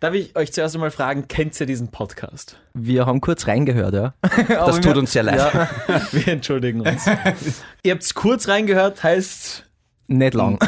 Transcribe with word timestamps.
Darf 0.00 0.14
ich 0.14 0.34
euch 0.34 0.50
zuerst 0.50 0.74
einmal 0.74 0.90
fragen, 0.90 1.28
kennt 1.28 1.60
ihr 1.60 1.66
diesen 1.66 1.88
Podcast? 1.88 2.56
Wir 2.72 3.04
haben 3.04 3.20
kurz 3.20 3.46
reingehört, 3.46 3.92
ja. 3.92 4.14
Das 4.48 4.80
tut 4.80 4.96
uns 4.96 5.12
sehr 5.12 5.22
leid. 5.24 5.36
Ja, 5.38 5.68
wir 6.12 6.28
entschuldigen 6.28 6.80
uns. 6.80 7.04
ihr 7.82 7.92
habt 7.92 8.14
kurz 8.14 8.48
reingehört, 8.48 9.02
heißt 9.02 9.66
Nicht 10.06 10.32
lang. 10.32 10.58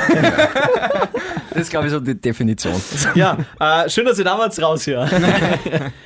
das 1.51 1.63
ist, 1.63 1.71
glaube 1.71 1.87
ich, 1.87 1.93
so 1.93 2.01
die 2.01 2.15
Definition. 2.21 2.75
Ja, 3.15 3.39
äh, 3.59 3.89
schön, 3.89 4.05
dass 4.05 4.19
ihr 4.19 4.25
damals 4.27 4.61
raus 4.61 4.85
hier. 4.85 5.09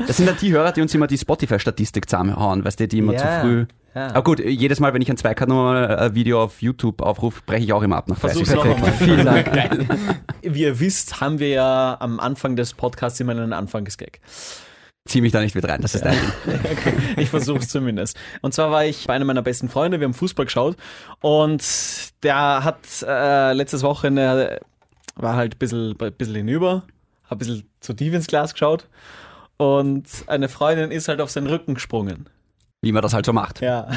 Das 0.06 0.18
sind 0.18 0.26
ja 0.26 0.32
die 0.32 0.52
Hörer, 0.52 0.70
die 0.70 0.82
uns 0.82 0.94
immer 0.94 1.08
die 1.08 1.18
Spotify-Statistik 1.18 2.08
zusammenhauen, 2.08 2.64
weißt 2.64 2.78
du, 2.78 2.86
die 2.86 2.98
immer 2.98 3.14
Ja, 3.14 3.18
zu 3.18 3.40
früh. 3.40 3.66
Ja. 3.96 4.08
Aber 4.10 4.22
gut, 4.22 4.38
jedes 4.40 4.78
Mal, 4.78 4.92
wenn 4.94 5.00
ich 5.00 5.10
ein 5.10 5.16
Zweikanal-Video 5.16 6.42
auf 6.42 6.60
YouTube 6.60 7.00
aufrufe, 7.00 7.40
breche 7.46 7.64
ich 7.64 7.72
auch 7.72 7.82
immer 7.82 7.96
ab 7.96 8.08
nach 8.08 8.18
30 8.18 8.46
Versuch's 8.46 8.54
noch 8.54 8.62
Sekunden. 8.64 8.84
einmal. 8.84 8.98
Vielen 8.98 9.24
Dank. 9.24 9.88
Wie 10.42 10.60
ihr 10.60 10.78
wisst, 10.78 11.20
haben 11.20 11.38
wir 11.38 11.48
ja 11.48 11.96
am 11.98 12.20
Anfang 12.20 12.56
des 12.56 12.74
Podcasts 12.74 13.18
immer 13.20 13.32
einen 13.32 13.52
Anfangsgag. 13.52 14.20
Zieh 15.06 15.20
mich 15.20 15.32
da 15.32 15.40
nicht 15.40 15.54
mit 15.54 15.66
rein, 15.68 15.80
das 15.80 15.94
ist 15.94 16.04
dein 16.04 16.14
Ding. 16.46 16.94
Ich 17.16 17.30
versuche 17.30 17.60
es 17.60 17.68
zumindest. 17.68 18.18
Und 18.42 18.54
zwar 18.54 18.70
war 18.70 18.84
ich 18.84 19.06
bei 19.06 19.14
einem 19.14 19.26
meiner 19.28 19.42
besten 19.42 19.68
Freunde, 19.68 20.00
wir 20.00 20.04
haben 20.04 20.14
Fußball 20.14 20.46
geschaut 20.46 20.76
und 21.20 21.64
der 22.22 22.64
hat 22.64 22.80
äh, 23.06 23.52
letztes 23.52 23.82
Wochenende, 23.82 24.60
war 25.14 25.36
halt 25.36 25.54
ein 25.54 25.58
bisschen, 25.58 25.96
ein 26.00 26.12
bisschen 26.12 26.34
hinüber, 26.34 26.82
hat 27.24 27.36
ein 27.36 27.38
bisschen 27.38 27.70
zu 27.80 27.92
tief 27.94 28.14
ins 28.14 28.26
Glas 28.26 28.52
geschaut 28.52 28.88
und 29.58 30.04
eine 30.26 30.48
Freundin 30.48 30.90
ist 30.90 31.08
halt 31.08 31.20
auf 31.20 31.30
seinen 31.30 31.46
Rücken 31.46 31.74
gesprungen. 31.74 32.28
Wie 32.86 32.92
man 32.92 33.02
das 33.02 33.14
halt 33.14 33.26
so 33.26 33.32
macht. 33.32 33.62
Ja. 33.62 33.88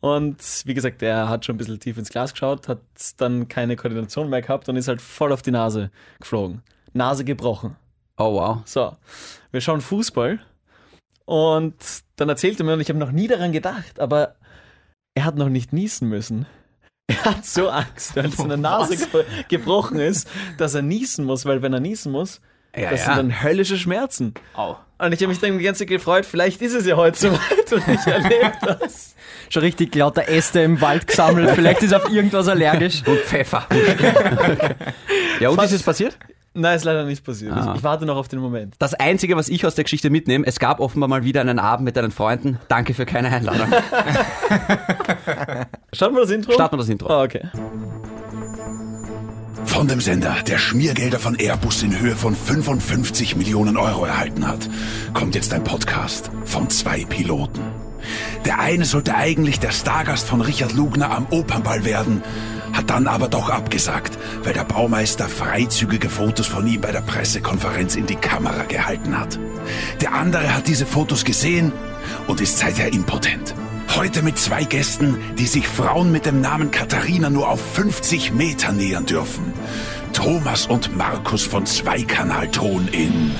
Und 0.00 0.42
wie 0.64 0.74
gesagt, 0.74 1.00
er 1.00 1.28
hat 1.28 1.44
schon 1.44 1.54
ein 1.54 1.58
bisschen 1.58 1.78
tief 1.78 1.96
ins 1.96 2.10
Glas 2.10 2.32
geschaut, 2.32 2.66
hat 2.66 2.80
dann 3.18 3.46
keine 3.46 3.76
Koordination 3.76 4.28
mehr 4.28 4.42
gehabt 4.42 4.68
und 4.68 4.74
ist 4.74 4.88
halt 4.88 5.00
voll 5.00 5.30
auf 5.30 5.42
die 5.42 5.52
Nase 5.52 5.92
geflogen. 6.18 6.62
Nase 6.92 7.24
gebrochen. 7.24 7.76
Oh 8.18 8.34
wow. 8.34 8.62
So, 8.64 8.96
wir 9.52 9.60
schauen 9.60 9.80
Fußball 9.80 10.40
und 11.24 11.76
dann 12.16 12.28
erzählte 12.28 12.64
mir, 12.64 12.72
und 12.72 12.80
ich 12.80 12.88
habe 12.88 12.98
noch 12.98 13.12
nie 13.12 13.28
daran 13.28 13.52
gedacht, 13.52 14.00
aber 14.00 14.34
er 15.14 15.24
hat 15.24 15.36
noch 15.36 15.48
nicht 15.48 15.72
niesen 15.72 16.08
müssen. 16.08 16.46
Er 17.06 17.24
hat 17.26 17.46
so 17.46 17.68
Angst, 17.68 18.16
weil 18.16 18.32
seine 18.32 18.56
Nase 18.56 18.96
ge 18.96 19.24
gebrochen 19.48 20.00
ist, 20.00 20.28
dass 20.58 20.74
er 20.74 20.82
niesen 20.82 21.26
muss, 21.26 21.44
weil 21.44 21.62
wenn 21.62 21.72
er 21.72 21.80
niesen 21.80 22.10
muss, 22.10 22.40
Ja, 22.76 22.90
das 22.90 23.00
ja. 23.00 23.06
sind 23.06 23.16
dann 23.16 23.42
höllische 23.42 23.76
Schmerzen. 23.76 24.34
Au. 24.54 24.76
Und 24.98 25.12
ich 25.12 25.20
habe 25.20 25.28
mich 25.28 25.40
dann 25.40 25.58
die 25.58 25.64
ganze 25.64 25.80
Zeit 25.80 25.88
gefreut, 25.88 26.26
vielleicht 26.26 26.60
ist 26.60 26.74
es 26.74 26.86
ja 26.86 26.96
heute 26.96 27.18
soweit 27.18 27.72
und 27.72 27.88
ich 27.88 28.06
erlebe 28.06 28.52
das. 28.62 29.14
Schon 29.48 29.62
richtig 29.62 29.94
lauter 29.94 30.28
Äste 30.28 30.60
im 30.60 30.80
Wald 30.80 31.06
gesammelt. 31.06 31.50
Vielleicht 31.50 31.82
ist 31.82 31.92
er 31.92 32.04
auf 32.04 32.10
irgendwas 32.10 32.46
allergisch. 32.48 33.02
Und 33.06 33.18
Pfeffer. 33.18 33.66
ja, 35.40 35.48
und 35.48 35.60
ist 35.60 35.72
es 35.72 35.82
passiert? 35.82 36.16
Nein, 36.54 36.76
ist 36.76 36.84
leider 36.84 37.04
nicht 37.04 37.24
passiert. 37.24 37.52
Ah. 37.52 37.74
Ich, 37.76 37.82
warte 37.82 38.06
noch 38.06 38.16
auf 38.16 38.28
den 38.28 38.38
Moment. 38.40 38.74
Das 38.78 38.94
Einzige, 38.94 39.36
was 39.36 39.48
ich 39.48 39.64
aus 39.66 39.74
der 39.74 39.84
Geschichte 39.84 40.10
mitnehme, 40.10 40.46
es 40.46 40.58
gab 40.58 40.78
offenbar 40.80 41.08
mal 41.08 41.24
wieder 41.24 41.40
einen 41.40 41.58
Abend 41.58 41.84
mit 41.84 41.96
deinen 41.96 42.10
Freunden. 42.10 42.58
Danke 42.68 42.94
für 42.94 43.06
keine 43.06 43.30
Einladung. 43.30 43.68
Starten 45.92 46.14
wir 46.14 46.22
das 46.22 46.30
Intro? 46.30 46.52
Starten 46.52 46.74
wir 46.74 46.78
das 46.78 46.88
Intro. 46.88 47.08
Ah, 47.08 47.22
okay. 47.22 47.42
Von 49.64 49.88
dem 49.88 50.00
Sender, 50.00 50.36
der 50.46 50.58
Schmiergelder 50.58 51.18
von 51.18 51.36
Airbus 51.36 51.82
in 51.82 51.98
Höhe 51.98 52.16
von 52.16 52.34
55 52.34 53.36
Millionen 53.36 53.76
Euro 53.76 54.04
erhalten 54.04 54.46
hat, 54.46 54.68
kommt 55.14 55.34
jetzt 55.34 55.52
ein 55.54 55.64
Podcast 55.64 56.30
von 56.44 56.68
zwei 56.70 57.04
Piloten. 57.04 57.62
Der 58.44 58.58
eine 58.58 58.84
sollte 58.84 59.14
eigentlich 59.14 59.60
der 59.60 59.70
Stargast 59.70 60.26
von 60.26 60.40
Richard 60.40 60.72
Lugner 60.72 61.10
am 61.10 61.26
Opernball 61.30 61.84
werden, 61.84 62.22
hat 62.72 62.90
dann 62.90 63.06
aber 63.06 63.28
doch 63.28 63.50
abgesagt, 63.50 64.18
weil 64.42 64.54
der 64.54 64.64
Baumeister 64.64 65.28
freizügige 65.28 66.08
Fotos 66.08 66.46
von 66.46 66.66
ihm 66.66 66.80
bei 66.80 66.92
der 66.92 67.02
Pressekonferenz 67.02 67.96
in 67.96 68.06
die 68.06 68.16
Kamera 68.16 68.64
gehalten 68.64 69.18
hat. 69.18 69.38
Der 70.00 70.14
andere 70.14 70.54
hat 70.54 70.66
diese 70.66 70.86
Fotos 70.86 71.24
gesehen 71.24 71.72
und 72.26 72.40
ist 72.40 72.58
seither 72.58 72.92
impotent. 72.92 73.54
Heute 73.96 74.22
mit 74.22 74.38
zwei 74.38 74.62
Gästen, 74.64 75.18
die 75.36 75.46
sich 75.46 75.66
Frauen 75.66 76.12
mit 76.12 76.24
dem 76.24 76.40
Namen 76.40 76.70
Katharina 76.70 77.28
nur 77.28 77.48
auf 77.48 77.60
50 77.74 78.32
Meter 78.32 78.72
nähern 78.72 79.04
dürfen. 79.04 79.52
Thomas 80.12 80.66
und 80.66 80.96
Markus 80.96 81.42
von 81.42 81.66
Zweikanalton 81.66 82.88
in 82.88 83.32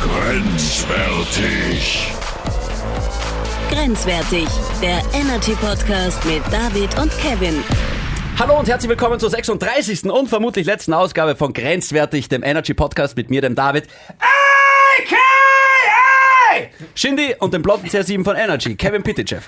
Grenzwertig. 0.00 0.92
Grenzwertig, 3.70 4.46
der 4.80 5.02
Energy 5.12 5.54
Podcast 5.56 6.24
mit 6.24 6.42
David 6.52 6.96
und 6.98 7.10
Kevin. 7.18 7.62
Hallo 8.38 8.58
und 8.58 8.68
herzlich 8.68 8.88
willkommen 8.88 9.18
zur 9.18 9.30
36. 9.30 10.04
und 10.04 10.28
vermutlich 10.28 10.66
letzten 10.66 10.94
Ausgabe 10.94 11.34
von 11.36 11.52
Grenzwertig, 11.52 12.28
dem 12.28 12.44
Energy 12.44 12.74
Podcast 12.74 13.16
mit 13.16 13.28
mir, 13.28 13.40
dem 13.40 13.56
David. 13.56 13.88
AKA! 14.18 15.16
Shindy 16.94 17.34
und 17.38 17.52
dem 17.52 17.62
blonden 17.62 17.88
CR7 17.88 18.24
von 18.24 18.36
Energy, 18.36 18.76
Kevin 18.76 19.02
Pitychev. 19.02 19.42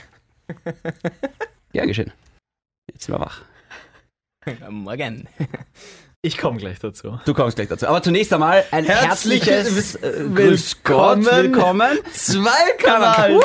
Gern 1.72 1.88
geschehen. 1.88 2.12
Jetzt 2.90 3.04
sind 3.04 3.14
wir 3.14 3.20
wach. 3.20 3.42
Morgen. 4.70 5.28
Ich 6.20 6.36
komme 6.36 6.58
gleich 6.58 6.80
dazu. 6.80 7.20
Du 7.26 7.32
kommst 7.32 7.54
gleich 7.54 7.68
dazu. 7.68 7.86
Aber 7.86 8.02
zunächst 8.02 8.32
einmal 8.32 8.64
ein 8.72 8.84
Herzliches 8.84 9.46
herzliches 9.46 9.94
äh, 10.02 10.24
Willkommen. 10.26 11.24
willkommen. 11.24 11.96
Zweikanal. 12.12 13.40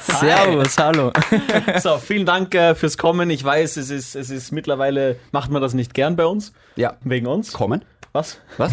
Servus, 0.00 0.78
hallo. 0.78 1.12
So, 1.80 1.98
vielen 1.98 2.24
Dank 2.24 2.54
äh, 2.54 2.76
fürs 2.76 2.96
Kommen. 2.96 3.28
Ich 3.30 3.42
weiß, 3.42 3.76
es 3.76 3.90
ist, 3.90 4.14
es 4.14 4.30
ist 4.30 4.52
mittlerweile, 4.52 5.18
macht 5.32 5.50
man 5.50 5.60
das 5.60 5.74
nicht 5.74 5.94
gern 5.94 6.14
bei 6.14 6.26
uns. 6.26 6.52
Ja, 6.76 6.96
Wegen 7.02 7.26
uns. 7.26 7.52
kommen. 7.52 7.84
Was? 8.12 8.38
Was? 8.56 8.70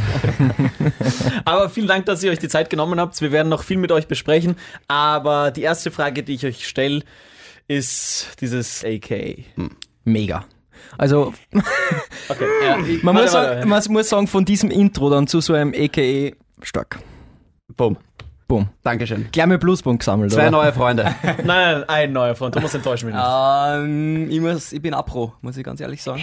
Aber 1.43 1.71
vielen 1.71 1.87
Dank, 1.87 2.05
dass 2.05 2.21
ihr 2.21 2.31
euch 2.31 2.39
die 2.39 2.49
Zeit 2.49 2.69
genommen 2.69 2.99
habt. 2.99 3.19
Wir 3.19 3.31
werden 3.31 3.49
noch 3.49 3.63
viel 3.63 3.77
mit 3.77 3.91
euch 3.91 4.07
besprechen. 4.07 4.57
Aber 4.87 5.49
die 5.49 5.63
erste 5.63 5.89
Frage, 5.89 6.21
die 6.21 6.35
ich 6.35 6.45
euch 6.45 6.67
stelle, 6.67 7.01
ist 7.67 8.27
dieses 8.41 8.83
AK. 8.83 9.45
Mega. 10.03 10.45
Also, 10.97 11.33
Okay, 12.29 12.45
ja. 12.65 12.77
man, 13.03 13.15
Warte, 13.15 13.21
muss 13.23 13.33
warte. 13.33 13.55
sagen, 13.57 13.69
man 13.69 13.83
muss 13.89 14.09
sagen, 14.09 14.27
von 14.27 14.45
diesem 14.45 14.69
Intro 14.71 15.09
dann 15.09 15.27
zu 15.27 15.41
so 15.41 15.53
einem 15.53 15.73
AKE 15.73 16.35
stark. 16.61 16.99
Boom. 17.75 17.97
Boom. 18.47 18.69
Dankeschön. 18.83 19.29
Gleich 19.31 19.47
mal 19.47 19.57
Pluspunkt 19.57 20.01
gesammelt, 20.01 20.31
Zwei 20.31 20.41
oder? 20.43 20.51
neue 20.51 20.73
Freunde. 20.73 21.03
Nein, 21.23 21.45
nein, 21.45 21.83
ein 21.89 22.11
neuer 22.13 22.35
Freund. 22.35 22.55
Du 22.55 22.59
musst 22.59 22.75
enttäuschen 22.75 23.07
mich 23.07 23.15
nicht. 23.15 23.25
Ähm, 23.25 24.29
ich, 24.29 24.39
muss, 24.41 24.73
ich 24.73 24.81
bin 24.81 24.93
Apro, 24.93 25.33
muss 25.41 25.57
ich 25.57 25.63
ganz 25.63 25.79
ehrlich 25.79 26.03
sagen. 26.03 26.21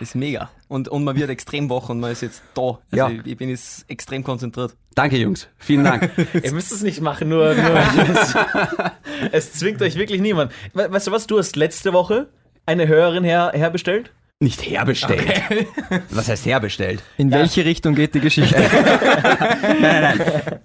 Ist 0.00 0.14
mega. 0.14 0.50
Und, 0.68 0.88
und 0.88 1.04
man 1.04 1.16
wird 1.16 1.30
extrem 1.30 1.70
wach 1.70 1.88
und 1.88 2.00
man 2.00 2.10
ist 2.12 2.22
jetzt 2.22 2.42
da. 2.54 2.62
Also 2.62 2.78
Ja. 2.92 3.08
ich, 3.10 3.24
ich 3.24 3.36
bin 3.36 3.48
jetzt 3.48 3.88
extrem 3.88 4.24
konzentriert. 4.24 4.74
Danke, 4.94 5.16
Jungs. 5.16 5.48
Vielen 5.58 5.84
Dank. 5.84 6.10
Ihr 6.42 6.52
müsst 6.52 6.72
es 6.72 6.82
nicht 6.82 7.00
machen, 7.00 7.28
nur, 7.28 7.54
nur 7.54 7.76
es, 8.12 8.34
es 9.32 9.52
zwingt 9.54 9.80
euch 9.82 9.94
wirklich 9.96 10.20
niemand. 10.20 10.52
We 10.72 10.90
weißt 10.90 11.06
du 11.06 11.12
was, 11.12 11.26
du 11.26 11.38
hast 11.38 11.56
letzte 11.56 11.92
Woche 11.92 12.28
eine 12.66 12.88
Hörerin 12.88 13.24
her, 13.24 13.52
herbestellt? 13.54 14.12
Nicht 14.40 14.68
herbestellt. 14.68 15.42
Was 16.10 16.28
heißt 16.28 16.44
herbestellt? 16.44 17.02
In 17.16 17.30
welche 17.30 17.64
Richtung 17.64 17.94
geht 17.94 18.14
die 18.14 18.20
Geschichte? 18.20 18.56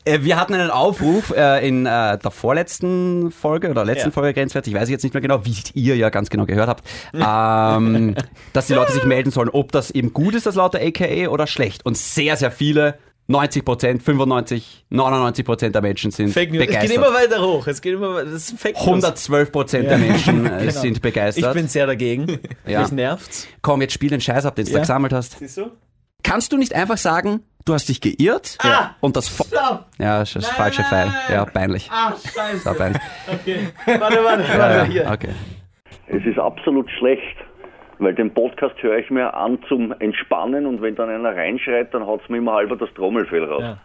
Äh, 0.05 0.23
wir 0.23 0.39
hatten 0.39 0.53
einen 0.53 0.69
Aufruf 0.69 1.31
äh, 1.35 1.67
in 1.67 1.85
äh, 1.85 2.17
der 2.17 2.31
vorletzten 2.31 3.31
Folge 3.31 3.69
oder 3.69 3.85
letzten 3.85 4.09
Ja. 4.09 4.13
Folge 4.13 4.33
grenzwertig, 4.33 4.73
ich 4.73 4.79
weiß 4.79 4.89
jetzt 4.89 5.03
nicht 5.03 5.13
mehr 5.13 5.21
genau, 5.21 5.45
wie 5.45 5.55
ihr 5.73 5.95
ja 5.95 6.09
ganz 6.09 6.29
genau 6.29 6.45
gehört 6.45 6.69
habt, 6.69 6.87
ähm, 7.13 8.15
dass 8.53 8.67
die 8.67 8.73
Leute 8.73 8.93
sich 8.93 9.03
melden 9.03 9.31
sollen, 9.31 9.49
ob 9.49 9.71
das 9.71 9.91
eben 9.91 10.13
gut 10.13 10.35
ist, 10.35 10.45
das 10.45 10.55
laute 10.55 10.79
AKA 10.79 11.29
oder 11.29 11.47
schlecht. 11.47 11.85
Und 11.85 11.97
sehr, 11.97 12.37
sehr 12.37 12.51
viele, 12.51 12.97
90 13.29 13.63
Prozent, 13.63 14.01
95, 14.03 14.85
99 14.89 15.45
Prozent 15.45 15.75
der 15.75 15.81
Menschen 15.83 16.09
sind 16.09 16.29
Fake 16.33 16.51
News. 16.51 16.61
Es 16.63 16.67
geht 16.67 16.75
begeistert. 16.81 16.97
immer 16.97 17.13
weiter 17.13 17.41
hoch. 17.41 17.67
Es 17.67 17.79
geht 17.81 17.93
immer 17.93 18.15
weiter. 18.15 18.25
Das 18.31 18.49
ist 18.49 18.59
Fake 18.59 18.75
News. 18.75 18.85
112 18.87 19.51
Prozent 19.51 19.89
der 19.89 19.97
Menschen 19.99 20.45
äh, 20.47 20.49
Genau. 20.59 20.71
sind 20.71 20.93
Ich 20.97 21.01
begeistert. 21.01 21.53
bin 21.53 21.67
sehr 21.67 21.85
dagegen. 21.85 22.39
Ja. 22.65 22.81
Mich 22.81 22.91
nervt's. 22.91 23.47
Komm, 23.61 23.81
jetzt 23.81 23.93
spiel 23.93 24.09
den 24.09 24.19
Scheiß 24.19 24.45
ab, 24.47 24.55
den 24.55 24.65
du 24.65 24.71
da 24.71 24.77
Ja. 24.77 24.81
gesammelt 24.81 25.13
hast. 25.13 25.37
Siehst 25.37 25.57
du? 25.57 25.71
Kannst 26.23 26.51
du 26.51 26.57
nicht 26.57 26.73
einfach 26.73 26.97
sagen, 26.97 27.41
du 27.65 27.73
hast 27.75 27.87
dich 27.87 28.01
geirrt 28.01 28.57
Ah! 28.63 28.95
und 28.99 29.15
das... 29.15 29.27
Stopp! 29.29 29.85
Ja, 29.99 30.19
das 30.19 30.29
ist 30.29 30.35
das 30.37 30.43
Nein, 30.47 30.55
falsche 30.55 30.81
nein, 30.81 30.89
Pfeil. 30.89 31.05
nein. 31.05 31.15
Ja, 31.31 31.45
peinlich. 31.45 31.89
Ah, 31.91 32.13
scheiße. 32.35 32.65
Ja, 32.65 32.73
peinlich. 32.73 33.01
Okay. 33.31 33.59
Warte, 33.85 34.23
warte, 34.23 34.43
Ja, 34.43 34.57
warte. 34.59 34.75
ja, 34.77 34.83
Hier. 34.85 35.11
okay. 35.11 35.29
Es 36.07 36.25
ist 36.25 36.39
absolut 36.39 36.89
schlecht, 36.97 37.37
weil 37.99 38.15
den 38.15 38.33
Podcast 38.33 38.81
höre 38.81 38.97
ich 38.97 39.09
mir 39.09 39.33
an 39.33 39.59
zum 39.67 39.93
Entspannen 39.99 40.65
und 40.65 40.81
wenn 40.81 40.95
dann 40.95 41.09
einer 41.09 41.35
reinschreit, 41.35 41.93
dann 41.93 42.05
haut 42.05 42.21
es 42.23 42.29
mir 42.29 42.37
immer 42.37 42.53
halber 42.53 42.75
das 42.75 42.89
Trommelfell 42.95 43.43
raus. 43.43 43.61
Ja. 43.61 43.77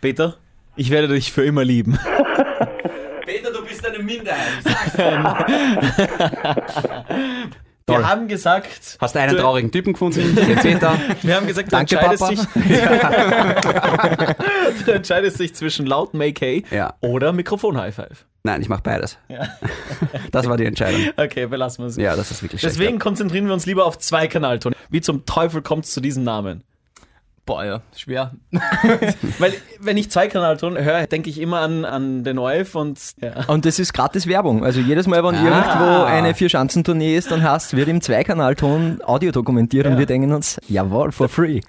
Peter, 0.00 0.36
ich 0.76 0.90
werde 0.90 1.08
dich 1.08 1.32
für 1.32 1.44
immer 1.44 1.64
lieben. 1.64 1.98
Peter, 3.26 3.52
du 3.52 3.64
bist 3.64 3.86
eine 3.86 3.98
Minderheit. 3.98 4.62
Wir 7.88 8.08
haben 8.08 8.28
gesagt, 8.28 8.96
Hast 9.00 9.14
du 9.14 9.20
einen 9.20 9.36
traurigen 9.36 9.70
Typen 9.72 9.92
gefunden? 9.94 10.34
Den 10.36 10.80
wir 11.22 11.36
haben 11.36 11.46
gesagt, 11.46 11.68
du 11.68 11.76
Danke, 11.76 11.96
entscheidest 11.96 12.48
Papa. 12.54 12.60
dich, 12.60 12.78
du 14.84 14.92
entscheidest 14.92 15.40
dich 15.40 15.54
zwischen 15.54 15.86
lautem 15.86 16.20
AK 16.20 16.70
Ja. 16.70 16.94
oder 17.00 17.32
Mikrofon 17.32 17.78
High 17.78 17.94
Five. 17.94 18.26
Nein, 18.44 18.62
ich 18.62 18.68
mach 18.68 18.80
beides. 18.80 19.18
Ja. 19.28 19.48
Das 20.30 20.48
war 20.48 20.56
die 20.56 20.66
Entscheidung. 20.66 21.00
Okay, 21.16 21.46
belassen 21.46 21.84
wir 21.84 21.88
es. 21.88 21.96
Ja, 21.96 22.14
das 22.14 22.30
ist 22.30 22.42
wirklich. 22.42 22.60
Deswegen 22.60 22.98
konzentrieren 22.98 23.46
wir 23.46 23.54
uns 23.54 23.66
lieber 23.66 23.86
auf 23.86 23.98
zwei 23.98 24.28
Kanalton. 24.28 24.74
Wie 24.90 25.00
zum 25.00 25.24
Teufel 25.26 25.62
kommt 25.62 25.86
es 25.86 25.92
zu 25.92 26.00
diesem 26.00 26.22
Namen? 26.22 26.62
Boah, 27.48 27.64
ja, 27.64 27.80
schwer. 27.96 28.32
Weil, 29.38 29.54
wenn 29.80 29.96
ich 29.96 30.10
Zweikanalton 30.10 30.76
höre, 30.76 31.06
denke 31.06 31.30
ich 31.30 31.40
immer 31.40 31.60
an, 31.60 31.86
an 31.86 32.22
den 32.22 32.38
ORF 32.38 32.74
und 32.74 32.98
ja. 33.22 33.46
Und 33.46 33.64
das 33.64 33.78
ist 33.78 33.94
gratis 33.94 34.26
Werbung. 34.26 34.62
Also 34.62 34.80
jedes 34.80 35.06
Mal, 35.06 35.24
wenn 35.24 35.34
Ah. 35.34 35.42
irgendwo 35.42 36.04
eine 36.04 36.34
Vier-Schanzentournee 36.34 37.16
ist, 37.16 37.30
dann 37.30 37.42
heißt 37.42 37.74
wird 37.74 37.88
im 37.88 38.02
Zweikanalton 38.02 39.00
Audio 39.02 39.32
dokumentiert 39.32 39.86
und 39.86 39.96
wir 39.96 40.04
denken 40.04 40.32
uns, 40.34 40.60
jawohl, 40.68 41.10
for 41.10 41.30
free. 41.30 41.60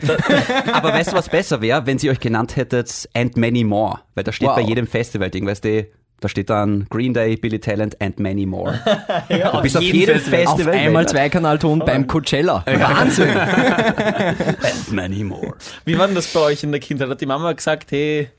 Aber 0.74 0.92
weißt 0.92 1.14
du, 1.14 1.16
was 1.16 1.30
besser 1.30 1.62
wäre, 1.62 1.86
wenn 1.86 1.98
sie 1.98 2.10
euch 2.10 2.20
genannt 2.20 2.58
hättet 2.58 3.08
And 3.16 3.38
Many 3.38 3.64
More? 3.64 4.00
Weil 4.16 4.26
da 4.26 4.34
steht 4.34 4.50
Wow. 4.50 4.56
bei 4.58 4.62
jedem 4.64 4.86
Festival-Ding, 4.86 5.48
weißt 5.48 5.64
du, 5.64 5.88
da 6.22 6.30
steht 6.30 6.50
dann 6.50 6.86
Green 6.90 7.14
Day, 7.14 7.36
Billy 7.36 7.60
Talent 7.60 8.00
and 8.02 8.20
Many 8.20 8.46
More. 8.46 8.80
du 9.30 9.62
bist 9.62 9.78
auf 9.78 9.84
jedem 9.84 10.20
Festival. 10.20 10.48
Auf 10.48 10.68
einmal 10.68 11.08
Zweikanalton 11.08 11.80
beim 11.80 12.08
Coachella. 12.08 12.64
Wahnsinn. 12.66 13.30
And 13.38 14.92
Many 14.92 15.24
More. 15.24 15.56
Wie 15.86 15.98
war 15.98 16.08
denn 16.08 16.16
das 16.16 16.28
bei 16.28 16.40
euch 16.42 16.64
in 16.64 16.72
der 16.72 16.82
Kindheit? 16.82 17.10
Hat 17.10 17.22
die 17.22 17.26
Mama 17.26 17.54
gesagt, 17.54 17.92
hey, 17.92 18.30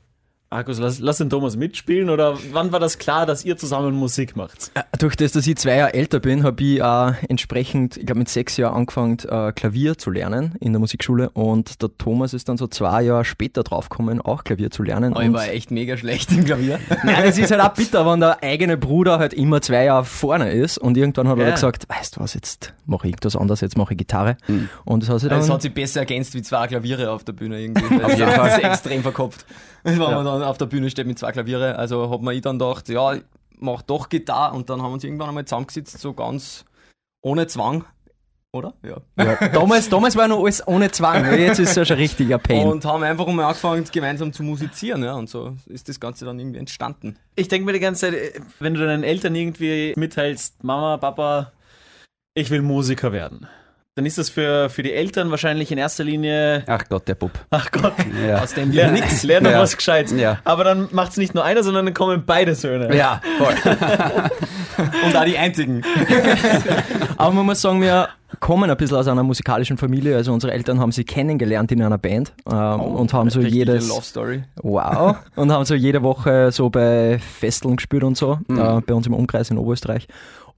Markus, 0.53 0.79
lass, 0.79 0.99
lass 0.99 1.17
den 1.19 1.29
Thomas 1.29 1.55
mitspielen? 1.55 2.09
Oder 2.09 2.37
wann 2.51 2.73
war 2.73 2.81
das 2.81 2.97
klar, 2.97 3.25
dass 3.25 3.45
ihr 3.45 3.55
zusammen 3.55 3.95
Musik 3.95 4.35
macht? 4.35 4.69
Durch 4.99 5.15
das, 5.15 5.31
dass 5.31 5.47
ich 5.47 5.55
zwei 5.55 5.77
Jahre 5.77 5.93
älter 5.93 6.19
bin, 6.19 6.43
habe 6.43 6.61
ich 6.61 6.83
auch 6.83 7.13
entsprechend, 7.29 7.95
ich 7.95 8.05
glaube 8.05 8.19
mit 8.19 8.27
sechs 8.27 8.57
Jahren 8.57 8.75
angefangen, 8.75 9.17
äh, 9.29 9.53
Klavier 9.53 9.97
zu 9.97 10.11
lernen 10.11 10.55
in 10.59 10.73
der 10.73 10.81
Musikschule. 10.81 11.29
Und 11.29 11.81
der 11.81 11.89
Thomas 11.97 12.33
ist 12.33 12.49
dann 12.49 12.57
so 12.57 12.67
zwei 12.67 13.03
Jahre 13.03 13.23
später 13.23 13.63
draufgekommen, 13.63 14.19
auch 14.19 14.43
Klavier 14.43 14.71
zu 14.71 14.83
lernen. 14.83 15.13
Oh, 15.15 15.21
ich 15.21 15.31
war 15.31 15.47
echt 15.47 15.71
mega 15.71 15.95
schlecht 15.95 16.29
im 16.33 16.43
Klavier. 16.43 16.79
Nein, 17.05 17.23
es 17.23 17.37
ist 17.37 17.49
halt 17.51 17.61
auch 17.61 17.73
bitter, 17.73 18.05
wenn 18.05 18.19
der 18.19 18.43
eigene 18.43 18.75
Bruder 18.75 19.19
halt 19.19 19.33
immer 19.33 19.61
zwei 19.61 19.85
Jahre 19.85 20.03
vorne 20.03 20.51
ist 20.51 20.77
und 20.77 20.97
irgendwann 20.97 21.29
hat 21.29 21.39
er 21.39 21.45
Ja. 21.45 21.51
gesagt, 21.53 21.87
weißt 21.87 22.17
du 22.17 22.19
was, 22.19 22.33
jetzt 22.33 22.73
mache 22.85 23.07
ich 23.07 23.13
irgendwas 23.13 23.37
anderes, 23.37 23.61
jetzt 23.61 23.77
mache 23.77 23.93
ich 23.93 23.97
Gitarre. 23.97 24.35
Und 24.83 25.03
das 25.03 25.09
hat 25.09 25.21
sich 25.21 25.29
dann... 25.29 25.39
Es 25.39 25.49
hat 25.49 25.61
sich 25.61 25.73
besser 25.73 26.01
ergänzt 26.01 26.33
wie 26.33 26.41
zwei 26.41 26.67
Klaviere 26.67 27.09
auf 27.11 27.23
der 27.23 27.31
Bühne 27.31 27.57
irgendwie. 27.61 27.85
Auf 28.03 28.17
jeden 28.17 28.29
Fall. 28.31 28.49
Das 28.49 28.57
ist 28.57 28.63
extrem 28.65 29.01
verkopft. 29.01 29.45
Wenn 29.83 29.97
man 29.97 30.23
dann 30.25 30.40
auf 30.43 30.57
der 30.57 30.65
Bühne 30.65 30.89
steht 30.89 31.07
mit 31.07 31.19
zwei 31.19 31.31
Klaviere. 31.31 31.77
Also 31.77 32.09
hat 32.09 32.21
man 32.21 32.35
ich 32.35 32.41
dann 32.41 32.59
gedacht, 32.59 32.89
ja, 32.89 33.15
mach 33.59 33.81
doch 33.81 34.09
Gitarre 34.09 34.55
und 34.55 34.69
dann 34.69 34.81
haben 34.81 34.89
wir 34.89 34.93
uns 34.93 35.03
irgendwann 35.03 35.29
einmal 35.29 35.45
zusammengesetzt, 35.45 35.99
so 35.99 36.13
ganz 36.13 36.65
ohne 37.21 37.47
Zwang. 37.47 37.85
Oder? 38.53 38.73
Ja. 38.83 38.97
ja, 39.17 39.47
damals, 39.53 39.87
damals 39.87 40.17
war 40.17 40.27
noch 40.27 40.43
alles 40.43 40.67
ohne 40.67 40.91
Zwang, 40.91 41.23
jetzt 41.39 41.59
ist 41.59 41.69
es 41.69 41.75
ja 41.75 41.85
schon 41.85 41.95
richtiger 41.95 42.37
Pain. 42.37 42.67
Und 42.67 42.83
haben 42.83 43.01
einfach 43.01 43.25
mal 43.27 43.45
angefangen, 43.45 43.85
gemeinsam 43.89 44.33
zu 44.33 44.43
musizieren, 44.43 45.03
ja. 45.03 45.13
Und 45.13 45.29
so 45.29 45.55
ist 45.67 45.87
das 45.87 46.01
Ganze 46.01 46.25
dann 46.25 46.37
irgendwie 46.37 46.59
entstanden. 46.59 47.15
Ich 47.35 47.47
denke 47.47 47.65
mir 47.65 47.71
die 47.71 47.79
ganze 47.79 48.11
Zeit, 48.11 48.13
äh, 48.13 48.41
wenn 48.59 48.73
du 48.73 48.85
deinen 48.85 49.03
Eltern 49.03 49.35
irgendwie 49.35 49.93
mitteilst, 49.95 50.65
Mama, 50.65 50.97
Papa, 50.97 51.53
ich 52.33 52.49
will 52.49 52.61
Musiker 52.61 53.13
werden, 53.13 53.47
dann 53.95 54.05
ist 54.05 54.17
das 54.17 54.29
für, 54.29 54.69
für 54.69 54.83
die 54.83 54.93
Eltern 54.93 55.31
wahrscheinlich 55.31 55.69
in 55.71 55.77
erster 55.77 56.05
Linie, 56.05 56.63
Ach 56.65 56.83
Gott, 56.87 57.07
der 57.09 57.15
Bub. 57.15 57.31
ach 57.49 57.69
Gott, 57.71 57.93
Ja. 58.25 58.41
Aus 58.41 58.53
dem 58.53 58.71
lern 58.71 58.95
wir 58.95 59.01
nix, 59.01 59.23
lern 59.23 59.43
noch 59.43 59.51
Ja. 59.51 59.59
was 59.59 59.75
Gescheites. 59.75 60.13
Ja. 60.17 60.39
Aber 60.45 60.63
dann 60.63 60.87
macht 60.91 61.11
es 61.11 61.17
nicht 61.17 61.35
nur 61.35 61.43
einer, 61.43 61.61
sondern 61.61 61.85
dann 61.85 61.93
kommen 61.93 62.23
beide 62.25 62.55
Söhne. 62.55 62.95
Ja, 62.95 63.19
voll. 63.37 63.53
und 65.05 65.15
auch 65.15 65.25
die 65.25 65.37
einzigen. 65.37 65.81
Aber 67.17 67.31
man 67.33 67.45
muss 67.45 67.61
sagen, 67.61 67.81
wir 67.81 68.07
kommen 68.39 68.69
ein 68.71 68.77
bisschen 68.77 68.95
aus 68.97 69.07
einer 69.09 69.23
musikalischen 69.23 69.77
Familie. 69.77 70.15
Also 70.15 70.31
unsere 70.31 70.53
Eltern 70.53 70.79
haben 70.79 70.93
sie 70.93 71.03
kennengelernt 71.03 71.71
in 71.73 71.81
einer 71.83 71.97
Band 71.97 72.31
ähm, 72.49 72.79
und 72.79 73.13
haben 73.13 73.29
so 73.29 73.41
jedes... 73.41 73.89
Love 73.89 74.03
Story. 74.03 74.43
Wow. 74.63 75.17
Und 75.35 75.51
haben 75.51 75.65
so 75.65 75.75
jede 75.75 76.01
Woche 76.01 76.51
so 76.51 76.69
bei 76.69 77.19
Festeln 77.19 77.75
gespielt 77.75 78.03
und 78.03 78.15
so, 78.17 78.39
Mhm. 78.47 78.57
äh, 78.59 78.81
bei 78.81 78.93
uns 78.93 79.05
im 79.05 79.13
Umkreis 79.13 79.49
in 79.51 79.57
Oberösterreich. 79.57 80.07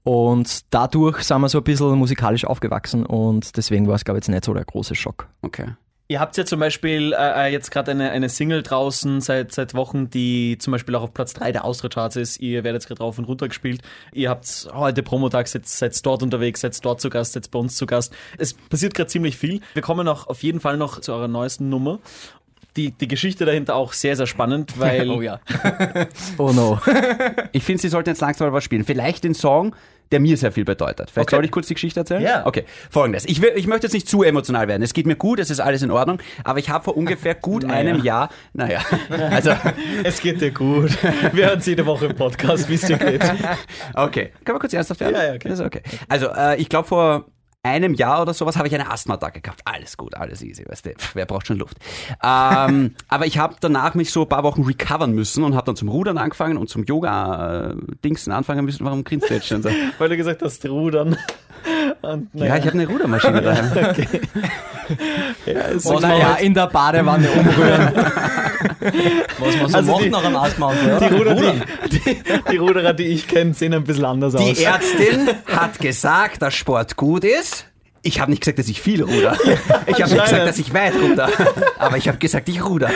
Und 0.04 0.72
dadurch 0.72 1.22
sind 1.22 1.40
wir 1.40 1.48
so 1.48 1.58
ein 1.58 1.64
bisschen 1.64 1.98
musikalisch 1.98 2.44
aufgewachsen 2.44 3.06
und 3.06 3.56
deswegen 3.56 3.88
war 3.88 3.94
es, 3.94 4.04
glaube 4.04 4.18
ich, 4.18 4.24
jetzt 4.24 4.28
nicht 4.28 4.44
so 4.44 4.52
der 4.52 4.64
große 4.64 4.94
Schock. 4.94 5.28
Okay. 5.42 5.72
Ihr 6.06 6.20
habt 6.20 6.36
ja 6.36 6.44
zum 6.44 6.60
Beispiel 6.60 7.14
äh, 7.14 7.46
äh, 7.46 7.52
jetzt 7.52 7.70
gerade 7.70 7.92
eine, 7.92 8.10
eine 8.10 8.28
Single 8.28 8.62
draußen 8.62 9.22
seit, 9.22 9.52
seit 9.52 9.72
Wochen, 9.72 10.10
die 10.10 10.58
zum 10.58 10.72
Beispiel 10.72 10.94
auch 10.96 11.02
auf 11.02 11.14
Platz 11.14 11.32
3 11.32 11.52
der 11.52 11.64
Austria-Charts 11.64 12.16
ist. 12.16 12.40
Ihr 12.40 12.62
werdet 12.62 12.82
jetzt 12.82 12.88
gerade 12.88 13.02
rauf 13.02 13.16
und 13.16 13.24
runter 13.24 13.48
gespielt. 13.48 13.80
Ihr 14.12 14.28
habt 14.28 14.68
heute 14.74 15.02
Promotag, 15.02 15.46
seid, 15.46 15.66
seid 15.66 16.04
dort 16.04 16.22
unterwegs, 16.22 16.60
seid 16.60 16.84
dort 16.84 17.00
zu 17.00 17.08
Gast, 17.08 17.32
seid 17.32 17.50
bei 17.50 17.58
uns 17.58 17.76
zu 17.76 17.86
Gast. 17.86 18.14
Es 18.36 18.52
passiert 18.52 18.92
gerade 18.92 19.08
ziemlich 19.08 19.38
viel. 19.38 19.62
Wir 19.72 19.80
kommen 19.80 20.06
auch 20.06 20.26
auf 20.26 20.42
jeden 20.42 20.60
Fall 20.60 20.76
noch 20.76 21.00
zu 21.00 21.14
eurer 21.14 21.28
neuesten 21.28 21.70
Nummer. 21.70 22.00
Die, 22.76 22.90
die 22.90 23.08
Geschichte 23.08 23.46
dahinter 23.46 23.74
auch 23.74 23.94
sehr, 23.94 24.14
sehr 24.16 24.26
spannend, 24.26 24.74
weil 24.78 25.08
Oh 25.08 25.22
ja. 25.22 25.40
Oh 26.36 26.52
no. 26.52 26.80
Ich 27.52 27.62
finde, 27.64 27.80
sie 27.80 27.88
sollten 27.88 28.10
jetzt 28.10 28.20
langsam 28.20 28.48
mal 28.48 28.52
was 28.52 28.64
spielen. 28.64 28.84
Vielleicht 28.84 29.24
den 29.24 29.34
Song, 29.34 29.74
der 30.12 30.20
mir 30.20 30.36
sehr 30.36 30.52
viel 30.52 30.64
bedeutet. 30.64 31.10
Vielleicht 31.10 31.28
Okay. 31.28 31.36
soll 31.36 31.44
ich 31.44 31.50
kurz 31.50 31.66
die 31.68 31.74
Geschichte 31.74 32.00
erzählen? 32.00 32.22
Ja. 32.22 32.46
Okay, 32.46 32.64
folgendes. 32.90 33.24
Ich, 33.24 33.40
will, 33.42 33.52
ich 33.56 33.66
möchte 33.66 33.86
jetzt 33.86 33.94
nicht 33.94 34.08
zu 34.08 34.22
emotional 34.22 34.68
werden. 34.68 34.82
Es 34.82 34.92
geht 34.92 35.06
mir 35.06 35.16
gut, 35.16 35.38
es 35.38 35.50
ist 35.50 35.60
alles 35.60 35.82
in 35.82 35.90
Ordnung. 35.90 36.18
Aber 36.44 36.58
ich 36.58 36.68
habe 36.70 36.84
vor 36.84 36.96
ungefähr 36.96 37.34
gut 37.34 37.64
einem 37.70 38.02
Jahr, 38.02 38.28
naja, 38.52 38.80
also, 39.30 39.50
es 40.02 40.20
geht 40.20 40.40
dir 40.40 40.50
gut. 40.50 40.90
Wir 41.32 41.46
hören 41.46 41.58
es 41.58 41.66
jede 41.66 41.86
Woche 41.86 42.06
im 42.06 42.16
Podcast, 42.16 42.68
wie 42.68 42.74
es 42.74 42.82
dir 42.82 42.98
geht. 42.98 43.22
okay. 43.94 44.32
Können 44.44 44.56
wir 44.56 44.60
kurz 44.60 44.72
ernsthaft 44.72 45.00
werden? 45.00 45.14
Ja, 45.14 45.24
ja, 45.24 45.32
okay. 45.34 45.48
Das 45.48 45.58
ist 45.58 45.66
okay. 45.66 45.82
Also, 46.08 46.28
äh, 46.28 46.56
ich 46.60 46.68
glaube, 46.68 46.88
vor 46.88 47.26
einem 47.64 47.94
Jahr 47.94 48.22
oder 48.22 48.34
sowas 48.34 48.56
habe 48.56 48.68
ich 48.68 48.74
eine 48.74 48.90
Asthma-Attacke 48.90 49.40
gehabt. 49.40 49.62
Alles 49.64 49.96
gut, 49.96 50.14
alles 50.14 50.42
easy, 50.42 50.64
weißt 50.68 50.86
du. 50.86 50.90
Wer 51.14 51.26
braucht 51.26 51.46
schon 51.46 51.58
Luft? 51.58 51.76
Ähm, 52.22 52.94
aber 53.08 53.26
ich 53.26 53.38
habe 53.38 53.56
danach 53.60 53.94
mich 53.94 54.12
so 54.12 54.22
ein 54.22 54.28
paar 54.28 54.42
Wochen 54.44 54.62
recovern 54.62 55.12
müssen 55.12 55.42
und 55.44 55.54
habe 55.54 55.66
dann 55.66 55.76
zum 55.76 55.88
Rudern 55.88 56.18
angefangen 56.18 56.56
und 56.56 56.68
zum 56.68 56.84
Yoga-Dingsen 56.84 58.32
anfangen 58.32 58.64
müssen. 58.64 58.84
Warum 58.84 59.02
grinst 59.02 59.30
du 59.30 59.34
jetzt 59.34 59.46
schon 59.46 59.62
so? 59.62 59.70
Weil 59.98 60.08
du 60.10 60.16
gesagt 60.16 60.42
hast, 60.42 60.64
rudern. 60.66 61.16
Und, 62.02 62.28
Ja, 62.34 62.40
naja, 62.40 62.56
ich 62.58 62.66
habe 62.66 62.72
eine 62.74 62.86
Rudermaschine 62.86 63.40
daheim. 63.40 63.94
ja, 65.46 65.60
ist 65.62 65.86
Oh, 65.86 65.98
naja, 65.98 66.34
in 66.34 66.52
der 66.52 66.66
Badewanne 66.66 67.26
umrühren. 67.30 67.92
Was 69.38 69.56
man 69.56 69.68
so 69.70 69.76
Also 69.78 69.92
macht 69.92 70.04
die- 70.04 70.10
nach 70.10 70.24
einem 70.24 70.36
Asthma-Unfall. 70.36 71.08
die, 71.08 71.14
oder? 71.14 71.32
Ruder, 71.34 71.54
die, 71.90 71.98
die, 72.00 72.22
die 72.50 72.56
Ruderer, 72.56 72.92
die 72.92 73.04
ich 73.06 73.26
kenne, 73.28 73.54
sehen 73.54 73.72
ein 73.74 73.84
bisschen 73.84 74.04
anders 74.04 74.34
aus. 74.34 74.42
Die 74.42 74.62
Ärztin 74.64 75.28
hat 75.46 75.78
gesagt, 75.78 76.42
dass 76.42 76.54
Sport 76.54 76.96
gut 76.96 77.24
ist. 77.24 77.66
Ich 78.06 78.20
habe 78.20 78.30
nicht 78.30 78.42
gesagt, 78.42 78.58
dass 78.58 78.68
ich 78.68 78.82
viel 78.82 79.02
ruder. 79.02 79.34
Ich 79.86 80.00
habe 80.02 80.12
nicht 80.12 80.24
gesagt, 80.24 80.46
dass 80.46 80.58
ich 80.58 80.74
weit 80.74 80.92
ruder. 81.00 81.28
Aber 81.78 81.96
ich 81.96 82.06
habe 82.08 82.18
gesagt, 82.18 82.48
ich 82.50 82.62
ruder. 82.62 82.90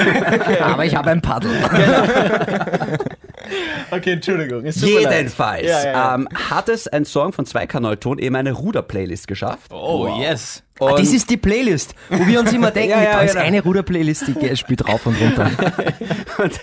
Aber 0.63 0.85
ich 0.85 0.95
habe 0.95 1.11
ein 1.11 1.23
Paddel. 1.23 1.51
Okay, 3.91 4.13
Entschuldigung. 4.13 4.65
Jedenfalls 4.67 5.63
Ja, 5.67 5.83
ja, 5.85 5.91
ja. 5.93 6.15
Ähm, 6.15 6.29
hat 6.51 6.69
es 6.69 6.87
ein 6.89 7.07
Song 7.07 7.33
von 7.33 7.47
Zweikanalton 7.47 8.19
eben 8.19 8.37
eine 8.37 8.53
Ruder-Playlist 8.53 9.27
geschafft. 9.27 9.73
Oh, 9.73 10.19
yes. 10.21 10.63
Und 10.79 10.99
Das 10.99 11.13
ist 11.13 11.29
die 11.31 11.37
Playlist, 11.37 11.95
wo 12.09 12.27
wir 12.27 12.41
uns 12.41 12.53
immer 12.53 12.71
denken, 12.73 12.91
Ja, 12.91 13.03
ja, 13.03 13.13
da 13.15 13.21
ist 13.23 13.33
genau. 13.33 13.45
eine 13.45 13.63
Ruder-Playlist, 13.63 14.25
die 14.29 14.57
spielt 14.57 14.87
rauf 14.89 15.07
und 15.07 15.21
runter. 15.21 15.51
Und 16.39 16.61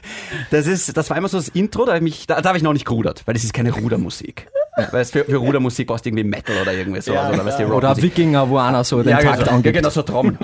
das 0.51 0.67
ist, 0.67 0.95
das 0.95 1.09
war 1.09 1.17
immer 1.17 1.27
so 1.27 1.38
das 1.38 1.50
Intro, 1.50 1.86
da 1.86 1.95
habe 1.95 2.07
ich, 2.07 2.27
da, 2.27 2.39
da 2.39 2.50
hab 2.50 2.55
ich 2.55 2.63
noch 2.63 2.72
nicht 2.72 2.86
gerudert, 2.86 3.24
weil 3.25 3.34
das 3.34 3.43
ist 3.43 3.53
keine 3.53 3.74
Rudermusik. 3.74 4.48
Weißt 4.91 5.12
für, 5.13 5.25
für 5.25 5.38
Rudermusik 5.38 5.88
brauchst 5.88 6.05
du 6.05 6.10
irgendwie 6.10 6.24
Metal 6.25 6.55
oder 6.62 6.74
irgendwie 6.74 7.01
sowas. 7.01 7.36
Ja, 7.36 7.43
oder 7.43 7.60
ja. 7.60 7.67
Oder. 7.67 7.98
Wikinger, 8.01 8.50
wo 8.50 8.57
einer 8.57 8.84
so 8.84 9.01
den 9.01 9.10
ja, 9.12 9.19
Takt 9.19 9.39
genau, 9.39 9.51
ja, 9.51 9.55
angibt. 9.57 9.75
genau, 9.75 9.89
so 9.89 10.01
Trommeln. 10.01 10.38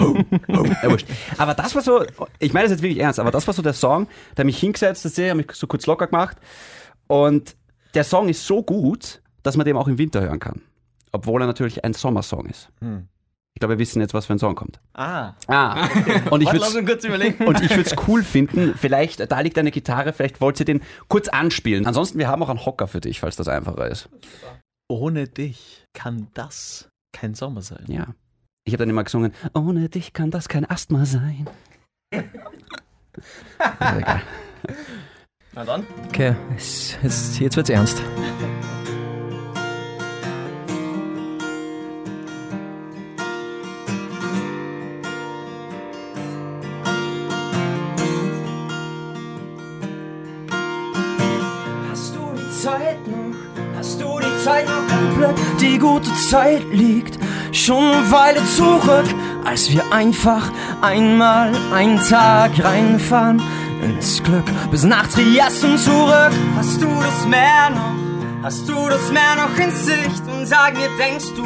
Ja. 0.48 0.96
Aber 1.38 1.54
das 1.54 1.76
war 1.76 1.82
so, 1.82 2.04
ich 2.40 2.54
meine 2.54 2.66
das 2.66 2.72
jetzt 2.72 2.82
wirklich 2.82 3.00
ernst, 3.00 3.20
aber 3.20 3.32
das 3.32 3.46
war 3.48 3.54
so 3.54 3.62
der 3.62 3.74
Song, 3.74 4.08
der 4.38 4.46
mich 4.46 4.60
hingesetzt 4.60 5.04
hat, 5.06 5.18
habe 5.18 5.36
mich 5.36 5.52
so 5.54 5.68
kurz 5.68 5.86
locker 5.86 6.08
gemacht. 6.08 6.38
Und 7.08 7.56
der 7.94 8.04
Song 8.04 8.30
ist 8.30 8.46
so 8.46 8.64
gut, 8.64 9.22
dass 9.44 9.58
man 9.58 9.66
den 9.66 9.76
auch 9.76 9.88
im 9.88 9.98
Winter 9.98 10.22
hören 10.22 10.40
kann. 10.40 10.62
Obwohl 11.12 11.42
er 11.42 11.48
natürlich 11.48 11.84
ein 11.84 11.94
Sommersong 11.94 12.46
ist. 12.46 12.70
Ich 12.82 12.88
glaube, 13.62 13.76
wir 13.76 13.80
wissen 13.80 14.02
jetzt, 14.02 14.14
was 14.14 14.26
für 14.26 14.34
ein 14.34 14.40
Song 14.40 14.56
kommt. 14.56 14.80
Ah, 14.94 15.34
Ah, 15.48 15.88
und 16.30 16.42
ich 16.42 16.52
würde 16.52 17.82
es 17.82 17.96
cool 18.08 18.24
finden, 18.24 18.76
vielleicht, 18.78 19.32
da 19.32 19.40
liegt 19.40 19.58
eine 19.58 19.72
Gitarre, 19.72 20.12
vielleicht 20.14 20.42
wollt 20.42 20.60
ihr 20.60 20.66
den 20.66 20.82
kurz 21.08 21.30
anspielen. 21.30 21.86
Ansonsten, 21.88 22.20
wir 22.20 22.28
haben 22.28 22.44
auch 22.44 22.50
einen 22.50 22.66
Hocker 22.66 22.88
für 22.88 23.00
dich, 23.00 23.20
falls 23.22 23.36
das 23.38 23.48
einfacher 23.48 23.88
ist. 23.88 24.10
ohne 24.90 25.28
dich 25.28 25.86
kann 25.94 26.28
das 26.34 26.90
kein 27.14 27.34
Sommer 27.34 27.62
sein. 27.62 27.86
Ja. 27.88 28.08
Ich 28.66 28.74
habe 28.74 28.84
dann 28.84 28.90
immer 28.90 29.04
gesungen, 29.04 29.34
ohne 29.54 29.88
dich 29.90 30.14
kann 30.14 30.30
das 30.32 30.48
kein 30.50 30.70
Asthma 30.70 31.06
sein. 31.06 31.48
Na 35.54 35.66
dann. 35.66 35.86
Okay, 36.08 36.36
es, 36.56 36.98
es, 37.04 37.40
jetzt 37.40 37.58
wird's 37.58 37.70
ernst. 37.70 38.02
Zeit 56.32 56.64
liegt 56.72 57.20
schon 57.52 57.84
eine 57.84 58.10
Weile 58.10 58.46
zurück, 58.46 59.04
als 59.44 59.70
wir 59.70 59.84
einfach 59.92 60.50
einmal 60.82 61.52
einen 61.74 62.00
Tag 62.00 62.52
reinfahren 62.64 63.42
ins 63.84 64.24
Glück 64.24 64.46
bis 64.72 64.86
nach 64.86 65.08
Triest 65.08 65.62
und 65.66 65.78
zurück. 65.78 66.32
Hast 66.56 66.82
du 66.82 66.88
das 66.88 67.28
Meer 67.28 67.72
noch? 67.72 68.44
Hast 68.44 68.70
du 68.70 68.76
das 68.88 69.12
Meer 69.12 69.36
noch 69.36 69.58
in 69.62 69.72
Sicht? 69.72 70.24
Und 70.34 70.46
sag 70.46 70.74
mir, 70.78 70.88
denkst 70.98 71.34
du, 71.36 71.44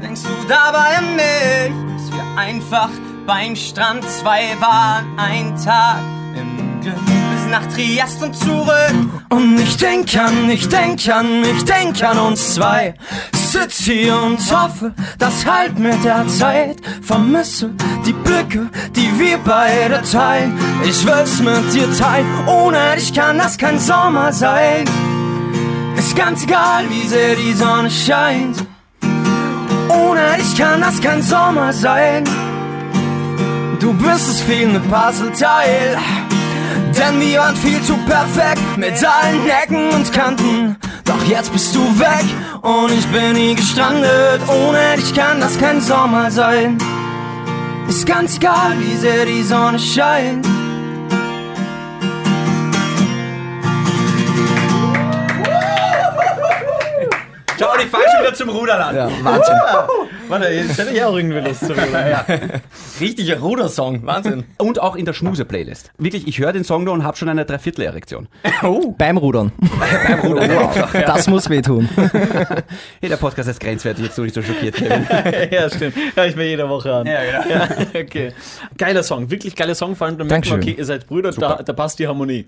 denkst 0.00 0.22
du 0.22 0.48
dabei 0.48 0.96
an 0.96 1.16
mich? 1.16 1.92
Dass 1.98 2.10
wir 2.10 2.40
einfach 2.40 2.88
beim 3.26 3.54
Strand, 3.54 4.02
zwei 4.08 4.56
waren 4.60 5.18
ein 5.18 5.62
Tag 5.62 5.98
im 6.34 6.80
Glück 6.80 7.29
nach 7.50 7.66
Triest 7.66 8.22
und 8.22 8.36
zurück. 8.36 8.94
Und 9.28 9.58
ich 9.60 9.76
denk 9.76 10.16
an, 10.16 10.48
ich 10.50 10.68
denk 10.68 11.08
an, 11.08 11.44
ich 11.44 11.64
denk 11.64 12.02
an 12.02 12.18
uns 12.18 12.54
zwei. 12.54 12.94
Sitz 13.32 13.78
hier 13.78 14.16
und 14.16 14.38
hoffe, 14.52 14.94
dass 15.18 15.44
halt 15.44 15.78
mit 15.78 16.04
der 16.04 16.26
Zeit 16.28 16.76
vermisse 17.02 17.70
die 18.06 18.12
Blicke, 18.12 18.68
die 18.94 19.18
wir 19.18 19.38
beide 19.38 20.02
teilen. 20.02 20.58
Ich 20.84 21.04
will's 21.04 21.40
mit 21.40 21.74
dir 21.74 21.92
teilen, 21.96 22.26
ohne 22.46 22.94
dich 22.96 23.12
kann 23.12 23.38
das 23.38 23.58
kein 23.58 23.78
Sommer 23.78 24.32
sein. 24.32 24.84
Ist 25.96 26.14
ganz 26.16 26.44
egal, 26.44 26.84
wie 26.90 27.06
sehr 27.06 27.34
die 27.34 27.52
Sonne 27.52 27.90
scheint. 27.90 28.64
Ohne 29.88 30.36
dich 30.38 30.56
kann 30.56 30.80
das 30.80 31.00
kein 31.00 31.22
Sommer 31.22 31.72
sein. 31.72 32.24
Du 33.80 33.92
bist 33.94 34.28
das 34.28 34.40
fehlende 34.40 34.80
Puzzleteil. 34.80 35.98
Denn 37.00 37.18
wir 37.18 37.38
waren 37.38 37.56
viel 37.56 37.80
zu 37.82 37.96
perfekt 38.04 38.60
mit 38.76 38.92
allen 39.02 39.48
Ecken 39.48 39.88
und 39.90 40.12
Kanten. 40.12 40.76
Doch 41.06 41.24
jetzt 41.24 41.50
bist 41.50 41.74
du 41.74 41.80
weg 41.98 42.26
und 42.60 42.92
ich 42.92 43.06
bin 43.06 43.32
nie 43.32 43.54
gestrandet. 43.54 44.42
Ohne 44.46 44.96
dich 44.96 45.14
kann 45.14 45.40
das 45.40 45.58
kein 45.58 45.80
Sommer 45.80 46.30
sein. 46.30 46.76
Ist 47.88 48.06
ganz 48.06 48.36
egal, 48.36 48.78
wie 48.78 48.96
sehr 48.96 49.24
die 49.24 49.42
Sonne 49.42 49.78
scheint. 49.78 50.46
Schau, 57.58 57.74
ich 57.82 57.90
fall 57.90 58.02
schon 58.12 58.20
wieder 58.22 58.34
zum 58.34 58.48
Rudern 58.50 58.80
an. 58.80 58.94
Ja, 58.94 59.08
Wahnsinn. 59.22 59.56
Warte, 60.30 60.48
jetzt 60.48 60.78
hätte 60.78 60.94
ich 60.94 61.02
auch 61.02 61.16
irgendwie 61.16 61.40
Lust 61.40 61.66
zu 61.66 61.72
rüber. 61.72 62.24
Richtiger 63.00 63.40
Rudersong, 63.40 64.06
Wahnsinn. 64.06 64.44
Und 64.58 64.80
auch 64.80 64.94
in 64.94 65.04
der 65.04 65.12
Schmuse-Playlist. 65.12 65.90
Wirklich, 65.98 66.28
ich 66.28 66.38
höre 66.38 66.52
den 66.52 66.62
Song 66.62 66.84
nur 66.84 66.94
und 66.94 67.02
habe 67.02 67.16
schon 67.16 67.28
eine 67.28 67.44
Dreiviertel-Erektion. 67.44 68.28
Beim 68.96 69.16
Rudern. 69.16 69.50
Beim 70.06 70.20
Rudern. 70.20 70.68
Das 70.92 71.26
muss 71.26 71.50
wehtun. 71.50 71.88
Hey, 73.00 73.08
der 73.08 73.16
Podcast 73.16 73.48
ist 73.48 73.58
grenzwertig, 73.58 74.04
jetzt 74.04 74.18
du 74.18 74.22
nicht 74.22 74.34
so 74.34 74.42
schockiert, 74.42 74.76
Kevin. 74.76 75.04
ja, 75.50 75.68
stimmt. 75.68 75.96
Hör 76.14 76.26
ich 76.26 76.36
mir 76.36 76.46
jede 76.46 76.68
Woche 76.68 76.94
an. 76.94 77.06
Ja, 77.06 77.24
genau. 77.24 77.50
Ja, 77.50 78.00
okay. 78.00 78.32
Geiler 78.78 79.02
Song, 79.02 79.30
wirklich 79.30 79.56
geiler 79.56 79.74
Song. 79.74 79.96
Vor 79.96 80.06
allem, 80.06 80.16
da 80.16 80.24
merkt 80.24 80.48
man, 80.48 80.60
okay, 80.60 80.76
ihr 80.78 80.84
seid 80.84 81.08
Brüder, 81.08 81.32
da, 81.32 81.62
da 81.62 81.72
passt 81.72 81.98
die 81.98 82.06
Harmonie. 82.06 82.46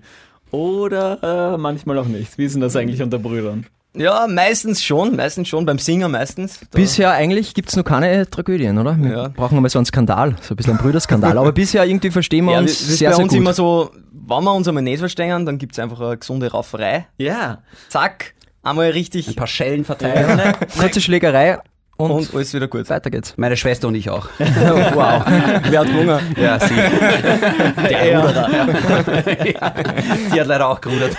Oder 0.51 1.53
äh, 1.53 1.57
manchmal 1.57 1.97
auch 1.97 2.05
nicht. 2.05 2.37
Wie 2.37 2.45
ist 2.45 2.53
denn 2.53 2.61
das 2.61 2.75
eigentlich 2.75 3.01
unter 3.01 3.19
Brüdern? 3.19 3.65
Ja, 3.95 4.25
meistens 4.27 4.83
schon, 4.83 5.15
meistens 5.15 5.47
schon, 5.47 5.65
beim 5.65 5.77
Singen 5.77 6.09
meistens. 6.11 6.59
Da- 6.59 6.65
Bisher 6.77 7.11
eigentlich 7.11 7.53
gibt's 7.53 7.75
noch 7.75 7.83
keine 7.83 8.27
Tragödien, 8.29 8.77
oder? 8.79 8.97
Wir 8.99 9.11
Ja. 9.11 9.27
brauchen 9.27 9.55
einmal 9.55 9.69
so 9.69 9.77
einen 9.79 9.85
Skandal, 9.85 10.35
so 10.41 10.53
ein 10.53 10.57
bisschen 10.57 10.73
einen 10.73 10.81
Brüderskandal. 10.81 11.37
Aber 11.37 11.51
bisher 11.51 11.85
irgendwie 11.85 12.09
verstehen 12.09 12.45
wir 12.45 12.53
ja, 12.53 12.59
uns 12.59 12.71
das 12.79 12.89
ist 12.89 12.97
sehr, 12.97 13.09
bei 13.11 13.15
sehr 13.17 13.23
uns 13.23 13.33
gut. 13.33 13.39
immer 13.41 13.53
so, 13.53 13.91
wenn 14.11 14.43
wir 14.43 14.53
uns 14.53 14.67
einmal 14.67 14.81
nicht 14.83 14.99
verstehen, 14.99 15.45
dann 15.45 15.57
gibt's 15.59 15.77
einfach 15.77 15.99
eine 16.01 16.17
gesunde 16.17 16.51
Rafferei. 16.51 17.05
Ja. 17.17 17.61
Zack, 17.89 18.33
einmal 18.63 18.89
richtig 18.89 19.27
Ein 19.27 19.35
paar 19.35 19.47
Schellen 19.47 19.85
verteilen. 19.85 20.55
Kurze 20.79 20.99
Schlägerei 20.99 21.59
und, 21.95 22.11
und 22.11 22.33
alles 22.33 22.53
wieder 22.53 22.67
gut. 22.67 22.89
weiter 22.89 23.11
geht's. 23.11 23.35
Meine 23.37 23.55
Schwester 23.55 23.87
und 23.87 23.95
ich 23.95 24.09
auch. 24.09 24.27
wow, 24.39 25.23
wer 25.69 25.79
hat 25.79 25.93
Hunger? 25.93 26.21
Ja, 26.37 26.59
sie. 26.59 26.73
Der 27.89 28.19
Ruderer. 28.19 28.49
Die 30.33 30.39
hat 30.39 30.47
leider 30.47 30.67
auch 30.67 30.81
gerudert. 30.81 31.15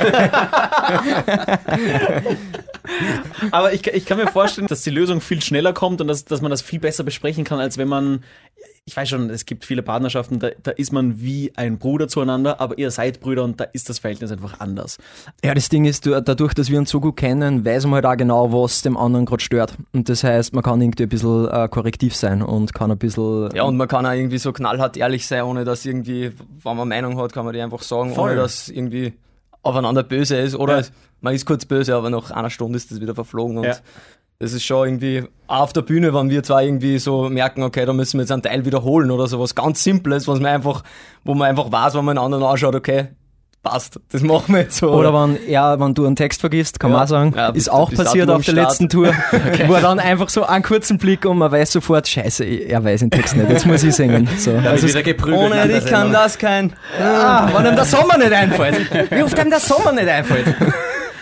Aber 3.50 3.72
ich, 3.72 3.86
ich 3.86 4.04
kann 4.04 4.18
mir 4.18 4.26
vorstellen, 4.26 4.66
dass 4.66 4.82
die 4.82 4.90
Lösung 4.90 5.20
viel 5.20 5.40
schneller 5.42 5.72
kommt 5.72 6.00
und 6.00 6.08
dass, 6.08 6.24
dass 6.24 6.40
man 6.40 6.50
das 6.50 6.60
viel 6.60 6.80
besser 6.80 7.04
besprechen 7.04 7.44
kann, 7.44 7.60
als 7.60 7.78
wenn 7.78 7.88
man, 7.88 8.24
ich 8.86 8.94
weiß 8.94 9.08
schon, 9.08 9.30
es 9.30 9.46
gibt 9.46 9.64
viele 9.64 9.82
Partnerschaften, 9.82 10.38
da, 10.40 10.48
da 10.62 10.70
ist 10.70 10.92
man 10.92 11.18
wie 11.20 11.52
ein 11.56 11.78
Bruder 11.78 12.06
zueinander, 12.06 12.60
aber 12.60 12.76
ihr 12.78 12.90
seid 12.90 13.20
Brüder 13.20 13.42
und 13.42 13.58
da 13.58 13.64
ist 13.64 13.88
das 13.88 13.98
Verhältnis 13.98 14.30
einfach 14.30 14.60
anders. 14.60 14.98
Ja, 15.42 15.54
das 15.54 15.70
Ding 15.70 15.86
ist, 15.86 16.04
du- 16.04 16.20
dadurch, 16.20 16.52
dass 16.52 16.68
wir 16.68 16.78
uns 16.78 16.90
so 16.90 17.00
gut 17.00 17.16
kennen, 17.16 17.64
weiß 17.64 17.84
man 17.86 17.94
halt 17.94 18.06
auch 18.06 18.16
genau, 18.16 18.52
was 18.52 18.82
dem 18.82 18.98
anderen 18.98 19.24
gerade 19.24 19.42
stört. 19.42 19.74
Und 19.92 20.10
das 20.10 20.22
heißt, 20.22 20.52
man 20.52 20.62
kann 20.62 20.82
irgendwie 20.82 21.04
ein 21.04 21.08
bisschen 21.08 21.48
äh, 21.48 21.66
korrektiv 21.70 22.14
sein 22.14 22.42
und 22.42 22.74
kann 22.74 22.90
ein 22.90 22.98
bisschen. 22.98 23.50
Ja, 23.54 23.62
und 23.62 23.78
man 23.78 23.88
kann 23.88 24.04
auch 24.04 24.12
irgendwie 24.12 24.36
so 24.38 24.52
knallhart 24.52 24.98
ehrlich 24.98 25.26
sein, 25.26 25.44
ohne 25.44 25.64
dass 25.64 25.86
irgendwie, 25.86 26.32
wenn 26.62 26.76
man 26.76 26.88
Meinung 26.88 27.16
hat, 27.18 27.32
kann 27.32 27.46
man 27.46 27.54
die 27.54 27.62
einfach 27.62 27.80
sagen, 27.82 28.14
Voll. 28.14 28.32
ohne 28.32 28.40
dass 28.42 28.68
irgendwie 28.68 29.14
aufeinander 29.62 30.02
böse 30.02 30.36
ist. 30.36 30.54
Oder 30.56 30.80
Ja. 30.80 30.86
man 31.22 31.34
ist 31.34 31.46
kurz 31.46 31.64
böse, 31.64 31.94
aber 31.96 32.10
nach 32.10 32.30
einer 32.32 32.50
Stunde 32.50 32.76
ist 32.76 32.90
das 32.90 33.00
wieder 33.00 33.14
verflogen. 33.14 33.56
Und 33.56 33.64
Ja. 33.64 33.76
Das 34.38 34.52
ist 34.52 34.64
schon 34.64 34.86
irgendwie 34.88 35.24
auf 35.46 35.72
der 35.72 35.82
Bühne, 35.82 36.12
wenn 36.14 36.30
wir 36.30 36.42
zwar 36.42 36.62
irgendwie 36.62 36.98
so 36.98 37.28
merken, 37.28 37.62
okay, 37.62 37.84
da 37.86 37.92
müssen 37.92 38.18
wir 38.18 38.22
jetzt 38.22 38.32
einen 38.32 38.42
Teil 38.42 38.64
wiederholen 38.64 39.10
oder 39.10 39.26
sowas 39.26 39.54
ganz 39.54 39.82
Simples, 39.84 40.26
was 40.26 40.40
man 40.40 40.52
einfach, 40.52 40.82
wo 41.24 41.34
man 41.34 41.48
einfach 41.48 41.70
weiß, 41.70 41.94
wenn 41.94 42.04
man 42.04 42.18
einen 42.18 42.24
anderen 42.24 42.44
anschaut, 42.44 42.74
okay, 42.74 43.08
passt, 43.62 43.98
das 44.12 44.20
machen 44.22 44.54
wir 44.54 44.62
jetzt 44.62 44.76
so. 44.76 44.90
Oder 44.92 45.12
wenn, 45.14 45.38
ja, 45.48 45.78
wenn 45.80 45.94
du 45.94 46.04
einen 46.06 46.16
Text 46.16 46.40
vergisst, 46.40 46.78
kann 46.80 46.90
Ja. 46.90 46.96
man 46.96 47.04
auch 47.04 47.08
sagen, 47.08 47.34
Ja, 47.36 47.48
ist 47.48 47.70
auch 47.70 47.90
passiert 47.92 48.28
auf 48.28 48.44
der 48.44 48.52
Start. 48.52 48.68
letzten 48.68 48.88
Tour, 48.90 49.12
wo 49.66 49.72
er 49.74 49.80
dann 49.80 49.98
einfach 50.00 50.28
so 50.28 50.44
einen 50.44 50.62
kurzen 50.64 50.98
Blick 50.98 51.24
und 51.24 51.38
man 51.38 51.50
weiß 51.50 51.72
sofort, 51.72 52.06
scheiße, 52.08 52.44
er 52.44 52.84
weiß 52.84 53.00
den 53.00 53.10
Text 53.10 53.36
nicht, 53.36 53.48
jetzt 53.48 53.64
muss 53.66 53.82
ich 53.82 53.94
singen. 53.94 54.28
So, 54.38 54.52
also 54.52 54.86
wieder 54.88 55.02
geprügelt. 55.02 55.40
ohne 55.40 55.66
dich 55.68 55.84
kann 55.86 56.02
Sendung. 56.02 56.12
das 56.12 56.38
kein. 56.38 56.72
ah, 57.00 57.48
wenn 57.48 57.66
einem 57.66 57.76
der 57.76 57.84
Sommer 57.86 58.18
nicht 58.18 58.32
einfällt. 58.32 59.10
Wie 59.10 59.22
oft 59.22 59.38
einem 59.38 59.50
der 59.50 59.60
Sommer 59.60 59.92
nicht 59.92 60.08
einfällt? 60.08 60.46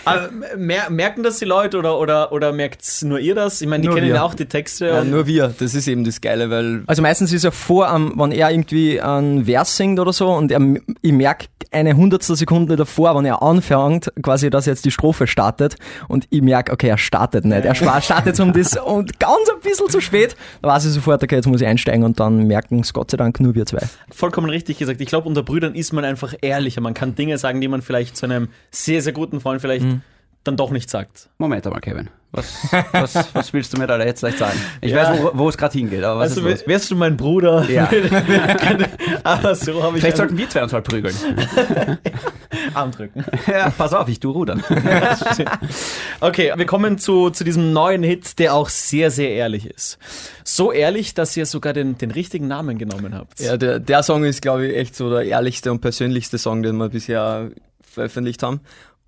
Aber 0.05 0.29
mer 0.57 0.89
merken 0.89 1.23
das 1.23 1.37
die 1.39 1.45
Leute 1.45 1.77
oder, 1.77 1.99
oder, 1.99 2.31
oder 2.31 2.51
merkt 2.51 2.83
nur 3.03 3.19
ihr 3.19 3.35
das? 3.35 3.61
Ich 3.61 3.67
meine, 3.67 3.81
die 3.81 3.87
Nur 3.87 3.95
kennen 3.95 4.07
wir. 4.07 4.15
ja 4.15 4.23
auch 4.23 4.33
die 4.33 4.45
Texte. 4.45 4.87
Ja, 4.87 5.03
nur 5.03 5.27
wir, 5.27 5.53
das 5.57 5.75
ist 5.75 5.87
eben 5.87 6.03
das 6.03 6.19
Geile, 6.21 6.49
weil 6.49 6.83
Also 6.87 7.01
meistens 7.01 7.31
ist 7.31 7.43
er 7.43 7.51
vor, 7.51 7.87
am, 7.87 8.13
wenn 8.17 8.31
er 8.31 8.51
irgendwie 8.51 8.99
einen 9.01 9.45
Vers 9.45 9.77
singt 9.77 9.99
oder 9.99 10.13
so 10.13 10.29
und 10.29 10.51
er, 10.51 10.59
ich 11.01 11.11
merke 11.11 11.45
eine 11.71 11.95
hundertstel 11.95 12.35
Sekunde 12.35 12.75
davor, 12.75 13.15
wenn 13.17 13.25
er 13.25 13.41
anfängt, 13.41 14.11
quasi, 14.21 14.49
dass 14.49 14.65
jetzt 14.65 14.85
die 14.85 14.91
Strophe 14.91 15.25
startet 15.25 15.75
und 16.07 16.27
ich 16.29 16.41
merke, 16.41 16.71
okay, 16.71 16.87
er 16.89 16.97
startet 16.97 17.45
nicht. 17.45 17.65
Er 17.65 17.73
startet 18.01 18.39
um 18.39 18.53
das 18.53 18.75
und 18.77 19.19
ganz 19.19 19.49
ein 19.49 19.59
bisschen 19.61 19.89
zu 19.89 19.99
spät. 20.01 20.35
Da 20.61 20.69
weiß 20.69 20.85
ich 20.85 20.91
sofort, 20.91 21.23
okay, 21.23 21.35
jetzt 21.35 21.47
muss 21.47 21.61
ich 21.61 21.67
einsteigen 21.67 22.03
und 22.03 22.19
dann 22.19 22.45
merken 22.45 22.79
es 22.81 22.93
Gott 22.93 23.09
sei 23.11 23.17
Dank 23.17 23.39
nur 23.39 23.55
wir 23.55 23.65
zwei. 23.65 23.79
vollkommen 24.11 24.49
richtig 24.49 24.77
gesagt. 24.77 25.01
Ich 25.01 25.07
glaube, 25.07 25.27
unter 25.27 25.43
Brüdern 25.43 25.73
ist 25.75 25.93
man 25.93 26.05
einfach 26.05 26.33
ehrlicher. 26.41 26.81
Man 26.81 26.93
kann 26.93 27.15
Dinge 27.15 27.37
sagen, 27.37 27.59
die 27.61 27.67
man 27.67 27.81
vielleicht 27.81 28.17
zu 28.17 28.25
einem 28.25 28.49
sehr, 28.69 29.01
sehr 29.01 29.13
guten 29.13 29.39
Freund 29.39 29.61
vielleicht 29.61 29.83
Mhm. 29.85 29.92
Dann 30.43 30.57
doch 30.57 30.71
nicht 30.71 30.89
sagt. 30.89 31.29
Moment 31.37 31.65
einmal, 31.65 31.81
Kevin. 31.81 32.09
Was, 32.35 32.67
was, 32.93 33.35
was 33.35 33.53
willst 33.53 33.73
du 33.73 33.77
mir 33.79 33.85
da 33.85 34.03
jetzt 34.03 34.21
gleich 34.21 34.37
sagen? 34.37 34.59
Ich 34.81 34.91
Ja. 34.91 34.97
weiß, 35.11 35.21
wo, 35.21 35.31
wo 35.35 35.49
es 35.49 35.57
gerade 35.57 35.77
hingeht, 35.77 36.03
aber 36.03 36.19
was 36.21 36.31
Also, 36.31 36.47
ist 36.47 36.61
los? 36.61 36.67
wärst 36.67 36.89
du 36.91 36.95
mein 36.95 37.15
Bruder? 37.15 37.69
Ja. 37.69 37.87
Aber 39.23 39.53
so 39.55 39.81
habe 39.83 39.97
ich 39.97 40.01
Vielleicht 40.01 40.17
sollten 40.17 40.37
wir 40.37 40.49
zwei 40.49 40.63
uns 40.63 40.71
mal 40.71 40.81
prügeln. 40.81 41.15
Arm 42.73 42.91
drücken. 42.91 43.23
Ja, 43.47 43.69
pass 43.69 43.93
auf, 43.93 44.07
ich 44.09 44.19
tu 44.19 44.31
rudern. 44.31 44.63
Okay, 46.21 46.51
wir 46.55 46.65
kommen 46.65 46.97
zu, 46.97 47.29
zu 47.29 47.43
diesem 47.43 47.71
neuen 47.73 48.03
Hit, 48.03 48.39
der 48.39 48.53
auch 48.55 48.69
sehr, 48.69 49.11
sehr 49.11 49.29
ehrlich 49.31 49.65
ist. 49.67 49.97
So 50.43 50.71
ehrlich, 50.71 51.13
dass 51.13 51.35
ihr 51.37 51.45
sogar 51.45 51.73
den, 51.73 51.97
den 51.97 52.11
richtigen 52.11 52.47
Namen 52.47 52.77
genommen 52.77 53.15
habt. 53.15 53.39
Ja, 53.39 53.57
der, 53.57 53.79
der 53.79 54.03
Song 54.03 54.23
ist, 54.23 54.41
glaube 54.41 54.67
ich, 54.67 54.75
echt 54.77 54.95
so 54.95 55.09
der 55.09 55.23
ehrlichste 55.23 55.71
und 55.71 55.81
persönlichste 55.81 56.37
Song, 56.37 56.63
den 56.63 56.77
wir 56.77 56.89
bisher 56.89 57.51
veröffentlicht 57.81 58.41
haben. 58.43 58.61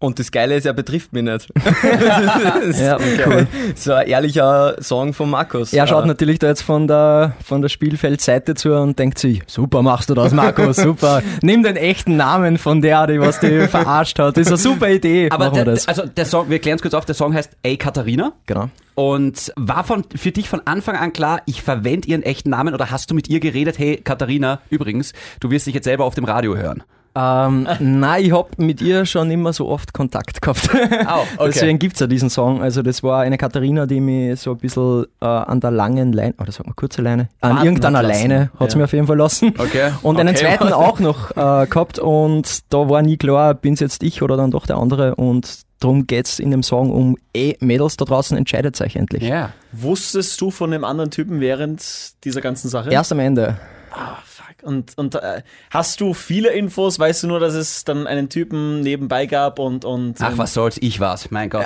Und 0.06 0.20
das 0.20 0.32
Geile 0.32 0.56
ist, 0.56 0.66
er 0.66 0.74
betrifft 0.74 1.14
mich 1.14 1.24
nicht. 1.24 1.48
das 1.56 2.80
Ja, 2.80 2.96
ist 2.98 3.26
cool. 3.26 3.48
so 3.76 3.94
ein 3.94 4.08
ehrlicher 4.08 4.76
Song 4.82 5.14
von 5.14 5.30
Markus. 5.32 5.74
Er 5.74 5.88
schaut 5.88 6.04
Äh, 6.04 6.08
natürlich 6.08 6.38
da 6.40 6.48
jetzt 6.48 6.62
von 6.62 6.88
der, 6.88 7.34
von 7.44 7.62
der 7.62 7.70
Spielfeldseite 7.70 8.54
zu 8.54 8.74
und 8.76 9.00
denkt 9.00 9.18
sich, 9.18 9.42
super 9.48 9.82
machst 9.82 10.10
du 10.10 10.14
das, 10.14 10.32
Marco, 10.32 10.72
super. 10.74 11.24
Nimm 11.42 11.64
den 11.64 11.76
echten 11.76 12.16
Namen 12.18 12.58
von 12.58 12.82
der, 12.82 13.08
die 13.08 13.20
was 13.20 13.40
die 13.40 13.62
verarscht 13.68 14.20
hat. 14.20 14.38
Das 14.38 14.42
ist 14.42 14.48
eine 14.50 14.58
super 14.58 14.90
Idee. 14.90 15.30
Aber 15.32 15.50
der, 15.50 15.66
das. 15.66 15.88
also 15.88 16.06
der 16.06 16.26
Song, 16.26 16.50
wir 16.50 16.60
klären 16.60 16.76
es 16.76 16.82
kurz 16.84 16.94
auf, 16.94 17.06
der 17.06 17.16
Song 17.16 17.34
heißt 17.34 17.52
Ey 17.64 17.78
Katharina. 17.78 18.34
Genau. 18.46 18.70
Und 18.94 19.52
war 19.58 19.84
von, 19.84 20.06
für 20.16 20.32
dich 20.32 20.48
von 20.48 20.62
Anfang 20.66 20.96
an 20.96 21.12
klar, 21.14 21.42
ich 21.48 21.62
verwende 21.64 22.08
ihren 22.08 22.22
echten 22.24 22.52
Namen 22.52 22.74
oder 22.74 22.92
hast 22.92 23.10
du 23.12 23.16
mit 23.16 23.28
ihr 23.28 23.40
geredet, 23.40 23.78
hey 23.80 23.98
Katharina, 24.02 24.60
übrigens, 24.70 25.14
du 25.40 25.50
wirst 25.52 25.66
dich 25.68 25.74
jetzt 25.74 25.84
selber 25.86 26.06
auf 26.06 26.16
dem 26.16 26.26
Radio 26.26 26.56
hören. 26.56 26.84
Ähm, 27.18 27.66
nein, 27.80 28.26
ich 28.26 28.32
hab 28.34 28.58
mit 28.60 28.82
ihr 28.82 29.06
schon 29.06 29.32
immer 29.32 29.54
so 29.54 29.70
oft 29.70 29.94
Kontakt 29.94 30.42
gehabt. 30.42 30.70
Au, 31.08 31.22
okay. 31.38 31.46
Deswegen 31.54 31.80
gibt's 31.80 32.00
ja 32.02 32.08
diesen 32.08 32.30
Song. 32.30 32.62
Also 32.62 32.82
das 32.82 33.04
war 33.04 33.22
eine 33.22 33.38
Katharina, 33.38 33.86
die 33.86 34.02
mich 34.02 34.40
so 34.42 34.52
ein 34.52 34.58
bisschen 34.58 35.06
äh, 35.22 35.26
an 35.26 35.60
der 35.62 35.72
langen 35.72 36.12
Leine, 36.12 36.34
oder 36.40 36.52
sagen 36.52 36.70
wir 36.70 36.74
kurze 36.74 37.02
Leine, 37.02 37.30
an 37.40 37.52
Warten 37.54 37.66
irgendeiner 37.66 38.00
hat. 38.00 38.06
Leine 38.08 38.52
hat's 38.60 38.74
Ja. 38.74 38.78
mir 38.80 38.84
auf 38.84 38.94
jeden 38.94 39.08
Fall 39.08 39.18
lassen. 39.18 39.54
Okay. 39.58 39.92
Und 40.02 40.20
einen 40.20 40.36
Okay, 40.36 40.46
zweiten 40.58 40.74
auch 40.74 41.00
noch 41.00 41.32
äh, 41.32 41.68
gehabt 41.68 42.00
und 42.00 42.60
da 42.74 42.90
war 42.90 43.02
nie 43.02 43.16
klar, 43.18 43.54
bin's 43.54 43.80
jetzt 43.80 44.04
ich 44.04 44.22
oder 44.22 44.36
dann 44.36 44.52
doch 44.52 44.66
der 44.68 44.76
andere 44.78 45.16
und 45.16 45.60
darum 45.80 46.08
geht's 46.08 46.40
in 46.40 46.52
dem 46.52 46.64
Song 46.64 46.92
um, 46.92 47.18
eh, 47.34 47.56
Mädels 47.62 47.96
da 47.96 48.04
draußen, 48.06 48.38
entscheidet 48.38 48.80
euch 48.82 48.96
endlich. 48.98 49.24
Ja. 49.24 49.52
Wusstest 49.72 50.40
du 50.42 50.52
von 50.52 50.72
dem 50.72 50.84
anderen 50.84 51.12
Typen 51.12 51.40
während 51.40 52.14
dieser 52.26 52.42
ganzen 52.42 52.70
Sache? 52.70 52.90
Erst 52.90 53.12
am 53.14 53.20
Ende. 53.20 53.58
Ah, 53.92 54.18
fuck, 54.60 54.68
Und, 54.68 54.98
und 54.98 55.16
äh, 55.16 55.42
hast 55.70 56.02
du 56.02 56.14
viele 56.14 56.50
Infos? 56.50 57.00
Weißt 57.00 57.24
du 57.24 57.28
nur, 57.28 57.40
dass 57.40 57.54
es 57.54 57.84
dann 57.84 58.08
einen 58.08 58.30
Typen 58.30 58.82
nebenbei 58.82 59.26
gab 59.26 59.60
und. 59.60 59.86
und 59.86 60.16
Ach, 60.22 60.34
was 60.38 60.54
soll's, 60.54 60.78
ich 60.82 61.00
war's. 61.00 61.32
Mein 61.32 61.50
Gott. 61.50 61.66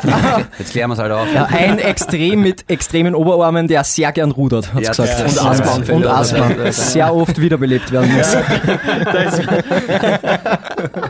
Jetzt 0.57 0.71
klären 0.71 0.89
wir's 0.89 0.99
halt 0.99 1.11
auf. 1.11 1.27
Ja, 1.33 1.45
ein 1.45 1.79
Extrem 1.79 2.41
mit 2.41 2.69
extremen 2.69 3.15
Oberarmen, 3.15 3.67
der 3.67 3.83
sehr 3.83 4.11
gern 4.11 4.31
rudert, 4.31 4.73
hat's 4.73 4.97
Ja, 4.97 5.03
gesagt. 5.03 5.89
und 5.89 6.03
ja, 6.03 6.19
Und 6.19 6.31
ja. 6.31 6.71
Sehr 6.71 7.13
oft 7.13 7.39
wiederbelebt 7.39 7.91
werden 7.91 8.15
muss. 8.15 8.29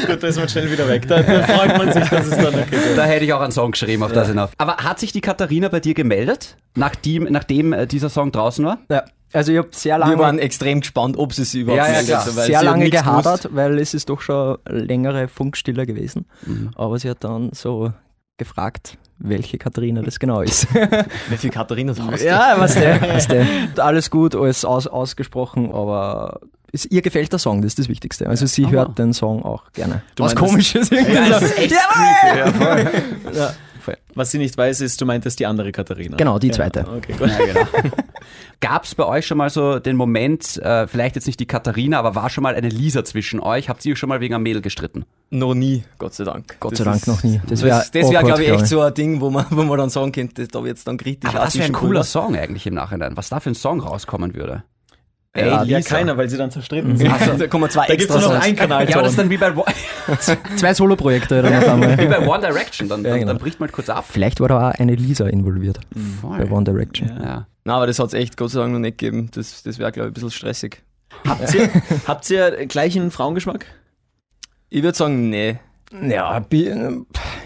Da 0.00 0.06
ist, 0.06 0.08
Gut, 0.08 0.22
da 0.22 0.26
ist 0.28 0.38
man 0.38 0.48
schnell 0.48 0.70
wieder 0.70 0.88
weg. 0.88 1.06
Da, 1.08 1.22
da 1.22 1.42
freut 1.42 1.78
man 1.78 1.92
sich, 1.92 2.08
dass 2.08 2.26
es 2.26 2.36
dann 2.36 2.54
okay 2.54 2.64
geht. 2.70 2.96
Da 2.96 3.04
hätte 3.04 3.24
ich 3.24 3.32
auch 3.32 3.40
einen 3.40 3.52
Song 3.52 3.72
geschrieben 3.72 4.02
auf 4.02 4.12
das 4.12 4.28
hinauf. 4.28 4.50
Aber 4.58 4.78
hat 4.78 4.98
sich 4.98 5.12
die 5.12 5.20
Katharina 5.20 5.68
bei 5.68 5.80
dir 5.80 5.94
gemeldet, 5.94 6.56
nachdem, 6.76 7.24
nachdem 7.24 7.72
äh, 7.72 7.86
dieser 7.86 8.08
Song 8.08 8.32
draußen 8.32 8.64
war? 8.64 8.78
Ja. 8.90 9.04
Also 9.32 9.52
ich 9.52 9.58
habe 9.58 9.68
sehr 9.70 9.96
Wir 9.98 10.06
waren 10.06 10.18
lange, 10.18 10.40
extrem 10.40 10.80
gespannt, 10.80 11.16
ob 11.16 11.32
sie 11.32 11.42
es 11.42 11.54
überhaupt 11.54 11.86
Ja, 11.86 11.92
ja, 11.92 12.02
klar. 12.02 12.26
weil 12.26 12.32
sehr 12.32 12.44
sie 12.46 12.56
hat 12.56 12.64
lange 12.64 12.90
gehadert, 12.90 13.48
weil 13.52 13.78
es 13.78 13.94
ist 13.94 14.08
doch 14.08 14.20
schon 14.20 14.58
längere 14.68 15.28
Funkstille 15.28 15.86
gewesen. 15.86 16.26
Mhm. 16.44 16.72
Aber 16.74 16.98
sie 16.98 17.08
hat 17.08 17.22
dann 17.22 17.50
so 17.52 17.92
gefragt, 18.38 18.98
welche 19.18 19.58
Katharina 19.58 20.02
das 20.02 20.18
genau 20.18 20.40
ist. 20.40 20.66
Wie 21.28 21.36
viel 21.36 21.50
Katharina 21.50 21.94
hast 21.96 22.22
du? 22.22 22.26
ja, 22.26 22.54
was 22.56 22.74
der, 22.74 23.00
was 23.14 23.28
der. 23.28 23.46
Alles 23.76 24.10
gut, 24.10 24.34
alles 24.34 24.64
aus, 24.64 24.86
ausgesprochen, 24.88 25.70
aber 25.72 26.40
ihr 26.90 27.02
gefällt 27.02 27.32
der 27.32 27.38
Song, 27.38 27.62
das 27.62 27.70
ist 27.72 27.78
das 27.78 27.88
Wichtigste. 27.88 28.28
Also 28.28 28.46
sie 28.46 28.68
hört 28.70 28.98
den 28.98 29.12
Song 29.12 29.42
auch 29.44 29.70
gerne. 29.72 30.02
Du 30.16 30.24
was 30.24 30.34
komisches 30.36 30.90
irgendwie. 30.90 31.14
Ja, 31.14 31.28
das 31.28 31.42
ist 31.42 31.58
echt 31.58 31.74
creepy. 31.74 32.38
Ja, 32.38 32.52
voll. 32.52 32.90
Ja, 33.34 33.54
voll. 33.80 33.96
Was 34.14 34.30
sie 34.30 34.38
nicht 34.38 34.56
weiß, 34.58 34.80
ist, 34.82 35.00
du 35.00 35.06
meintest 35.06 35.38
die 35.40 35.46
andere 35.46 35.72
Katharina. 35.72 36.16
Genau, 36.16 36.38
die 36.38 36.50
zweite. 36.50 36.80
Ja, 36.80 36.92
okay, 36.96 37.14
gut. 37.18 37.28
Ja, 37.28 37.38
genau. 37.38 37.66
Gab 38.60 38.84
es 38.84 38.94
bei 38.94 39.06
euch 39.06 39.26
schon 39.26 39.38
mal 39.38 39.48
so 39.48 39.78
den 39.78 39.96
Moment, 39.96 40.58
äh, 40.58 40.86
vielleicht 40.86 41.14
jetzt 41.14 41.26
nicht 41.26 41.40
die 41.40 41.46
Katharina, 41.46 41.98
aber 41.98 42.14
war 42.14 42.28
schon 42.28 42.42
mal 42.42 42.54
eine 42.54 42.68
Lisa 42.68 43.04
zwischen 43.04 43.40
euch? 43.40 43.70
Habt 43.70 43.84
ihr 43.86 43.92
euch 43.92 43.98
schon 43.98 44.10
mal 44.10 44.20
wegen 44.20 44.34
einem 44.34 44.42
Mädel 44.42 44.60
gestritten? 44.60 45.06
Noch 45.30 45.54
nie, 45.54 45.82
Gott 45.98 46.12
sei 46.12 46.24
Dank. 46.24 46.56
Gott 46.60 46.72
Das 46.72 46.78
sei 46.80 46.84
Dank 46.84 46.96
ist- 46.98 47.06
noch 47.06 47.22
nie. 47.22 47.38
Das 47.48 47.60
Das, 47.60 47.62
wäre, 47.62 47.78
das 47.78 47.92
wäre, 47.94 48.04
awkward, 48.06 48.24
glaube 48.26 48.42
ich, 48.44 48.50
echt 48.50 48.66
so 48.66 48.80
ein 48.82 48.92
Ding, 48.92 49.20
wo 49.22 49.30
man, 49.30 49.46
wo 49.50 49.62
man 49.62 49.78
dann 49.78 49.88
sagen 49.88 50.12
könnte, 50.12 50.46
da 50.46 50.62
wird 50.62 50.76
es 50.76 50.84
dann 50.84 50.98
kritisch. 50.98 51.30
Aber 51.30 51.44
das 51.44 51.54
wäre 51.56 51.66
ein 51.66 51.72
cooler. 51.72 52.04
Song 52.04 52.36
eigentlich 52.36 52.66
im 52.66 52.74
Nachhinein. 52.74 53.16
Was 53.16 53.30
da 53.30 53.40
für 53.40 53.48
ein 53.50 53.54
Song 53.54 53.80
rauskommen 53.80 54.34
würde. 54.34 54.64
Ey, 55.32 55.46
ja, 55.48 55.62
Lisa. 55.62 55.88
keiner, 55.96 56.16
weil 56.16 56.28
sie 56.28 56.36
dann 56.36 56.50
zerstritten 56.50 56.96
sind. 56.96 57.08
Also, 57.12 57.34
da 57.38 57.46
kommen 57.46 57.70
zwei 57.70 57.86
Da 57.86 57.94
gibt 57.94 58.10
es 58.10 58.16
extra 58.16 58.28
nur 58.30 58.36
noch 58.38 58.44
einen 58.44 58.56
Kanal. 58.56 58.88
Ja, 58.88 58.94
aber 58.96 59.02
das 59.04 59.12
ist 59.12 59.18
dann 59.20 59.30
wie 59.30 59.36
bei, 59.36 59.52
One- 59.54 59.64
Zwei 60.56 60.74
Soloprojekte 60.74 61.44
auf 61.44 61.68
einmal. 61.68 61.96
wie 61.98 62.06
bei 62.06 62.26
One 62.26 62.40
Direction. 62.40 62.88
Dann, 62.88 63.04
Ja, 63.04 63.10
dann, 63.10 63.20
genau. 63.20 63.32
dann 63.34 63.40
bricht 63.40 63.60
man 63.60 63.68
halt 63.68 63.74
kurz 63.74 63.88
ab. 63.88 64.04
Vielleicht 64.08 64.40
war 64.40 64.48
da 64.48 64.70
auch 64.70 64.74
eine 64.74 64.96
Lisa 64.96 65.28
involviert 65.28 65.78
Voll. 66.20 66.36
bei 66.38 66.50
One 66.50 66.64
Direction. 66.64 67.08
Ja. 67.22 67.46
Nein, 67.64 67.76
aber 67.76 67.86
das 67.86 68.00
hat 68.00 68.08
es 68.08 68.14
echt 68.14 68.36
Gott 68.36 68.50
sei 68.50 68.58
Dank 68.60 68.72
noch 68.72 68.80
nicht 68.80 68.98
gegeben. 68.98 69.30
Das, 69.32 69.62
das 69.62 69.78
wäre, 69.78 69.92
glaube 69.92 70.08
ich, 70.08 70.10
ein 70.10 70.14
bisschen 70.14 70.30
stressig. 70.32 70.82
Habt 71.26 71.54
ihr, 71.54 71.68
habt 72.08 72.28
ihr 72.30 72.66
gleichen 72.66 73.12
Frauengeschmack? 73.12 73.66
Ich 74.68 74.82
würde 74.82 74.96
sagen, 74.98 75.30
nee. 75.30 75.60
Ja, 76.08 76.38
äh, 76.38 76.92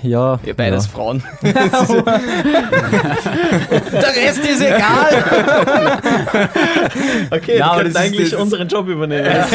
ja, 0.03 0.39
Ja, 0.45 0.53
beides 0.55 0.85
ja. 0.85 0.91
Frauen. 0.93 1.23
Der 1.43 1.55
Rest 4.17 4.39
ist 4.47 4.61
egal. 4.61 5.25
Okay, 7.31 7.59
Ja, 7.59 7.73
wir 7.73 7.83
könnten 7.83 7.85
das 7.85 7.89
ist- 7.89 7.97
eigentlich 7.97 8.31
das- 8.31 8.41
unseren 8.41 8.69
Job 8.69 8.87
übernehmen. 8.89 9.25
Das, 9.25 9.51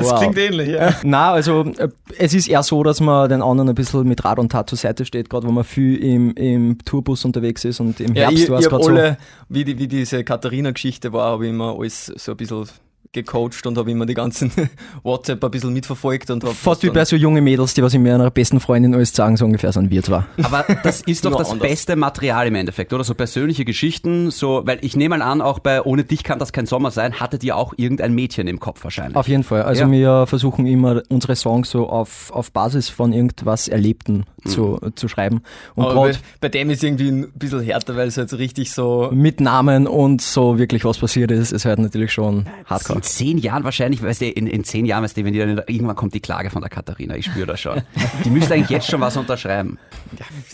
Wow. 0.00 0.18
klingt 0.20 0.38
ähnlich, 0.38 0.68
ja. 0.68 0.94
Na, 1.02 1.32
also 1.32 1.64
äh, 1.78 1.88
es 2.18 2.32
ist 2.34 2.48
eher 2.48 2.62
so, 2.62 2.82
dass 2.84 3.00
man 3.00 3.28
den 3.28 3.42
anderen 3.42 3.70
ein 3.70 3.74
bisschen 3.74 4.06
mit 4.06 4.24
Rat 4.24 4.38
und 4.38 4.52
Tat 4.52 4.68
zur 4.68 4.78
Seite 4.78 5.04
steht, 5.04 5.28
gerade 5.30 5.46
wenn 5.46 5.54
man 5.54 5.64
viel 5.64 5.96
im, 5.96 6.32
im 6.34 6.78
Tourbus 6.84 7.24
unterwegs 7.24 7.64
ist 7.64 7.80
und 7.80 7.98
im 8.00 8.14
Ja, 8.14 8.28
Herbst 8.28 8.44
ich, 8.44 8.50
war 8.50 8.60
es 8.60 8.68
gerade 8.68 8.84
so. 8.84 8.90
alle, 8.90 9.16
wie, 9.48 9.64
die, 9.64 9.78
wie 9.78 9.88
diese 9.88 10.22
Katharina-Geschichte 10.22 11.12
war, 11.12 11.32
habe 11.32 11.46
ich 11.46 11.50
immer 11.50 11.74
alles 11.78 12.06
so 12.06 12.32
ein 12.32 12.36
bisschen 12.36 12.68
gecoacht 13.12 13.66
und 13.66 13.78
habe 13.78 13.90
immer 13.90 14.06
die 14.06 14.14
ganzen 14.14 14.50
WhatsApp 15.02 15.42
ein 15.44 15.50
bisschen 15.50 15.72
mitverfolgt 15.72 16.30
und 16.30 16.44
habe 16.44 16.54
Fast 16.54 16.82
wie 16.82 16.90
bei 16.90 17.04
so 17.04 17.16
junge 17.16 17.40
Mädels, 17.40 17.74
die 17.74 17.82
was 17.82 17.94
ich 17.94 18.00
mir 18.00 18.14
einer 18.14 18.30
besten 18.30 18.60
Freundin 18.60 18.94
alles 18.94 19.14
sagen, 19.14 19.36
so 19.36 19.44
ungefähr 19.44 19.72
sind 19.72 19.90
wir 19.90 20.02
zwar. 20.02 20.26
Aber 20.42 20.64
das 20.82 21.00
ist 21.02 21.24
doch 21.24 21.36
das 21.36 21.50
anders. 21.50 21.68
beste 21.68 21.96
Material 21.96 22.46
im 22.46 22.54
Endeffekt, 22.54 22.92
oder? 22.92 23.04
So 23.04 23.14
persönliche 23.14 23.64
Geschichten, 23.64 24.30
so, 24.30 24.62
weil 24.64 24.78
ich 24.82 24.96
nehme 24.96 25.18
mal 25.18 25.22
an, 25.24 25.40
auch 25.40 25.58
bei 25.58 25.82
Ohne 25.82 26.04
dich 26.04 26.22
kann 26.24 26.38
das 26.38 26.52
kein 26.52 26.66
Sommer 26.66 26.90
sein, 26.90 27.20
hattet 27.20 27.42
ihr 27.44 27.56
auch 27.56 27.74
irgendein 27.76 28.14
Mädchen 28.14 28.46
im 28.48 28.60
Kopf 28.60 28.84
wahrscheinlich. 28.84 29.16
Auf 29.16 29.28
jeden 29.28 29.44
Fall. 29.44 29.62
Also 29.62 29.82
Ja. 29.84 29.90
wir 29.90 30.26
versuchen 30.26 30.66
immer 30.66 31.02
unsere 31.08 31.34
Songs 31.36 31.70
so 31.70 31.88
auf, 31.88 32.30
auf 32.32 32.52
Basis 32.52 32.88
von 32.88 33.12
irgendwas 33.12 33.68
Erlebten 33.68 34.24
zu, 34.46 34.78
zu 34.94 35.08
schreiben. 35.08 35.42
Und 35.74 35.86
Aber 35.86 35.94
bei, 35.94 36.12
bei 36.40 36.48
dem 36.48 36.70
ist 36.70 36.82
irgendwie 36.84 37.08
ein 37.08 37.32
bisschen 37.34 37.60
härter, 37.60 37.96
weil 37.96 38.08
es 38.08 38.16
halt 38.16 38.30
so 38.30 38.36
richtig 38.36 38.72
so. 38.72 39.08
mit 39.12 39.40
Namen 39.40 39.86
und 39.86 40.20
so 40.22 40.58
wirklich 40.58 40.84
was 40.84 40.98
passiert 40.98 41.30
ist, 41.30 41.52
ist 41.52 41.64
halt 41.64 41.78
natürlich 41.78 42.12
schon 42.12 42.46
hardcore. 42.66 42.97
In 42.98 43.02
zehn 43.04 43.38
Jahren 43.38 43.62
wahrscheinlich, 43.62 44.02
weißt 44.02 44.22
du, 44.22 44.26
in, 44.26 44.48
in 44.48 44.64
zehn 44.64 44.84
Jahren, 44.84 45.04
weißt 45.04 45.16
du, 45.16 45.24
wenn 45.24 45.32
die 45.32 45.38
dann, 45.38 45.62
irgendwann 45.68 45.94
kommt 45.94 46.14
die 46.14 46.20
Klage 46.20 46.50
von 46.50 46.62
der 46.62 46.68
Katharina, 46.68 47.14
ich 47.14 47.26
spüre 47.26 47.46
das 47.46 47.60
schon. 47.60 47.80
Die 48.24 48.30
müsste 48.30 48.54
eigentlich 48.54 48.70
jetzt 48.70 48.88
schon 48.88 49.00
was 49.00 49.16
unterschreiben. 49.16 49.78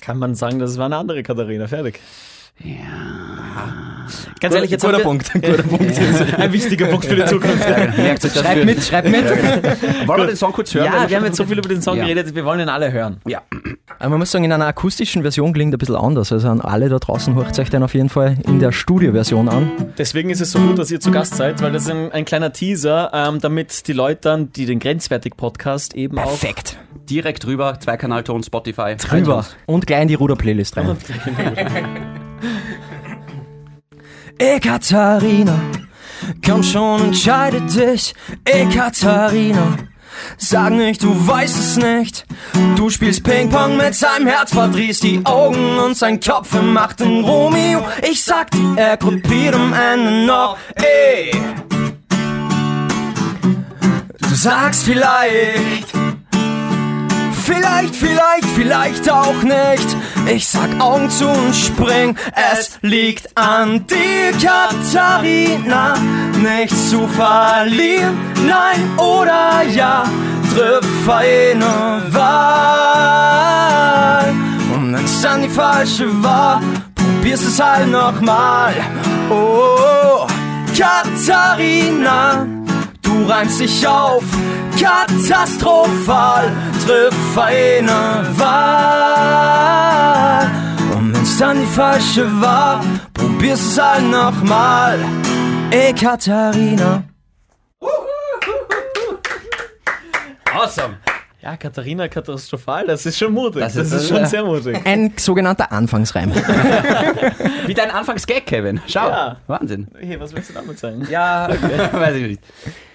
Kann 0.02 0.18
man 0.18 0.34
sagen, 0.34 0.58
das 0.58 0.76
war 0.76 0.84
eine 0.84 0.98
andere 0.98 1.22
Katharina. 1.22 1.66
Fertig. 1.68 2.00
Ja. 2.62 2.74
Ganz 4.40 4.54
ehrlich, 4.54 4.70
jetzt 4.70 4.84
haben 4.84 4.90
guter 4.92 5.00
wir, 5.00 5.04
Punkt. 5.04 5.32
Guter 5.32 5.62
Punkt. 5.62 5.98
ein 6.38 6.52
wichtiger 6.52 6.86
Punkt 6.86 7.06
für 7.06 7.16
die 7.16 7.24
Zukunft. 7.24 7.66
Merkt 7.66 8.24
euch 8.24 8.32
das 8.32 8.42
Schreibt 8.42 8.64
mit, 8.64 8.82
schreibt 8.82 9.08
mit. 9.08 9.24
Wollen 10.06 10.20
wir 10.20 10.26
den 10.26 10.36
Song 10.36 10.52
kurz 10.52 10.74
hören? 10.74 10.86
Ja, 10.86 11.08
wir 11.08 11.16
haben 11.16 11.24
jetzt 11.24 11.36
so 11.36 11.46
viel 11.46 11.58
über 11.58 11.68
den 11.68 11.80
Song 11.82 11.96
Ja. 11.96 12.04
geredet, 12.04 12.34
wir 12.34 12.44
wollen 12.44 12.60
ihn 12.60 12.68
alle 12.68 12.92
hören. 12.92 13.20
Ja. 13.26 13.42
Aber 13.98 14.10
man 14.10 14.18
muss 14.18 14.30
sagen, 14.30 14.44
in 14.44 14.52
einer 14.52 14.66
akustischen 14.66 15.22
Version 15.22 15.52
klingt 15.52 15.74
ein 15.74 15.78
bisschen 15.78 15.96
anders. 15.96 16.32
Also 16.32 16.48
an 16.48 16.60
alle 16.60 16.88
da 16.88 16.98
draußen 16.98 17.34
hört 17.34 17.58
euch 17.58 17.70
den 17.70 17.82
auf 17.82 17.94
jeden 17.94 18.08
Fall 18.08 18.36
in 18.46 18.60
der 18.60 18.72
Studioversion 18.72 19.48
an. 19.48 19.70
Deswegen 19.96 20.30
ist 20.30 20.40
es 20.40 20.52
so 20.52 20.58
gut, 20.58 20.78
dass 20.78 20.90
ihr 20.90 21.00
zu 21.00 21.10
Gast 21.10 21.36
seid, 21.36 21.62
weil 21.62 21.72
das 21.72 21.84
ist 21.84 21.90
ein, 21.90 22.12
ein 22.12 22.24
kleiner 22.24 22.52
Teaser, 22.52 23.10
ähm, 23.14 23.40
damit 23.40 23.88
die 23.88 23.92
Leute 23.92 24.20
dann, 24.22 24.52
die 24.52 24.66
den 24.66 24.78
Grenzwertig-Podcast 24.78 25.94
eben 25.94 26.16
Perfekt. 26.16 26.78
Direkt 27.08 27.44
drüber, 27.44 27.78
Zweikanalton, 27.80 28.42
Spotify. 28.42 28.96
Drüber. 28.96 29.44
Und 29.66 29.86
gleich 29.86 30.02
in 30.02 30.08
die 30.08 30.14
Ruder-Playlist 30.14 30.76
rein. 30.76 30.96
Ey 34.38 34.58
Katharina, 34.60 35.58
komm 36.44 36.62
schon, 36.62 37.04
entscheide 37.04 37.60
dich. 37.60 38.14
Ey 38.44 38.68
Katharina, 38.68 39.76
sag 40.36 40.72
nicht, 40.72 41.02
du 41.02 41.26
weißt 41.26 41.58
es 41.58 41.76
nicht. 41.76 42.26
Du 42.76 42.90
spielst 42.90 43.22
Ping-Pong 43.22 43.76
mit 43.76 43.94
seinem 43.94 44.26
Herz, 44.26 44.52
verdrehst 44.52 45.02
die 45.04 45.20
Augen 45.24 45.78
und 45.78 45.96
sein 45.96 46.20
Kopf 46.20 46.52
macht 46.60 47.00
den 47.00 47.24
Romeo. 47.24 47.84
Ich 48.10 48.24
sag 48.24 48.50
dir, 48.50 48.74
er 48.76 48.96
kopiert 48.96 49.54
am 49.54 49.72
Ende 49.72 50.26
noch. 50.26 50.58
Ey, 50.74 51.30
du 54.18 54.34
sagst 54.34 54.82
vielleicht. 54.84 55.92
Vielleicht, 57.44 57.94
vielleicht, 57.94 58.46
vielleicht 58.54 59.10
auch 59.10 59.42
nicht. 59.42 59.96
Ich 60.26 60.48
sag 60.48 60.80
Augen 60.80 61.10
zu 61.10 61.28
und 61.28 61.54
spring. 61.54 62.16
Es 62.34 62.78
liegt 62.80 63.36
an 63.36 63.86
dir, 63.86 64.32
Katharina. 64.42 65.96
Nichts 66.38 66.90
zu 66.90 67.06
verlieren, 67.08 68.18
nein 68.46 68.98
oder 68.98 69.62
ja. 69.70 70.04
Triff 70.54 71.08
eine 71.08 72.02
Wahl. 72.10 73.34
Und 74.74 74.94
wenn's 74.94 75.20
dann 75.20 75.42
die 75.42 75.48
falsche 75.48 76.06
war, 76.22 76.62
probierst 76.94 77.46
es 77.46 77.60
halt 77.60 77.90
nochmal. 77.90 78.74
Oh, 79.30 80.26
Katharina. 80.76 82.46
Du 83.14 83.24
reimst 83.30 83.60
dich 83.60 83.86
auf, 83.86 84.24
katastrophal, 84.80 86.50
triff 86.84 87.38
eine 87.38 88.26
Wahl. 88.36 89.30
Und 90.96 91.14
wenn's 91.14 91.38
dann 91.38 91.60
die 91.60 91.66
falsche 91.66 92.26
war, 92.40 92.84
probierst 93.12 93.70
es 93.70 93.80
halt 93.80 94.10
nochmal. 94.10 94.98
Ey, 95.70 95.92
Katharina. 95.94 97.04
Awesome. 100.52 101.03
Ja, 101.44 101.58
Katharina 101.58 102.08
katastrophal, 102.08 102.86
das 102.86 103.04
ist 103.04 103.18
schon 103.18 103.34
mutig. 103.34 103.60
Das, 103.60 103.74
Das 103.74 103.88
ist, 103.88 103.92
ist- 103.92 104.08
schon 104.08 104.24
sehr 104.24 104.42
mutig. 104.44 104.80
Ein 104.86 105.12
sogenannter 105.18 105.70
Anfangsreim. 105.72 106.32
Wie 107.66 107.74
dein 107.74 107.90
Anfangsgag, 107.90 108.46
Kevin. 108.46 108.80
Schau. 108.86 109.06
Ja. 109.08 109.36
Wahnsinn. 109.46 109.88
Hey, 109.98 110.18
was 110.18 110.34
willst 110.34 110.48
du 110.48 110.54
damit 110.54 110.78
sagen? 110.78 111.06
Ja, 111.10 111.48
weiß 111.92 112.16
ich 112.16 112.26
nicht. 112.28 112.40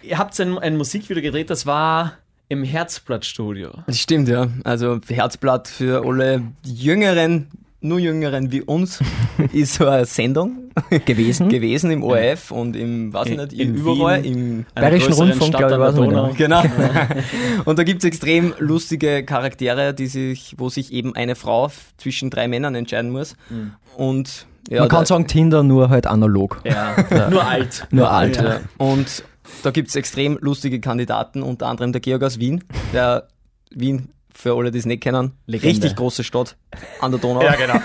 Ihr 0.02 0.18
habt 0.18 0.40
ein, 0.40 0.58
ein 0.58 0.78
Musikvideo 0.78 1.22
gedreht, 1.22 1.52
das 1.52 1.68
war 1.68 2.14
im 2.48 2.64
Herzblattstudio. 2.64 3.70
Das 3.86 4.00
stimmt, 4.00 4.28
ja. 4.28 4.48
Also 4.64 5.00
Herzblatt 5.08 5.68
für 5.68 6.04
alle 6.04 6.42
Jüngeren, 6.66 7.50
nur 7.82 8.00
Jüngeren 8.00 8.52
wie 8.52 8.62
uns, 8.62 9.00
ist 9.54 9.76
so 9.76 9.88
eine 9.88 10.06
Sendung 10.06 10.72
Gewesen. 11.06 11.50
gewesen 11.50 11.92
im 11.92 12.04
ORF 12.04 12.52
und 12.52 12.76
im, 12.76 13.14
weiß 13.14 13.28
ich 13.28 13.38
nicht, 13.38 13.54
in 13.54 13.76
überall, 13.76 14.24
Wien. 14.24 14.34
im 14.34 14.66
Einer 14.76 14.88
Bayerischen 14.88 15.14
Rundfunk, 15.14 15.56
Stadt 15.56 15.68
glaube 15.70 15.90
ich, 15.90 15.96
Donau. 15.96 16.34
Genau. 16.36 16.64
Und 17.66 17.80
da 17.80 17.84
gibt's 17.84 18.06
extrem 18.06 18.54
lustige 18.60 19.24
Charaktere, 19.24 19.94
die 19.94 20.08
sich, 20.08 20.56
wo 20.58 20.70
sich 20.70 20.92
eben 20.94 21.16
eine 21.16 21.36
Frau 21.36 21.70
zwischen 21.98 22.30
drei 22.30 22.48
Männern 22.48 22.76
entscheiden 22.76 23.12
muss. 23.12 23.36
Und 23.98 24.48
ja, 24.70 24.82
Man 24.82 24.90
kann 24.90 25.06
sagen 25.06 25.28
Tinder, 25.28 25.64
nur 25.64 25.90
halt 25.90 26.06
analog. 26.08 26.62
Ja, 26.64 26.96
nur 27.30 27.46
alt. 27.46 27.88
Nur 27.92 28.12
alt. 28.12 28.38
ja. 28.38 28.60
Und 28.78 29.24
da 29.64 29.72
gibt's 29.72 29.96
extrem 29.96 30.38
lustige 30.42 30.80
Kandidaten, 30.80 31.42
unter 31.42 31.68
anderem 31.68 31.92
der 31.92 32.02
Georg 32.02 32.24
aus 32.24 32.40
Wien, 32.40 32.64
der 32.94 33.28
Wien, 33.72 34.10
für 34.42 34.56
alle, 34.56 34.72
die 34.72 34.80
es 34.80 34.86
nicht 34.86 35.04
kennen, 35.04 35.34
Legende. 35.48 35.68
richtig 35.68 35.98
große 35.98 36.24
Stadt 36.24 36.56
an 37.02 37.12
der 37.12 37.20
Donau. 37.20 37.42
genau. 37.58 37.76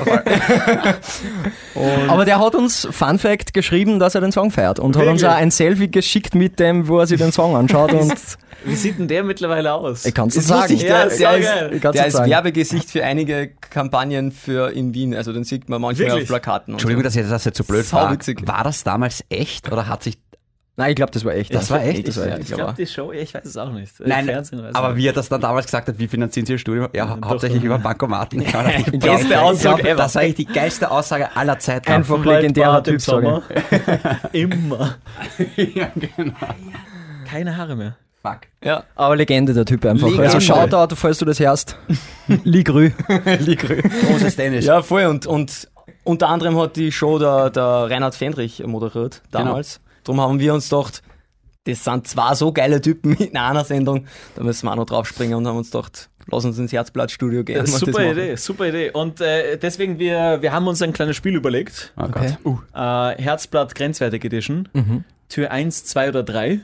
Aber 2.08 2.24
der 2.24 2.38
hat 2.38 2.54
uns, 2.54 2.86
Fun 2.92 3.18
Fact, 3.18 3.52
geschrieben, 3.52 3.98
dass 3.98 4.14
er 4.14 4.20
den 4.20 4.30
Song 4.30 4.52
feiert 4.52 4.78
und 4.78 4.96
hat 4.96 5.02
uns 5.02 5.22
Wirklich? 5.22 5.36
auch 5.36 5.40
ein 5.42 5.50
Selfie 5.50 5.90
geschickt 5.90 6.36
mit 6.36 6.60
dem, 6.60 6.86
wo 6.86 7.00
er 7.00 7.08
sich 7.08 7.18
den 7.18 7.32
Song 7.32 7.56
anschaut 7.56 7.92
und 7.92 8.14
Wie 8.64 8.76
sieht 8.76 8.98
denn 8.98 9.08
der 9.08 9.24
mittlerweile 9.24 9.74
aus? 9.74 10.06
ich 10.06 10.14
kann 10.14 10.28
es 10.28 10.34
sagen. 10.36 10.76
Ja, 10.76 10.86
der, 10.86 11.06
ist 11.06 11.20
der, 11.20 11.32
saugeil. 11.32 11.72
ist, 11.72 11.84
der 11.84 12.06
ist 12.06 12.12
sagen. 12.14 12.30
Werbegesicht 12.30 12.90
für 12.90 13.04
einige 13.04 13.50
Kampagnen 13.70 14.32
für 14.32 14.70
in 14.70 14.94
Wien. 14.94 15.14
Also 15.14 15.32
den 15.32 15.44
sieht 15.44 15.68
man 15.68 15.82
manchmal 15.82 16.06
Wirklich? 16.08 16.22
auf 16.24 16.28
Plakaten. 16.28 16.72
Und 16.72 16.76
Entschuldigung, 16.76 17.02
so. 17.02 17.08
dass 17.08 17.16
ich 17.16 17.28
das 17.28 17.44
jetzt 17.44 17.58
so 17.58 17.64
blöd 17.64 17.92
war. 17.92 18.16
War 18.46 18.64
das 18.64 18.84
damals 18.84 19.24
echt 19.28 19.70
oder 19.70 19.86
hat 19.88 20.02
sich 20.02 20.16
Nein, 20.76 20.90
ich 20.90 20.96
glaube, 20.96 21.12
das 21.12 21.24
war 21.24 21.34
echt. 21.34 21.54
Das 21.54 21.70
war 21.70 21.84
echt? 21.84 22.08
Das 22.08 22.16
war 22.16 22.26
echt. 22.26 22.50
ich 22.50 22.52
glaube, 22.52 22.74
die 22.76 22.86
Show, 22.86 23.12
ich 23.12 23.32
weiß 23.32 23.44
es 23.44 23.56
auch 23.56 23.70
nicht. 23.70 24.00
Äh, 24.00 24.08
Nein, 24.08 24.28
ich 24.28 24.76
aber 24.76 24.96
wie 24.96 25.06
er 25.06 25.12
das 25.12 25.28
dann 25.28 25.40
damals 25.40 25.66
gesagt 25.66 25.86
hat, 25.86 25.98
wie 25.98 26.08
finanzieren 26.08 26.46
Sie 26.46 26.52
Ihr 26.52 26.58
Studium? 26.58 26.88
Ja, 26.92 27.16
hauptsächlich 27.24 27.62
über 27.62 27.78
Bankomaten. 27.78 28.44
Ich 28.94 28.98
beste 28.98 29.34
ich 29.34 29.36
Aussage 29.36 29.82
ever. 29.88 30.02
Das 30.02 30.14
war 30.14 30.22
eigentlich 30.22 30.46
die 30.46 30.52
geilste 30.52 30.90
Aussage 30.90 31.36
aller 31.36 31.58
Zeiten. 31.58 31.90
Einfach 31.90 32.24
legendärer 32.24 32.82
Typ, 32.82 33.00
Sommer. 33.00 33.42
Immer. 34.32 34.96
ja, 35.56 35.90
genau. 35.94 36.34
Keine 37.28 37.56
Haare 37.56 37.76
mehr. 37.76 37.96
Fuck. 38.22 38.40
Ja. 38.62 38.84
Aber 38.96 39.16
Legende 39.16 39.54
der 39.54 39.64
Typ 39.64 39.84
einfach. 39.84 40.08
Legende. 40.08 40.24
Also 40.24 40.40
Shoutout, 40.40 40.96
falls 40.96 41.18
du 41.18 41.24
das 41.24 41.38
hörst. 41.40 41.76
Ligrü. 42.44 42.90
Ligrü. 43.40 43.82
Großes 43.82 44.36
Tennis. 44.36 44.64
ja, 44.64 44.82
voll. 44.82 45.06
Und, 45.06 45.26
und 45.26 45.68
unter 46.04 46.28
anderem 46.28 46.58
hat 46.58 46.76
die 46.76 46.92
Show 46.92 47.18
der, 47.18 47.50
der 47.50 47.90
Reinhard 47.90 48.14
Fendrich 48.14 48.64
moderiert 48.66 49.22
damals. 49.30 49.80
Darum 50.04 50.20
haben 50.20 50.38
wir 50.38 50.54
uns 50.54 50.68
gedacht, 50.68 51.02
das 51.64 51.82
sind 51.84 52.06
zwei 52.06 52.34
so 52.34 52.52
geile 52.52 52.80
Typen 52.80 53.14
in 53.18 53.36
einer 53.36 53.64
Sendung, 53.64 54.06
da 54.36 54.42
müssen 54.42 54.66
wir 54.66 54.72
auch 54.72 54.76
noch 54.76 54.86
draufspringen 54.86 55.36
und 55.36 55.46
haben 55.46 55.56
uns 55.56 55.70
gedacht, 55.70 56.10
lass 56.30 56.44
uns 56.44 56.58
ins 56.58 56.72
Herzblattstudio 56.72 57.42
gehen. 57.42 57.64
Super. 57.66 58.10
Idee, 58.12 58.36
super 58.36 58.68
Idee. 58.68 58.90
Und 58.90 59.20
äh, 59.20 59.56
deswegen, 59.56 59.98
wir, 59.98 60.42
wir 60.42 60.52
haben 60.52 60.66
uns 60.68 60.80
ein 60.82 60.92
kleines 60.92 61.16
Spiel 61.16 61.34
überlegt. 61.34 61.92
Oh 61.96 62.08
Gott. 62.08 62.38
Äh, 62.74 63.22
Herzblatt 63.22 63.74
Grenzwertig 63.74 64.24
Edition. 64.24 64.68
Tür 65.28 65.50
1, 65.50 65.84
2 65.86 66.08
oder 66.10 66.22
3. 66.22 66.60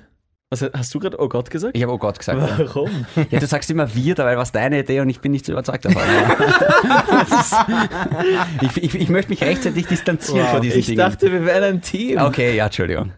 Was 0.52 0.62
hast 0.76 0.92
du 0.92 0.98
gerade 0.98 1.16
Oh 1.20 1.28
Gott 1.28 1.48
gesagt? 1.48 1.76
Ich 1.76 1.82
habe 1.84 1.92
oh 1.92 1.98
Gott 1.98 2.18
gesagt. 2.18 2.40
Ja. 2.40 2.58
Warum? 2.74 3.06
ja, 3.30 3.38
du 3.38 3.46
sagst 3.46 3.70
immer 3.70 3.94
wir, 3.94 4.16
dabei 4.16 4.34
war 4.34 4.42
es 4.42 4.50
deine 4.50 4.80
Idee 4.80 4.98
und 4.98 5.08
ich 5.08 5.20
bin 5.20 5.30
nicht 5.30 5.46
so 5.46 5.52
überzeugt 5.52 5.84
davon. 5.84 6.02
Ist- 7.22 8.76
ich, 8.76 8.82
ich, 8.82 8.94
ich 9.02 9.08
möchte 9.10 9.30
mich 9.30 9.42
rechtzeitig 9.44 9.86
distanzieren 9.86 10.48
vor 10.48 10.58
diesen 10.58 10.80
Ich 10.80 10.86
Dingen. 10.86 10.98
dachte, 10.98 11.30
wir 11.30 11.44
wären 11.46 11.62
ein 11.62 11.82
Team. 11.82 12.18
Okay, 12.18 12.56
ja, 12.56 12.64
Entschuldigung. 12.66 13.12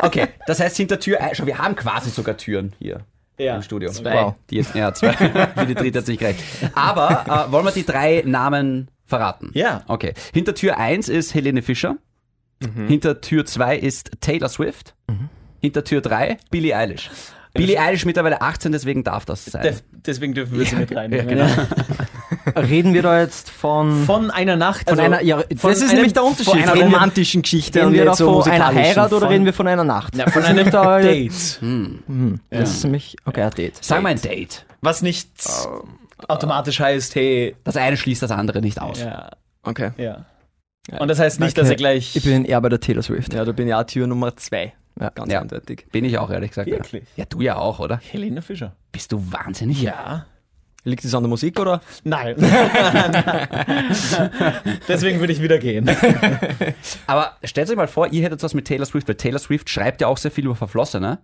Okay, 0.00 0.28
das 0.46 0.60
heißt 0.60 0.76
hinter 0.76 1.00
Tür, 1.00 1.18
ein- 1.22 1.34
schon, 1.34 1.46
wir 1.46 1.56
haben 1.56 1.74
quasi 1.76 2.10
sogar 2.10 2.36
Türen 2.36 2.74
hier 2.78 3.00
Ja. 3.38 3.56
im 3.56 3.62
Studio. 3.62 3.90
Zwei. 3.90 4.12
Wow. 4.22 4.34
Die 4.50 4.56
jetzt, 4.56 4.74
ja, 4.74 4.92
zwei. 4.92 5.12
Für 5.56 5.64
die 5.66 5.74
dritte 5.74 6.00
hat 6.00 6.06
sich 6.06 6.18
gerecht. 6.18 6.42
Aber 6.74 7.46
äh, 7.48 7.52
wollen 7.52 7.64
wir 7.64 7.72
die 7.72 7.86
drei 7.86 8.22
Namen 8.26 8.90
verraten? 9.06 9.50
Ja. 9.54 9.82
Okay. 9.88 10.12
Hinter 10.34 10.54
Tür 10.54 10.76
1 10.76 11.08
ist 11.08 11.32
Helene 11.32 11.62
Fischer. 11.62 11.96
Hinter 12.86 13.22
Tür 13.22 13.46
2 13.46 13.78
ist 13.78 14.10
Taylor 14.20 14.50
Swift. 14.50 14.94
Hinter 15.60 15.84
Tür 15.84 16.00
3 16.00 16.38
Billie 16.50 16.76
Eilish. 16.76 17.10
Billie 17.52 17.80
Eilish 17.80 18.04
mittlerweile 18.04 18.40
18, 18.42 18.70
deswegen 18.70 19.02
darf 19.02 19.24
das 19.24 19.44
sein. 19.44 19.62
Def- 19.62 19.82
Deswegen 20.06 20.34
dürfen 20.34 20.56
wir 20.58 20.64
sie 20.64 20.76
mit 20.76 20.94
reinnehmen. 20.94 21.36
ja, 21.36 21.46
genau. 21.46 21.66
Reden 22.56 22.94
wir 22.94 23.02
da 23.02 23.20
jetzt 23.20 23.50
von, 23.50 24.04
Von 24.06 24.30
einer 24.30 24.56
Nacht. 24.56 24.88
von 24.88 24.98
also 24.98 25.02
einer, 25.02 25.20
ja, 25.22 25.38
von 25.56 25.70
das 25.70 25.78
ist 25.78 25.88
einem- 25.88 25.94
nämlich 25.96 26.12
der 26.12 26.22
Unterschied. 26.24 26.46
Von 26.46 26.58
einer 26.62 26.80
romantischen 26.80 27.42
Geschichte 27.42 27.80
Reden 27.80 27.88
und 27.88 27.94
wir 27.94 28.04
da 28.04 28.10
nicht 28.12 28.18
so 28.18 28.40
von 28.42 28.50
einer. 28.52 28.66
Heirat 28.72 29.12
oder 29.12 29.20
Von- 29.22 29.28
reden 29.28 29.44
wir 29.44 29.52
von 29.52 29.66
einer 29.66 29.82
Nacht? 29.84 30.14
Ja, 30.16 30.24
von 30.30 30.42
Das 30.42 30.42
ist 30.42 30.48
einem 30.48 30.56
nämlich 30.56 30.72
da- 30.72 31.00
Date. 31.00 32.40
Das 32.50 32.70
ist 32.70 32.84
nämlich, 32.84 33.16
okay, 33.24 33.42
ein 33.42 33.50
Date. 33.50 33.78
Sag 33.82 34.00
mal 34.02 34.10
ein 34.10 34.22
Date. 34.22 34.64
Was 34.80 35.02
nicht 35.02 35.28
automatisch 36.28 36.80
heißt, 36.80 37.14
hey, 37.16 37.56
Das 37.64 37.76
eine 37.76 37.96
schließt 37.96 38.22
das 38.22 38.30
andere 38.30 38.60
nicht 38.60 38.80
aus. 38.80 39.00
ja, 39.00 39.30
Okay. 39.64 39.90
ja. 39.98 40.24
Und 40.98 41.08
das 41.08 41.18
heißt 41.18 41.40
nicht, 41.40 41.58
dass 41.58 41.64
Okay. 41.66 41.74
er 41.74 41.76
gleich. 41.76 42.16
Ich 42.16 42.24
bin 42.24 42.44
eher 42.44 42.60
bei 42.60 42.68
der 42.68 42.80
Taylor 42.80 43.02
Swift. 43.02 43.34
Ja, 43.34 43.44
da 43.44 43.52
bin 43.52 43.68
ich 43.68 43.74
auch 43.74 43.84
Tür 43.84 44.06
Nummer 44.06 44.36
zwei. 44.36 44.72
Ja. 45.00 45.10
Ganz 45.10 45.32
Ja. 45.32 45.40
eindeutig. 45.40 45.86
Bin 45.90 46.04
ich 46.04 46.18
auch, 46.18 46.30
ehrlich 46.30 46.50
gesagt. 46.50 46.68
Wirklich? 46.70 47.04
Ja. 47.16 47.22
ja, 47.22 47.24
du 47.28 47.40
ja 47.40 47.56
auch, 47.56 47.78
oder? 47.80 47.98
Helene 48.10 48.42
Fischer. 48.42 48.76
Bist 48.92 49.12
du 49.12 49.32
wahnsinnig? 49.32 49.80
Ja. 49.82 50.26
Liegt 50.84 51.04
es 51.04 51.14
an 51.14 51.22
der 51.22 51.28
Musik 51.28 51.60
oder? 51.60 51.82
Nein. 52.04 52.36
Deswegen 54.88 55.20
würde 55.20 55.32
ich 55.32 55.42
wieder 55.42 55.58
gehen. 55.58 55.90
Aber 57.06 57.36
stellt 57.44 57.68
euch 57.68 57.76
mal 57.76 57.86
vor, 57.88 58.08
ihr 58.12 58.22
hättet 58.24 58.42
was 58.42 58.54
mit 58.54 58.66
Taylor 58.66 58.86
Swift, 58.86 59.06
weil 59.06 59.16
Taylor 59.16 59.38
Swift 59.38 59.68
schreibt 59.68 60.00
ja 60.00 60.06
auch 60.06 60.16
sehr 60.16 60.30
viel 60.30 60.46
über 60.46 60.54
Verflossene. 60.56 61.18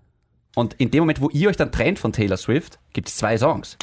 Und 0.55 0.75
in 0.75 0.91
dem 0.91 1.01
Moment, 1.01 1.21
wo 1.23 1.31
ihr 1.31 1.49
euch 1.49 1.57
dann 1.57 1.73
trennt 1.73 1.99
von 1.99 2.12
Taylor 2.12 2.37
Swift, 2.37 2.79
gibt 2.93 3.09
es 3.09 3.17
zwei 3.17 3.39
Songs. 3.39 3.79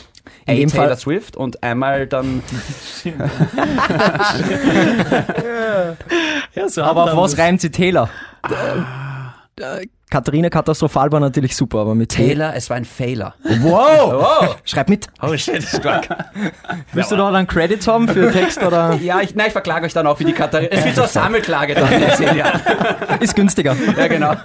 In 0.45 0.56
Ey, 0.58 0.65
Taylor 0.67 0.88
Fall- 0.89 0.97
Swift 0.97 1.36
und 1.36 1.62
einmal 1.63 2.06
dann. 2.08 2.43
Ja, 6.56 6.69
so 6.69 6.84
Aber 6.84 7.12
auf 7.12 7.17
was 7.17 7.38
reimt 7.38 7.62
sie 7.62 7.71
Taylor? 7.71 8.10
Äh, 9.59 9.87
Katharina 10.09 10.49
Katastrophal 10.49 11.11
war 11.11 11.19
natürlich 11.19 11.55
super, 11.55 11.79
aber 11.79 11.95
mit 11.95 12.09
Taylor, 12.09 12.53
es 12.55 12.69
war 12.69 12.77
ein 12.77 12.85
Fehler. 12.85 13.33
Wow! 13.61 14.57
Schreib 14.63 14.89
mit. 14.89 15.07
Oh 15.21 15.35
shit, 15.35 15.63
stark. 15.63 16.07
Willst 16.91 17.11
du 17.11 17.15
da 17.15 17.31
dann 17.31 17.47
Credits 17.47 17.87
haben 17.87 18.07
für 18.07 18.31
Text 18.31 18.61
oder? 18.61 18.93
Ja, 19.01 19.21
ich, 19.21 19.33
nein, 19.33 19.47
ich 19.47 19.53
verklage 19.53 19.85
euch 19.87 19.93
dann 19.93 20.05
auch 20.05 20.19
wie 20.19 20.25
die 20.25 20.33
Katharina. 20.33 20.71
Es 20.71 20.85
wird 20.85 20.95
so 20.95 21.01
eine 21.01 21.09
Sammelklage 21.09 21.73
dann 21.73 21.91
in 21.91 22.09
zehn 22.11 22.37
Jahren. 22.37 22.61
Ist 23.19 23.35
günstiger. 23.35 23.75
Ja, 23.97 24.07
genau. 24.07 24.35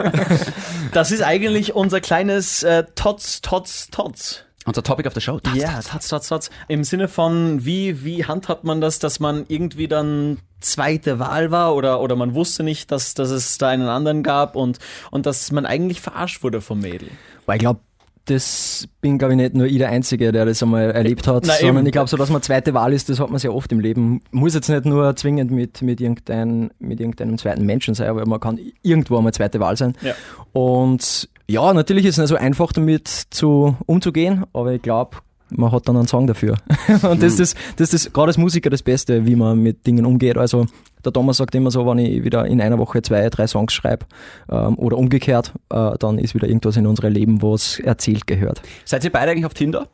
Das 0.92 1.10
ist 1.10 1.22
eigentlich 1.22 1.74
unser 1.74 2.00
kleines 2.00 2.62
äh, 2.62 2.84
Tots, 2.94 3.42
Tots, 3.42 3.88
Tots. 3.90 4.44
Unser 4.68 4.82
Topic 4.82 5.06
of 5.06 5.14
the 5.14 5.20
Show. 5.20 5.40
Ja, 5.54 5.80
Tots, 5.80 6.08
Tots, 6.08 6.28
Tots. 6.28 6.50
Im 6.68 6.84
Sinne 6.84 7.08
von, 7.08 7.64
wie, 7.64 8.04
wie 8.04 8.26
handhabt 8.26 8.64
man 8.64 8.80
das, 8.82 8.98
dass 8.98 9.18
man 9.18 9.46
irgendwie 9.48 9.88
dann 9.88 10.38
zweite 10.60 11.18
Wahl 11.18 11.50
war 11.50 11.74
oder, 11.74 12.00
oder 12.00 12.16
man 12.16 12.34
wusste 12.34 12.62
nicht, 12.62 12.92
dass, 12.92 13.14
dass 13.14 13.30
es 13.30 13.56
da 13.56 13.68
einen 13.68 13.88
anderen 13.88 14.22
gab 14.22 14.56
und, 14.56 14.78
und 15.10 15.24
dass 15.24 15.50
man 15.52 15.64
eigentlich 15.64 16.00
verarscht 16.00 16.42
wurde 16.42 16.60
vom 16.60 16.80
Mädel. 16.80 17.08
Weil 17.46 17.56
ich 17.56 17.60
glaube, 17.60 17.80
das 18.26 18.86
bin, 19.00 19.16
glaube 19.16 19.32
ich, 19.32 19.38
nicht 19.38 19.54
nur 19.54 19.66
ich 19.66 19.78
der 19.78 19.88
Einzige, 19.88 20.32
der 20.32 20.44
das 20.44 20.62
einmal 20.62 20.90
erlebt 20.90 21.26
hat, 21.26 21.44
Na, 21.46 21.54
sondern 21.54 21.78
eben. 21.78 21.86
ich 21.86 21.92
glaube, 21.92 22.08
so 22.08 22.18
dass 22.18 22.28
man 22.28 22.42
zweite 22.42 22.74
Wahl 22.74 22.92
ist, 22.92 23.08
das 23.08 23.20
hat 23.20 23.30
man 23.30 23.38
sehr 23.38 23.54
oft 23.54 23.72
im 23.72 23.80
Leben. 23.80 24.20
Muss 24.32 24.54
jetzt 24.54 24.68
nicht 24.68 24.84
nur 24.84 25.16
zwingend 25.16 25.50
mit, 25.50 25.80
mit, 25.80 26.00
irgendein, 26.00 26.70
mit 26.78 27.00
irgendeinem 27.00 27.38
zweiten 27.38 27.64
Menschen 27.64 27.94
sein, 27.94 28.08
aber 28.08 28.26
man 28.26 28.38
kann 28.38 28.58
irgendwo 28.82 29.16
einmal 29.16 29.32
zweite 29.32 29.60
Wahl 29.60 29.78
sein. 29.78 29.96
Ja. 30.02 30.14
Und 30.52 31.30
ja, 31.50 31.72
natürlich 31.72 32.04
ist 32.04 32.14
es 32.14 32.18
nicht 32.18 32.28
so 32.28 32.36
einfach 32.36 32.72
damit 32.72 33.08
zu, 33.08 33.76
umzugehen, 33.86 34.44
aber 34.52 34.72
ich 34.74 34.82
glaube, 34.82 35.16
man 35.50 35.72
hat 35.72 35.88
dann 35.88 35.96
einen 35.96 36.06
Song 36.06 36.26
dafür. 36.26 36.56
Und 37.02 37.22
das 37.22 37.40
ist, 37.40 37.56
das 37.76 37.94
ist 37.94 38.12
gerade 38.12 38.28
als 38.28 38.38
Musiker 38.38 38.68
das 38.68 38.82
Beste, 38.82 39.26
wie 39.26 39.34
man 39.34 39.58
mit 39.58 39.86
Dingen 39.86 40.04
umgeht. 40.04 40.36
Also 40.36 40.66
der 41.04 41.12
Thomas 41.12 41.38
sagt 41.38 41.54
immer 41.54 41.70
so, 41.70 41.86
wenn 41.86 41.98
ich 41.98 42.22
wieder 42.22 42.44
in 42.44 42.60
einer 42.60 42.78
Woche 42.78 43.00
zwei, 43.00 43.28
drei 43.30 43.46
Songs 43.46 43.72
schreibe 43.72 44.04
ähm, 44.50 44.78
oder 44.78 44.98
umgekehrt, 44.98 45.54
äh, 45.70 45.92
dann 45.98 46.18
ist 46.18 46.34
wieder 46.34 46.48
irgendwas 46.48 46.76
in 46.76 46.86
unserem 46.86 47.12
Leben, 47.12 47.40
was 47.40 47.78
erzählt 47.78 48.26
gehört. 48.26 48.60
Seid 48.84 49.04
ihr 49.04 49.12
beide 49.12 49.30
eigentlich 49.30 49.46
auf 49.46 49.54
Tinder? 49.54 49.88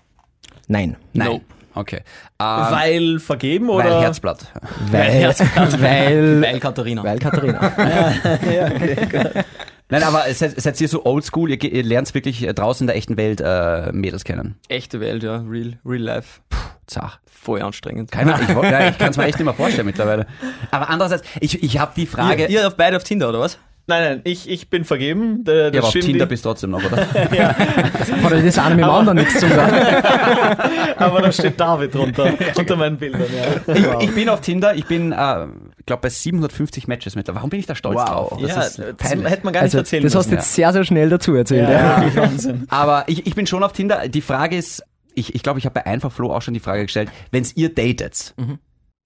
Nein. 0.67 0.97
Nein. 1.13 1.41
Okay. 1.77 2.01
Ähm, 2.41 2.47
Weil 2.71 3.19
vergeben 3.19 3.69
weil 3.69 3.87
oder? 3.87 4.01
Herzblatt. 4.01 4.47
Weil, 4.91 5.29
weil, 5.81 6.43
Weil 6.43 6.61
Katharina. 6.61 7.03
weil 7.03 7.19
Katharina. 7.19 7.73
Nein, 9.91 10.03
aber 10.03 10.25
seid, 10.33 10.61
seid 10.61 10.81
ihr 10.81 10.89
so 10.89 11.05
oldschool, 11.05 11.51
ihr, 11.51 11.63
ihr 11.63 11.83
lernt 11.83 12.13
wirklich 12.15 12.43
äh, 12.43 12.55
draußen 12.55 12.85
in 12.85 12.87
der 12.87 12.97
echten 12.97 13.17
Welt 13.17 13.41
äh, 13.45 13.93
Mädels 13.93 14.25
kennen. 14.25 14.57
Echte 14.69 15.01
Welt, 15.01 15.23
ja. 15.23 15.45
Real, 15.47 15.79
real 15.85 16.03
life. 16.03 16.41
Zach. 16.87 17.19
Voll 17.27 17.61
anstrengend. 17.61 18.11
Keine 18.11 18.35
Ahnung, 18.35 18.47
ich, 18.49 18.71
ja, 18.71 18.89
ich 18.89 18.99
kann 18.99 19.11
es 19.11 19.17
mir 19.19 19.25
echt 19.25 19.39
nicht 19.39 19.45
mehr 19.45 19.55
vorstellen 19.55 19.87
mittlerweile. 19.87 20.27
Aber 20.71 20.89
andererseits, 20.89 21.29
ich, 21.41 21.63
ich 21.63 21.79
habe 21.79 21.93
die 21.95 22.07
Frage, 22.07 22.45
Ihr, 22.45 22.51
ihr 22.51 22.67
auf 22.67 22.77
beide 22.77 22.97
auf 22.97 23.05
Tinder, 23.05 23.29
oder 23.29 23.41
was? 23.41 23.59
Nein, 23.87 24.03
nein, 24.03 24.21
ich, 24.25 24.49
ich 24.49 24.71
bin 24.71 24.85
vergeben. 24.85 25.45
Der, 25.45 25.65
ja, 25.65 25.71
der 25.71 25.81
aber 25.83 25.89
auf 25.89 25.95
Tinder 25.95 26.25
bist 26.25 26.43
du 26.45 26.49
trotzdem 26.49 26.71
noch, 26.71 26.83
oder? 26.91 26.97
Hat 26.97 28.33
das 28.33 28.59
eine 28.59 28.77
mit 28.77 28.85
dem 28.85 28.91
anderen 28.91 29.19
nichts 29.19 29.35
zu 29.39 29.47
tun? 29.47 29.59
aber 30.97 31.21
da 31.21 31.31
steht 31.31 31.61
David 31.61 31.95
drunter, 31.95 32.33
unter 32.57 32.77
meinen 32.77 32.97
Bildern. 32.97 33.27
Ja. 33.67 33.75
Ich, 34.01 34.09
ich 34.09 34.15
bin 34.15 34.31
auf 34.31 34.41
Tinder, 34.41 34.75
ich 34.75 34.87
bin, 34.87 35.13
äh, 35.13 35.47
glaube 35.87 36.03
bei 36.03 36.09
750 36.09 36.89
Matches 36.89 37.15
mit. 37.17 37.29
Warum 37.29 37.51
bin 37.51 37.61
ich 37.61 37.67
da 37.67 37.75
stolz 37.75 38.03
drauf? 38.05 38.39
Das 38.41 38.51
ja, 38.51 38.63
ist 38.63 38.79
das 38.99 39.11
hätte 39.11 39.45
man 39.45 39.53
gar 39.53 39.63
nicht 39.63 39.63
Also, 39.63 39.79
erzählen 39.79 40.03
das 40.03 40.15
hast 40.15 40.27
müssen. 40.27 40.31
du 40.31 40.37
jetzt 40.37 40.55
sehr, 40.55 40.73
sehr 40.73 40.85
schnell 40.85 41.09
dazu 41.09 41.35
erzählt. 41.35 41.69
ja, 41.69 42.03
Ja. 42.03 42.17
Wahnsinn. 42.23 42.67
Aber 42.69 43.05
ich, 43.07 43.27
ich 43.27 43.35
bin 43.35 43.47
schon 43.47 43.63
auf 43.63 43.73
Tinder. 43.73 44.09
Die 44.09 44.21
Frage 44.21 44.57
ist, 44.57 44.83
ich, 45.15 45.35
ich 45.35 45.43
glaube, 45.43 45.59
ich 45.59 45.65
habe 45.67 45.75
bei 45.75 45.87
Einfach 45.87 46.11
Flo 46.13 46.33
auch 46.35 46.43
schon 46.43 46.55
die 46.55 46.61
Frage 46.61 46.83
gestellt, 46.83 47.11
wenn 47.31 47.45
ihr 47.55 47.73
datet, 47.75 48.35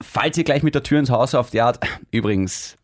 falls 0.03 0.39
ihr 0.39 0.45
gleich 0.45 0.63
mit 0.63 0.75
der 0.75 0.83
Tür 0.83 0.99
ins 1.01 1.11
Haus 1.11 1.35
auf 1.35 1.51
die 1.51 1.61
Art, 1.61 1.81
übrigens, 2.11 2.77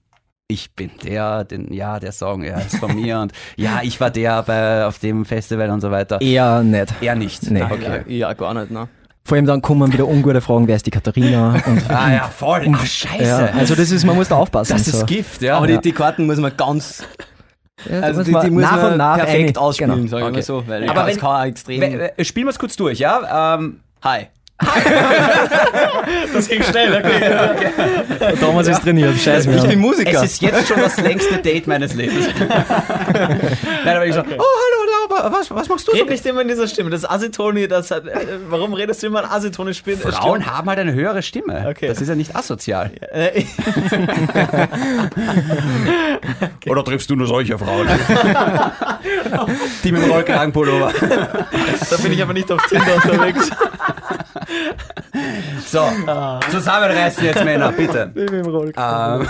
ich 0.47 0.75
bin 0.75 0.91
der, 1.03 1.45
den, 1.45 1.73
ja, 1.73 1.99
der 1.99 2.13
Song, 2.13 2.45
ja, 2.45 2.59
ist 2.59 2.77
von 2.77 2.95
mir 2.95 3.21
und 3.21 3.33
ja, 3.57 3.81
ich 3.83 3.99
war 4.01 4.11
der 4.11 4.43
bei, 4.43 4.85
auf 4.85 4.99
dem 4.99 5.25
Festival 5.25 5.71
und 5.71 5.81
so 5.81 5.91
weiter. 5.91 6.21
Eher 6.21 6.63
nicht. 6.63 6.93
Eher 7.01 7.15
nicht. 7.15 7.51
Nee. 7.51 7.63
Okay. 7.63 8.03
Ja, 8.09 8.35
gar 8.35 8.53
nicht, 8.53 8.71
ne? 8.71 8.89
Vor 9.27 9.37
allem 9.37 9.47
dann 9.47 9.63
kommen 9.63 9.91
wieder 9.91 10.07
ungute 10.07 10.43
Fragen, 10.43 10.69
wer 10.69 10.77
ist 10.77 10.85
die 10.85 10.91
Katharina? 10.91 11.55
Und, 11.67 11.91
Ah 11.91 12.13
ja, 12.13 12.25
voll. 12.29 12.67
Ach, 12.75 12.85
scheiße. 12.85 13.23
ja, 13.25 13.39
also 13.59 13.75
das 13.75 13.91
ist, 13.91 14.05
man 14.05 14.17
muss 14.17 14.29
da 14.29 14.37
aufpassen. 14.37 14.73
das 14.77 14.87
ist 14.87 15.01
so. 15.01 15.07
Gift, 15.07 15.41
ja. 15.41 15.57
Aber 15.57 15.67
die, 15.67 15.79
die 15.79 15.93
Karten 15.93 16.27
muss 16.27 16.37
man 16.37 16.55
ganz 16.55 17.03
Ja, 17.91 18.01
Also 18.01 18.23
die, 18.23 18.33
man 18.33 18.45
die 18.45 18.51
muss 18.51 18.63
nach 18.65 18.77
man 18.77 18.93
und 18.93 18.99
nach 18.99 19.17
perfekt 19.17 19.57
eine- 19.57 19.67
ausspielen, 19.67 19.95
genau. 19.97 20.09
sag 20.09 20.19
ich 20.19 20.25
Okay. 20.25 20.33
mal 20.35 20.43
so. 20.43 20.65
Weil 20.67 20.89
Aber 20.91 21.07
wenn- 21.07 21.13
es 21.15 21.19
kann 21.19 21.31
auch 21.31 21.45
extrem... 21.47 21.81
We- 21.81 22.13
äh, 22.19 22.25
Spielen 22.25 22.47
wir 22.47 22.51
es 22.51 22.59
kurz 22.59 22.77
durch, 22.77 22.99
ja? 22.99 23.55
Ähm, 23.55 23.81
Hi. 24.03 24.27
Das 26.33 26.49
ging 26.49 26.63
schnell, 26.63 26.95
okay. 27.03 28.35
Thomas 28.41 28.67
ist 28.69 28.83
trainiert, 28.83 29.19
scheiß 29.19 29.47
mir. 29.47 29.57
Ich 29.57 29.65
bin 29.67 29.79
Musiker. 29.81 30.23
es 30.23 30.33
ist 30.35 30.43
jetzt 30.43 30.69
schon 30.69 30.79
das 30.81 30.99
längste 31.01 31.39
Date 31.39 31.67
meines 31.67 31.95
Lebens. 31.95 32.27
Nein, 32.39 33.97
aber 33.97 34.07
ich 34.07 34.15
so, 34.15 34.21
oh, 34.21 34.25
hallo, 34.25 34.84
was, 35.15 35.51
was 35.51 35.69
machst 35.69 35.89
du 35.89 35.93
so? 35.93 35.99
Red 35.99 36.11
nicht 36.11 36.25
immer 36.27 36.43
in 36.43 36.49
dieser 36.49 36.67
Stimme. 36.69 36.91
Das 36.91 37.09
Asitoni, 37.09 37.69
das 37.69 37.91
hat. 37.91 38.07
Äh, 38.07 38.39
warum 38.49 38.75
redest 38.75 39.03
du 39.03 39.07
immer 39.09 39.21
in 39.21 39.27
Asitoni 39.31 39.75
spielen? 39.75 39.99
Frauen 39.99 40.47
haben 40.47 40.69
halt 40.69 40.79
eine 40.79 40.93
höhere 40.93 41.23
Stimme. 41.23 41.67
Okay. 41.69 41.89
Das 41.89 42.01
ist 42.01 42.09
ja 42.09 42.15
nicht 42.15 42.35
asozial. 42.37 42.91
Äh, 43.15 43.45
Oder 46.67 46.85
triffst 46.85 47.09
du 47.11 47.17
nur 47.17 47.27
solche 47.29 47.57
Frauen? 47.59 47.87
Die 49.85 49.93
mit 49.93 50.03
dem 50.03 50.11
Rollkragenpullover. 50.11 50.93
da 51.91 51.97
bin 51.99 52.13
ich 52.13 52.23
aber 52.23 52.33
nicht 52.33 52.51
auf 52.51 52.61
Tinder 52.67 52.95
unterwegs. 52.97 53.51
So, 55.67 55.89
zusammenreißen 56.51 57.25
jetzt, 57.25 57.45
Männer, 57.45 57.71
bitte. 57.73 58.13
Ähm, 58.77 59.27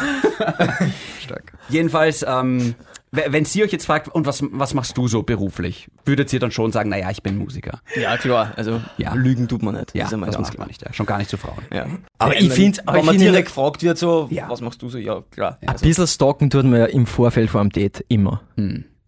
jedenfalls, 1.68 2.25
ähm, 2.27 2.75
wenn 3.14 3.44
sie 3.44 3.62
euch 3.62 3.72
jetzt 3.72 3.87
fragt, 3.87 4.09
und 4.09 4.27
was, 4.27 4.42
was 4.50 4.74
machst 4.74 4.96
du 4.96 5.09
so 5.09 5.22
beruflich, 5.22 5.88
würdet 6.05 6.33
ihr 6.33 6.40
dann 6.40 6.50
schon 6.50 6.72
sagen, 6.72 6.90
naja, 6.90 7.11
ich 7.11 7.22
bin 7.22 7.37
Musiker. 7.38 7.81
Ja, 8.00 8.16
klar. 8.16 8.53
Also, 8.57 8.81
Ja. 8.98 9.14
lügen 9.14 9.48
tut 9.48 9.62
man 9.62 9.74
nicht. 9.74 9.94
Ja, 9.94 10.05
das 10.05 10.11
ganz 10.12 10.22
macht 10.38 10.50
klar. 10.53 10.53
man 10.59 10.68
nicht. 10.68 10.83
Ja. 10.83 10.92
Schon 10.92 11.07
gar 11.07 11.18
nicht 11.18 11.31
zu 11.31 11.37
Frauen. 11.37 11.62
Ja. 11.72 11.87
Aber 12.18 12.35
Ja, 12.35 12.40
ich 12.40 12.48
wenn- 12.50 12.57
finde, 12.57 12.79
wenn 12.87 12.96
ich 12.96 13.03
man 13.05 13.14
find 13.16 13.20
direkt 13.22 13.48
gefragt 13.48 13.83
wird, 13.83 13.98
so, 13.98 14.29
Ja. 14.31 14.48
was 14.48 14.61
machst 14.61 14.83
du 14.83 14.88
so? 14.88 14.98
Ja, 14.98 15.22
klar. 15.31 15.59
Ein 15.66 15.77
bisschen 15.81 16.07
stalken 16.07 16.50
tut 16.50 16.64
man 16.64 16.81
ja 16.81 16.87
im 16.87 17.07
Vorfeld 17.07 17.50
vor 17.50 17.61
einem 17.61 17.70
Date 17.70 18.05
immer. 18.09 18.42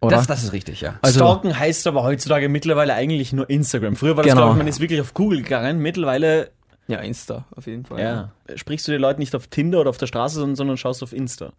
Oder? 0.01 0.17
Das, 0.17 0.27
das 0.27 0.45
ist 0.45 0.53
richtig, 0.53 0.83
ja. 0.83 0.99
also, 1.03 1.21
Stalken 1.21 1.59
heißt 1.59 1.87
aber 1.87 2.03
heutzutage 2.03 2.49
mittlerweile 2.49 2.95
eigentlich 2.95 3.33
nur 3.33 3.49
Instagram. 3.49 3.97
Früher 3.97 4.17
war 4.17 4.23
das, 4.23 4.33
Genau. 4.33 4.43
glaube 4.43 4.55
ich, 4.55 4.59
man 4.59 4.69
ist 4.69 4.79
wirklich 4.81 5.01
auf 5.01 5.15
Google 5.15 5.43
gegangen. 5.43 5.79
Mittlerweile, 5.79 6.51
Ja, 6.87 6.99
Insta, 6.99 7.47
auf 7.57 7.67
jeden 7.67 7.85
Fall. 7.87 8.01
ja, 8.01 8.33
sprichst 8.57 8.87
du 8.87 8.93
die 8.93 8.99
Leute 8.99 9.19
nicht 9.21 9.35
auf 9.35 9.47
Tinder 9.49 9.81
oder 9.81 9.91
auf 9.91 9.97
der 9.97 10.07
Straße, 10.07 10.37
sondern, 10.37 10.55
sondern 10.55 10.77
schaust 10.77 11.03
auf 11.03 11.13
Insta. 11.15 11.53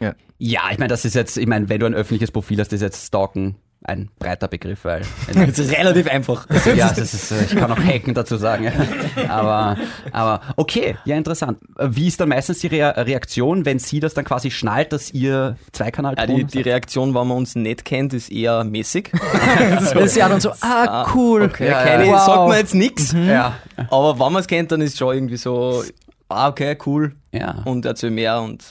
Ja, 0.00 0.62
ich 0.70 0.78
meine, 0.78 0.88
das 0.88 1.04
ist 1.04 1.14
jetzt, 1.14 1.36
ich 1.36 1.46
meine, 1.46 1.68
wenn 1.68 1.80
du 1.80 1.86
ein 1.86 1.94
öffentliches 1.94 2.30
Profil 2.32 2.58
hast, 2.60 2.72
ist 2.72 2.80
jetzt 2.82 3.06
Stalken 3.06 3.56
ein 3.86 4.08
breiter 4.18 4.48
Begriff, 4.48 4.84
weil. 4.84 5.02
Das 5.34 5.58
ist 5.58 5.70
relativ 5.70 6.08
einfach. 6.08 6.46
ja, 6.74 6.88
das 6.88 7.12
ist, 7.12 7.30
äh, 7.32 7.44
ich 7.44 7.54
kann 7.54 7.70
auch 7.70 7.78
hacken 7.78 8.14
dazu 8.14 8.36
sagen. 8.38 8.64
Ja. 8.64 9.28
Aber, 9.28 9.76
aber 10.10 10.40
okay, 10.56 10.96
ja, 11.04 11.16
interessant. 11.16 11.58
Wie 11.78 12.06
ist 12.08 12.18
dann 12.18 12.30
meistens 12.30 12.60
die 12.60 12.68
Rea 12.68 12.90
Reaktion, 12.90 13.66
wenn 13.66 13.78
sie 13.78 14.00
das 14.00 14.14
dann 14.14 14.24
quasi 14.24 14.50
schnallt, 14.50 14.92
dass 14.94 15.12
ihr 15.12 15.56
Zweikanal 15.72 16.14
Ja, 16.16 16.26
die, 16.26 16.44
die 16.44 16.62
Reaktion, 16.62 17.14
wenn 17.14 17.26
man 17.28 17.36
uns 17.36 17.54
nicht 17.56 17.84
kennt, 17.84 18.14
ist 18.14 18.32
eher 18.32 18.64
mäßig. 18.64 19.12
das 19.80 19.92
ist 19.92 20.16
ja 20.16 20.30
dann 20.30 20.40
so, 20.40 20.50
ah, 20.62 21.06
cool. 21.14 21.42
Okay, 21.42 21.68
Ja, 21.68 21.82
keine, 21.84 22.06
ja. 22.06 22.18
sagt 22.20 22.38
Wow. 22.38 22.48
man 22.48 22.58
jetzt 22.58 22.74
nichts. 22.74 23.12
Ja. 23.12 23.56
Aber 23.90 24.14
wenn 24.18 24.32
man 24.32 24.40
es 24.40 24.46
kennt, 24.48 24.72
dann 24.72 24.80
ist 24.80 24.96
schon 24.96 25.14
irgendwie 25.14 25.36
so, 25.36 25.84
ah, 26.30 26.48
okay, 26.48 26.76
cool. 26.86 27.12
Ja. 27.32 27.62
Und 27.66 27.84
erzähl 27.84 28.10
mehr 28.10 28.40
und 28.40 28.64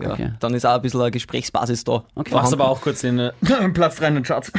ja, 0.00 0.10
Okay. 0.12 0.32
dann 0.40 0.54
ist 0.54 0.64
auch 0.66 0.74
ein 0.74 0.82
bisschen 0.82 1.00
eine 1.00 1.10
Gesprächsbasis 1.10 1.84
da. 1.84 2.04
Okay. 2.14 2.34
Machst 2.34 2.52
aber 2.52 2.68
auch 2.68 2.80
kurz 2.80 3.00
den 3.02 3.18
äh, 3.18 3.32
Platz 3.72 4.00
rein 4.02 4.16
in 4.16 4.22
den 4.22 4.24
Chat. 4.24 4.50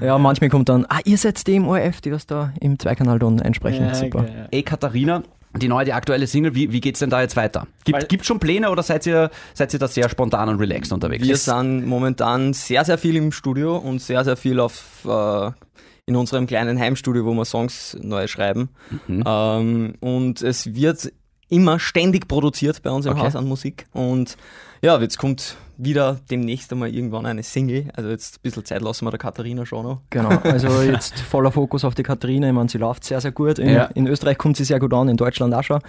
Ja, 0.00 0.18
manchmal 0.18 0.50
kommt 0.50 0.68
dann, 0.68 0.86
ah, 0.88 0.98
ihr 1.04 1.18
seid 1.18 1.46
die 1.46 1.56
im 1.56 1.68
ORF, 1.68 2.00
die 2.00 2.12
was 2.12 2.26
da 2.26 2.52
im 2.60 2.78
Zweikanal 2.78 3.18
dann 3.18 3.40
einsprechen. 3.40 3.92
Super. 3.94 4.26
Ey, 4.50 4.62
Katharina, 4.62 5.22
die 5.56 5.68
neue, 5.68 5.84
die 5.84 5.92
aktuelle 5.92 6.26
Single, 6.26 6.54
wie, 6.54 6.72
wie 6.72 6.80
geht's 6.80 6.98
denn 7.00 7.10
da 7.10 7.20
jetzt 7.20 7.36
weiter? 7.36 7.60
Weil- 7.86 8.00
Gibt, 8.00 8.08
gibt's 8.08 8.26
schon 8.26 8.40
Pläne 8.40 8.70
oder 8.70 8.82
seid 8.82 9.06
ihr, 9.06 9.30
seid 9.54 9.72
ihr 9.72 9.78
da 9.78 9.88
sehr 9.88 10.08
spontan 10.08 10.48
und 10.48 10.58
relaxed 10.58 10.92
unterwegs? 10.92 11.26
Wir 11.26 11.36
sind 11.36 11.86
momentan 11.86 12.52
sehr, 12.54 12.84
sehr 12.84 12.98
viel 12.98 13.16
im 13.16 13.30
Studio 13.32 13.76
und 13.76 14.00
sehr, 14.00 14.24
sehr 14.24 14.36
viel 14.36 14.58
auf 14.60 15.06
äh, 15.08 15.50
in 16.06 16.16
unserem 16.16 16.46
kleinen 16.46 16.78
Heimstudio, 16.78 17.24
wo 17.24 17.32
wir 17.34 17.44
Songs 17.44 17.96
neu 18.02 18.26
schreiben. 18.26 18.68
Mhm. 19.06 19.24
Ähm, 19.26 19.94
und 20.00 20.42
es 20.42 20.74
wird 20.74 21.12
immer 21.54 21.78
ständig 21.78 22.28
produziert 22.28 22.82
bei 22.82 22.90
uns 22.90 23.06
im 23.06 23.12
Okay. 23.12 23.22
Haus 23.22 23.36
an 23.36 23.46
Musik. 23.46 23.86
Und 23.92 24.36
ja, 24.84 25.00
jetzt 25.00 25.18
kommt 25.18 25.56
wieder 25.76 26.20
demnächst 26.30 26.70
einmal 26.72 26.94
irgendwann 26.94 27.26
eine 27.26 27.42
Single. 27.42 27.86
Also 27.96 28.08
jetzt 28.10 28.36
ein 28.36 28.42
bisschen 28.42 28.64
Zeit 28.64 28.80
lassen 28.80 29.04
wir 29.06 29.10
der 29.10 29.18
Katharina 29.18 29.66
schon 29.66 29.84
noch. 29.84 30.00
Genau, 30.10 30.28
also 30.28 30.68
jetzt 30.82 31.18
voller 31.18 31.50
Fokus 31.50 31.84
auf 31.84 31.96
die 31.96 32.04
Katharina. 32.04 32.46
Ich 32.46 32.52
meine, 32.54 32.68
sie 32.68 32.78
läuft 32.78 33.04
sehr, 33.04 33.20
sehr 33.20 33.32
gut. 33.32 33.58
In, 33.58 33.68
Ja. 33.70 33.84
in 33.94 34.06
Österreich 34.06 34.38
kommt 34.38 34.56
sie 34.56 34.64
sehr 34.64 34.78
gut 34.78 34.94
an, 34.94 35.08
in 35.08 35.16
Deutschland 35.16 35.52
auch 35.52 35.64
schon. 35.64 35.80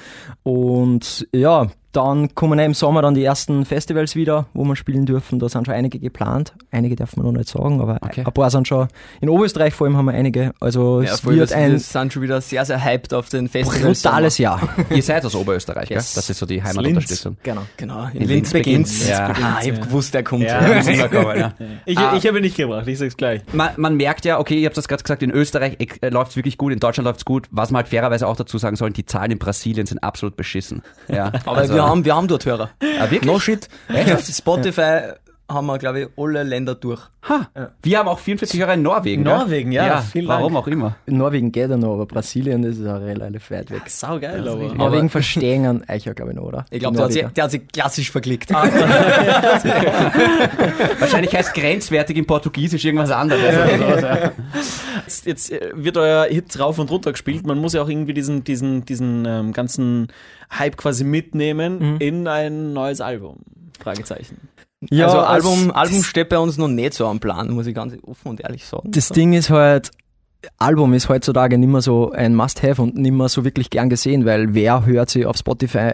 Und 0.43 1.27
ja, 1.33 1.67
dann 1.91 2.35
kommen 2.35 2.59
im 2.59 2.73
Sommer 2.73 3.01
dann 3.01 3.13
die 3.15 3.23
ersten 3.23 3.63
Festivals 3.63 4.15
wieder, 4.17 4.47
wo 4.53 4.65
wir 4.65 4.75
spielen 4.75 5.05
dürfen. 5.05 5.39
Da 5.39 5.47
sind 5.47 5.65
schon 5.65 5.73
einige 5.75 5.97
geplant. 5.97 6.53
Einige 6.69 6.95
darf 6.97 7.15
man 7.15 7.25
noch 7.25 7.31
nicht 7.31 7.47
sagen, 7.47 7.79
aber 7.79 7.99
Okay. 8.01 8.23
ein 8.25 8.33
paar 8.33 8.49
sind 8.49 8.67
schon. 8.67 8.87
In 9.21 9.29
Oberösterreich 9.29 9.73
vor 9.73 9.87
allem 9.87 9.95
haben 9.95 10.05
wir 10.05 10.13
einige. 10.13 10.51
Also 10.59 11.01
Ja, 11.01 11.13
es 11.13 11.21
voll, 11.21 11.37
wird 11.37 11.51
wir, 11.51 11.57
ein 11.57 11.71
wir 11.71 11.79
sind 11.79 12.11
schon 12.11 12.21
wieder 12.21 12.41
sehr, 12.41 12.65
sehr 12.65 12.83
hyped 12.83 13.13
auf 13.13 13.29
den 13.29 13.47
Festivals. 13.47 14.01
brutales 14.01 14.37
Jahr. 14.39 14.61
Ihr 14.89 15.01
seid 15.03 15.25
aus 15.25 15.35
Oberösterreich, 15.35 15.89
Yes. 15.89 16.13
gell? 16.13 16.15
Das 16.21 16.29
ist 16.29 16.37
so 16.39 16.45
die 16.45 16.61
Heimatunterstützung. 16.61 17.37
Genau. 17.43 17.61
Genau, 17.77 18.03
in, 18.07 18.13
In 18.13 18.19
Linz 18.19 18.29
Linz 18.29 18.51
beginnt's. 18.53 18.84
Beginnt's. 18.89 19.07
Ja. 19.07 19.27
Ah, 19.41 19.59
ich 19.63 19.71
hab 19.71 19.81
gewusst, 19.81 20.13
der 20.13 20.23
kommt. 20.23 20.43
Ja. 20.43 20.59
Kommen, 21.07 21.39
ja. 21.39 21.53
Ich, 21.85 21.97
Ah. 21.97 22.15
ich 22.17 22.25
habe 22.27 22.37
ihn 22.37 22.43
nicht 22.43 22.57
gebracht, 22.57 22.87
ich 22.87 22.97
sag's 22.97 23.17
gleich. 23.17 23.41
Man, 23.53 23.69
man 23.77 23.95
merkt 23.95 24.25
ja, 24.25 24.39
okay, 24.39 24.55
ihr 24.59 24.65
habt 24.67 24.77
das 24.77 24.87
gerade 24.87 25.03
gesagt, 25.03 25.21
in 25.23 25.31
Österreich 25.31 25.77
äh, 26.01 26.09
läuft's 26.09 26.35
wirklich 26.35 26.57
gut, 26.57 26.71
in 26.73 26.79
Deutschland 26.79 27.05
läuft's 27.05 27.25
gut. 27.25 27.47
Was 27.51 27.71
man 27.71 27.81
halt 27.83 27.89
fairerweise 27.89 28.27
auch 28.27 28.35
dazu 28.35 28.57
sagen 28.57 28.75
sollen, 28.75 28.93
die 28.93 29.05
Zahlen 29.05 29.31
in 29.31 29.39
Brasilien 29.39 29.85
sind 29.85 29.99
absolut 30.03 30.35
beschissen. 30.37 30.81
Ja, 31.07 31.31
Aber 31.45 31.57
also- 31.57 31.73
wir, 31.73 31.83
haben, 31.85 32.05
wir 32.05 32.15
haben 32.15 32.27
dort 32.27 32.45
Hörer. 32.45 32.69
Ah, 32.99 33.09
wirklich? 33.11 33.23
No 33.25 33.39
shit. 33.39 33.67
Spotify 34.31 35.13
haben 35.49 35.67
wir, 35.67 35.77
glaube 35.77 36.01
ich, 36.01 36.07
alle 36.17 36.43
Länder 36.43 36.75
durch. 36.75 37.01
Ha, 37.29 37.47
wir 37.81 37.97
haben 37.99 38.07
auch 38.07 38.19
44 38.19 38.59
Hörer 38.59 38.73
in 38.75 38.81
Norwegen. 38.83 39.23
Norwegen, 39.23 39.71
gell? 39.71 39.85
ja, 39.85 40.01
vielen 40.01 40.27
Dank. 40.27 40.39
Warum 40.41 40.57
auch 40.57 40.67
immer. 40.67 40.95
Norwegen 41.07 41.51
geht 41.51 41.69
ja 41.69 41.77
noch, 41.77 41.93
aber 41.93 42.05
Brasilien 42.05 42.63
ist 42.63 42.79
ja 42.81 42.97
relativ 42.97 43.49
weit 43.51 43.71
weg. 43.71 43.83
Sau 43.87 44.19
geil, 44.19 44.47
aber. 44.47 44.73
Norwegen 44.75 45.09
verstehen 45.09 45.65
an 45.65 45.83
euch 45.87 46.05
ja, 46.05 46.13
glaube 46.13 46.31
ich, 46.31 46.37
noch, 46.37 46.43
oder? 46.43 46.65
Ich 46.71 46.79
glaube, 46.79 46.95
der, 46.97 47.05
hat 47.05 47.11
sich- 47.11 47.21
Norweger. 47.23 47.33
der 47.35 47.43
hat 47.43 47.51
sich 47.51 47.67
klassisch 47.67 48.11
verklickt. 48.11 48.51
Wahrscheinlich 50.99 51.35
heißt 51.35 51.53
grenzwertig 51.53 52.17
im 52.17 52.25
Portugiesisch 52.25 52.85
irgendwas 52.85 53.11
anderes. 53.11 53.41
ja. 53.43 54.31
Jetzt, 55.05 55.25
jetzt 55.25 55.51
äh, 55.51 55.71
wird 55.75 55.97
euer 55.97 56.25
Hit 56.25 56.57
rauf 56.59 56.79
und 56.79 56.89
runter 56.91 57.11
gespielt. 57.11 57.45
Man 57.45 57.59
muss 57.59 57.73
ja 57.73 57.81
auch 57.81 57.89
irgendwie 57.89 58.13
diesen, 58.13 58.43
diesen, 58.43 58.85
diesen 58.85 59.25
ähm, 59.25 59.53
ganzen 59.53 60.07
Hype 60.57 60.77
quasi 60.77 61.03
mitnehmen 61.03 61.97
in 61.99 62.27
ein 62.27 62.73
neues 62.73 63.01
Album. 63.01 63.37
Fragezeichen. 63.79 64.47
Ja, 64.89 65.05
also 65.05 65.19
als- 65.19 65.45
Album, 65.45 65.71
Album 65.71 66.03
steht 66.03 66.29
bei 66.29 66.37
uns 66.37 66.57
noch 66.57 66.67
nicht 66.67 66.93
so 66.93 67.07
am 67.07 67.19
Plan, 67.19 67.49
muss 67.51 67.65
ich 67.67 67.75
ganz 67.75 67.95
offen 68.05 68.29
und 68.29 68.41
ehrlich 68.41 68.65
sagen. 68.65 68.91
Das 68.91 69.09
Ding 69.09 69.33
ist 69.33 69.49
halt, 69.49 69.91
Album 70.57 70.93
ist 70.93 71.09
heutzutage 71.09 71.57
nicht 71.57 71.69
mehr 71.69 71.81
so 71.81 72.11
ein 72.11 72.35
Must-Have 72.35 72.81
und 72.81 72.95
nicht 72.95 73.11
mehr 73.13 73.29
so 73.29 73.43
wirklich 73.43 73.69
gern 73.69 73.89
gesehen, 73.89 74.25
weil 74.25 74.53
wer 74.53 74.85
hört 74.85 75.09
sich 75.09 75.25
auf 75.25 75.37
Spotify 75.37 75.93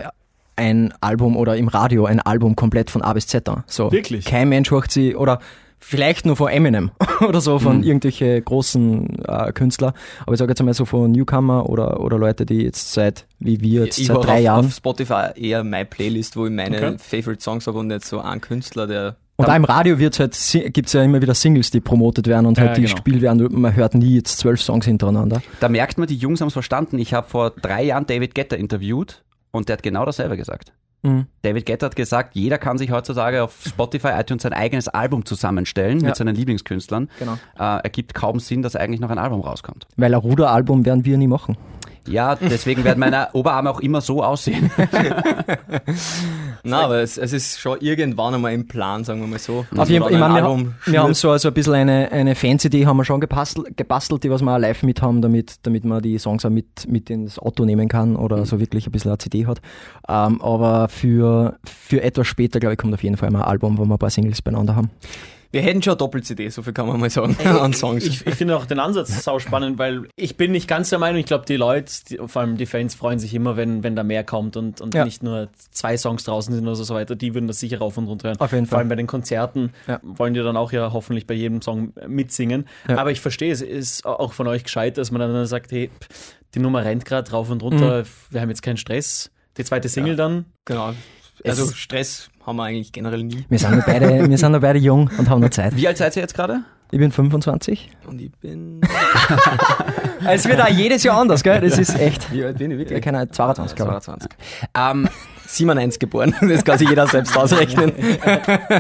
ein 0.58 0.94
Album 1.00 1.38
oder 1.38 1.56
im 1.56 1.70
Radio 1.70 2.06
ein 2.06 2.20
Album 2.20 2.56
komplett 2.56 2.90
von 2.92 3.02
A 3.02 3.14
bis 3.14 3.28
Z 3.28 3.48
an? 3.48 3.64
So, 3.68 3.92
Wirklich? 3.92 4.26
Kein 4.26 4.50
Mensch 4.50 4.72
hört 4.72 4.92
sie 4.92 5.16
oder 5.16 5.40
vielleicht 5.84 6.26
nur 6.26 6.36
von 6.36 6.50
Eminem 6.50 6.92
oder 7.28 7.42
so 7.42 7.60
von 7.60 7.78
Mhm. 7.80 7.84
irgendwelche 7.84 8.42
großen 8.42 9.24
äh, 9.28 9.52
Künstler. 9.52 9.94
Aber 10.26 10.34
ich 10.34 10.40
sage 10.40 10.52
jetzt 10.52 10.62
einmal 10.62 10.74
so 10.74 10.86
von 10.86 11.12
Newcomer 11.12 11.68
oder, 11.70 12.00
oder 12.00 12.18
Leute, 12.18 12.46
die 12.46 12.62
jetzt 12.64 12.94
seit, 12.94 13.26
wie 13.40 13.60
wir 13.62 13.86
jetzt 13.86 13.98
ich 14.00 14.08
seit 14.08 14.18
drei 14.24 14.38
auf, 14.38 14.42
Jahren. 14.44 14.66
auf 14.66 14.74
Spotify 14.74 15.30
eher 15.36 15.64
meine 15.64 15.86
Playlist, 15.86 16.38
wo 16.38 16.46
ich 16.46 16.52
meine 16.52 16.78
Okay. 16.78 16.96
Favorite 17.00 17.42
Songs 17.44 17.68
habe 17.68 17.80
und 17.80 17.88
nicht 17.88 18.06
so 18.06 18.20
einen 18.20 18.42
Künstler, 18.42 18.88
der 18.88 19.16
Und 19.38 19.50
auch 19.50 19.56
im 19.56 19.64
Radio 19.66 19.98
wird's 19.98 20.20
halt, 20.20 20.38
gibt's 20.74 20.94
ja 20.94 21.02
immer 21.04 21.22
wieder 21.22 21.34
Singles, 21.34 21.72
die 21.72 21.80
promotet 21.82 22.28
werden 22.28 22.46
und 22.46 22.58
Ja, 22.58 22.66
halt 22.66 22.78
die 22.78 22.82
genau. 22.84 22.94
gespielt 22.94 23.22
werden. 23.22 23.46
und 23.46 23.54
Man 23.54 23.76
hört 23.76 23.96
nie 23.96 24.16
jetzt 24.16 24.38
zwölf 24.38 24.62
Songs 24.62 24.86
hintereinander. 24.86 25.42
Da 25.60 25.68
merkt 25.68 25.98
man, 25.98 26.08
die 26.08 26.16
Jungs 26.16 26.42
haben 26.42 26.48
es 26.48 26.54
verstanden. 26.54 27.00
Ich 27.00 27.14
habe 27.14 27.28
vor 27.28 27.50
drei 27.50 27.84
Jahren 27.84 28.06
David 28.06 28.36
Guetta 28.36 28.56
interviewt 28.56 29.24
und 29.52 29.68
der 29.68 29.78
hat 29.78 29.84
genau 29.84 30.06
dasselbe 30.06 30.38
gesagt. 30.38 30.74
Mhm. 31.04 31.26
David 31.42 31.66
Guetta 31.66 31.88
hat 31.88 31.96
gesagt, 31.96 32.36
jeder 32.36 32.58
kann 32.58 32.78
sich 32.78 32.92
heutzutage 32.92 33.44
auf 33.44 33.58
Spotify, 33.68 34.10
iTunes 34.20 34.44
sein 34.44 34.54
eigenes 34.54 34.88
Album 34.88 35.26
zusammenstellen 35.26 36.00
Ja. 36.00 36.08
mit 36.08 36.16
seinen 36.16 36.36
Lieblingskünstlern. 36.36 37.10
Genau. 37.20 37.34
Äh, 37.58 37.84
ergibt 37.84 38.14
kaum 38.14 38.40
Sinn, 38.40 38.62
dass 38.62 38.76
eigentlich 38.76 39.00
noch 39.02 39.10
ein 39.10 39.18
Album 39.18 39.42
rauskommt. 39.42 39.88
Weil 39.98 40.14
ein 40.14 40.20
Ruderalbum 40.20 40.86
werden 40.86 41.04
wir 41.06 41.18
nie 41.18 41.28
machen. 41.28 41.58
Ja, 42.08 42.36
deswegen 42.36 42.84
werden 42.84 43.00
meine 43.00 43.30
Oberarme 43.34 43.70
auch 43.70 43.80
immer 43.80 44.02
so 44.02 44.24
aussehen. 44.24 44.72
Na, 46.64 46.82
aber 46.82 47.02
es, 47.02 47.18
es 47.18 47.32
ist 47.32 47.60
schon 47.60 47.80
irgendwann 47.80 48.34
einmal 48.34 48.54
im 48.54 48.68
Plan, 48.68 49.04
sagen 49.04 49.22
wir 49.22 49.28
mal 49.28 49.40
so. 49.40 49.66
Auf 49.76 49.90
jeden 49.90 50.04
Fall, 50.04 50.14
ich 50.14 50.20
meine, 50.20 50.34
wir, 50.34 50.44
Album 50.44 50.74
wir 50.86 51.04
haben 51.04 51.14
so 51.14 51.30
also 51.30 51.50
ein 51.50 51.54
bisschen 51.54 51.74
eine, 51.74 52.12
eine 52.12 52.36
Fans-Idee 52.36 52.86
haben 52.86 52.98
wir 52.98 53.06
schon 53.06 53.22
gebastelt, 53.22 53.78
gebastelt, 53.78 54.24
die 54.24 54.32
was 54.32 54.42
wir 54.42 54.54
auch 54.54 54.60
live 54.60 54.84
mit 54.84 55.02
haben, 55.02 55.22
damit, 55.22 55.56
damit 55.64 55.86
man 55.86 56.02
die 56.02 56.18
Songs 56.18 56.44
auch 56.44 56.50
mit, 56.50 56.88
mit 56.88 57.10
ins 57.10 57.38
Auto 57.38 57.66
nehmen 57.66 57.88
kann 57.88 58.16
oder 58.16 58.46
so 58.46 58.60
wirklich 58.60 58.88
ein 58.88 58.92
bisschen 58.92 59.12
eine 59.12 59.18
CD 59.20 59.46
hat. 59.46 59.62
Ähm, 60.08 60.42
aber 60.42 60.90
für, 60.90 61.58
für 61.64 62.02
etwas 62.02 62.28
später, 62.28 62.60
glaube 62.60 62.74
ich, 62.74 62.80
kommt 62.80 62.94
auf 62.94 63.04
jeden 63.04 63.18
Fall 63.18 63.30
mal 63.32 63.44
ein 63.44 63.48
Album, 63.48 63.78
wo 63.78 63.86
wir 63.86 63.96
ein 63.96 64.00
paar 64.00 64.10
Singles 64.10 64.42
beieinander 64.42 64.76
haben. 64.76 64.90
Wir 65.52 65.62
hätten 65.62 65.82
schon 65.82 65.98
Doppel-CD, 65.98 66.48
so 66.50 66.62
viel 66.64 66.72
kann 66.72 66.88
man 66.88 67.00
mal 67.00 67.10
sagen, 67.10 67.36
an 67.46 67.74
Songs. 67.74 68.06
Ich, 68.06 68.26
ich 68.26 68.36
finde 68.36 68.56
auch 68.56 68.66
den 68.66 68.80
Ansatz 68.80 69.24
sau 69.24 69.38
spannend, 69.40 69.78
weil 69.78 70.08
ich 70.16 70.38
bin 70.38 70.52
nicht 70.54 70.68
ganz 70.68 70.90
der 70.90 71.00
Meinung, 71.00 71.20
ich 71.20 71.26
glaube, 71.26 71.46
die 71.46 71.58
Leute, 71.58 71.92
die, 72.10 72.20
vor 72.26 72.42
allem 72.42 72.56
die 72.56 72.66
Fans, 72.66 72.96
freuen 72.96 73.20
sich 73.20 73.34
immer, 73.34 73.58
wenn, 73.58 73.84
wenn 73.84 73.96
da 73.96 74.04
mehr 74.04 74.24
kommt 74.24 74.56
und, 74.56 74.80
und 74.80 74.94
Ja. 74.96 75.04
nicht 75.04 75.24
nur 75.24 75.50
zwei 75.72 75.98
Songs 75.98 76.24
draußen 76.24 76.54
sind 76.56 76.66
oder 76.66 76.76
so 76.76 76.94
weiter. 76.96 77.16
Die 77.16 77.34
würden 77.34 77.48
das 77.48 77.60
sicher 77.60 77.80
rauf 77.80 77.98
und 77.98 78.08
runter 78.08 78.30
hören. 78.30 78.40
Auf 78.40 78.54
jeden 78.54 78.66
Vor 78.66 78.72
Fall. 78.78 78.80
allem 78.80 78.90
bei 78.90 78.96
den 78.96 79.08
Konzerten 79.08 79.74
Ja. 79.88 80.00
wollen 80.04 80.34
die 80.34 80.40
dann 80.42 80.56
auch 80.56 80.72
ja 80.72 80.94
hoffentlich 80.94 81.28
bei 81.28 81.34
jedem 81.34 81.62
Song 81.62 81.92
mitsingen. 82.08 82.66
Ja. 82.88 82.98
Aber 82.98 83.12
ich 83.12 83.20
verstehe, 83.20 83.52
es 83.52 83.62
ist 83.62 84.06
auch 84.06 84.32
von 84.34 84.48
euch 84.48 84.64
gescheit, 84.64 84.98
dass 84.98 85.12
man 85.12 85.20
dann 85.20 85.46
sagt, 85.46 85.72
hey, 85.74 85.90
die 86.56 86.60
Nummer 86.60 86.84
rennt 86.86 87.04
gerade 87.06 87.30
rauf 87.30 87.50
und 87.50 87.62
runter, 87.62 88.06
wir 88.30 88.40
haben 88.42 88.50
jetzt 88.50 88.62
keinen 88.64 88.78
Stress. 88.78 89.32
Die 89.58 89.66
zweite 89.66 89.90
Single 89.90 90.16
dann, 90.16 90.46
Genau. 90.66 90.94
Also 91.44 91.68
Stress 91.74 92.30
haben 92.46 92.56
wir 92.58 92.64
eigentlich 92.64 92.92
generell 92.92 93.24
nie. 93.24 93.46
Wir 93.50 93.60
sind 93.60 93.84
beide, 93.86 94.30
wir 94.30 94.38
sind 94.38 94.52
nur 94.52 94.62
beide 94.62 94.80
jung 94.80 95.10
und 95.18 95.30
haben 95.30 95.42
noch 95.42 95.50
Zeit. 95.50 95.76
Wie 95.76 95.88
alt 95.88 95.98
seid 95.98 96.16
ihr 96.16 96.22
jetzt 96.22 96.34
gerade? 96.34 96.62
Ich 96.92 97.00
bin 97.00 97.12
25. 97.12 97.90
Und 98.08 98.22
ich 98.22 98.32
bin. 98.34 98.82
Es 100.28 100.48
wird 100.48 100.62
auch 100.62 100.68
jedes 100.68 101.04
Jahr 101.04 101.20
anders, 101.20 101.42
gell? 101.42 101.60
Das 101.62 101.80
ist 101.80 101.98
echt. 102.00 102.32
Wie 102.32 102.44
alt 102.44 102.60
bin 102.60 102.70
ich 102.70 102.76
Ich 102.76 102.84
wirklich? 102.90 103.02
kann 103.04 103.18
halt 103.18 103.34
22, 103.34 103.76
glaube 103.76 103.94
ich. 103.98 104.04
22. 104.04 104.30
Ähm, 104.78 105.10
97 105.58 106.00
geboren. 106.00 106.36
Das 106.42 106.64
kann 106.64 106.78
sich 106.78 106.90
jeder 106.90 107.08
selbst 107.08 107.38
ausrechnen. 107.38 107.94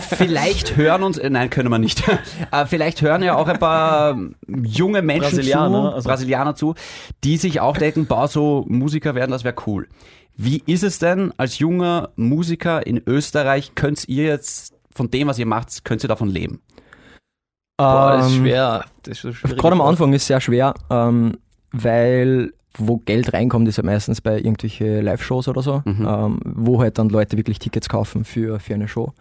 vielleicht 0.01 0.75
hören 0.77 1.03
uns, 1.03 1.19
nein, 1.21 1.49
können 1.49 1.69
wir 1.69 1.79
nicht. 1.79 2.03
Äh, 2.51 2.65
vielleicht 2.65 3.01
hören 3.01 3.23
ja 3.23 3.35
auch 3.35 3.47
ein 3.47 3.59
paar 3.59 4.17
junge 4.47 5.01
Menschen 5.01 5.35
Brasilianer, 5.37 5.89
zu, 5.89 5.95
also- 5.95 6.09
Brasilianer 6.09 6.55
zu, 6.55 6.75
die 7.23 7.37
sich 7.37 7.59
auch 7.59 7.77
denken, 7.77 8.05
boah, 8.05 8.27
so 8.27 8.65
Musiker 8.67 9.15
werden, 9.15 9.31
das 9.31 9.43
wäre 9.43 9.55
cool. 9.67 9.87
Wie 10.37 10.63
ist 10.65 10.83
es 10.83 10.97
denn 10.99 11.33
als 11.37 11.59
junger 11.59 12.09
Musiker 12.15 12.85
in 12.87 13.01
Österreich? 13.05 13.73
Könnt 13.75 14.07
ihr 14.07 14.23
jetzt 14.25 14.73
von 14.93 15.11
dem, 15.11 15.27
was 15.27 15.37
ihr 15.37 15.45
macht, 15.45 15.83
könnt 15.85 16.03
ihr 16.03 16.07
davon 16.09 16.29
leben? 16.29 16.61
Boah, 17.77 18.13
das 18.17 18.27
ist 18.27 18.33
Ähm, 18.37 18.41
schwer. 18.43 18.85
Das 19.03 19.23
ist 19.23 19.41
so. 19.41 19.55
Gerade 19.55 19.73
am 19.73 19.81
Anfang 19.81 20.13
ist 20.13 20.21
es 20.23 20.27
sehr 20.27 20.41
schwer, 20.41 20.73
ähm, 20.89 21.37
weil 21.71 22.53
wo 22.77 22.97
Geld 22.97 23.33
reinkommt, 23.33 23.67
ist 23.67 23.77
ja 23.77 23.83
meistens 23.83 24.21
bei 24.21 24.37
irgendwelche 24.37 25.01
Live-Shows 25.01 25.47
oder 25.49 25.61
so, 25.61 25.81
Mhm. 25.83 26.07
ähm, 26.09 26.39
wo 26.45 26.79
halt 26.81 26.97
dann 26.97 27.09
Leute 27.09 27.35
wirklich 27.37 27.59
Tickets 27.59 27.89
kaufen 27.89 28.23
für, 28.23 28.59
für 28.61 28.73
eine 28.75 28.87
Show. 28.87 29.11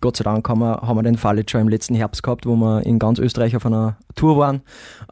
Gott 0.00 0.16
sei 0.16 0.24
Dank 0.24 0.48
haben 0.48 0.60
wir, 0.60 0.80
haben 0.80 0.96
wir 0.96 1.02
den 1.02 1.18
Fall 1.18 1.36
jetzt 1.38 1.50
schon 1.50 1.60
im 1.60 1.68
letzten 1.68 1.94
Herbst 1.94 2.22
gehabt, 2.22 2.46
wo 2.46 2.56
wir 2.56 2.84
in 2.86 2.98
ganz 2.98 3.18
Österreich 3.18 3.54
auf 3.56 3.66
einer 3.66 3.96
Tour 4.14 4.38
waren 4.38 4.62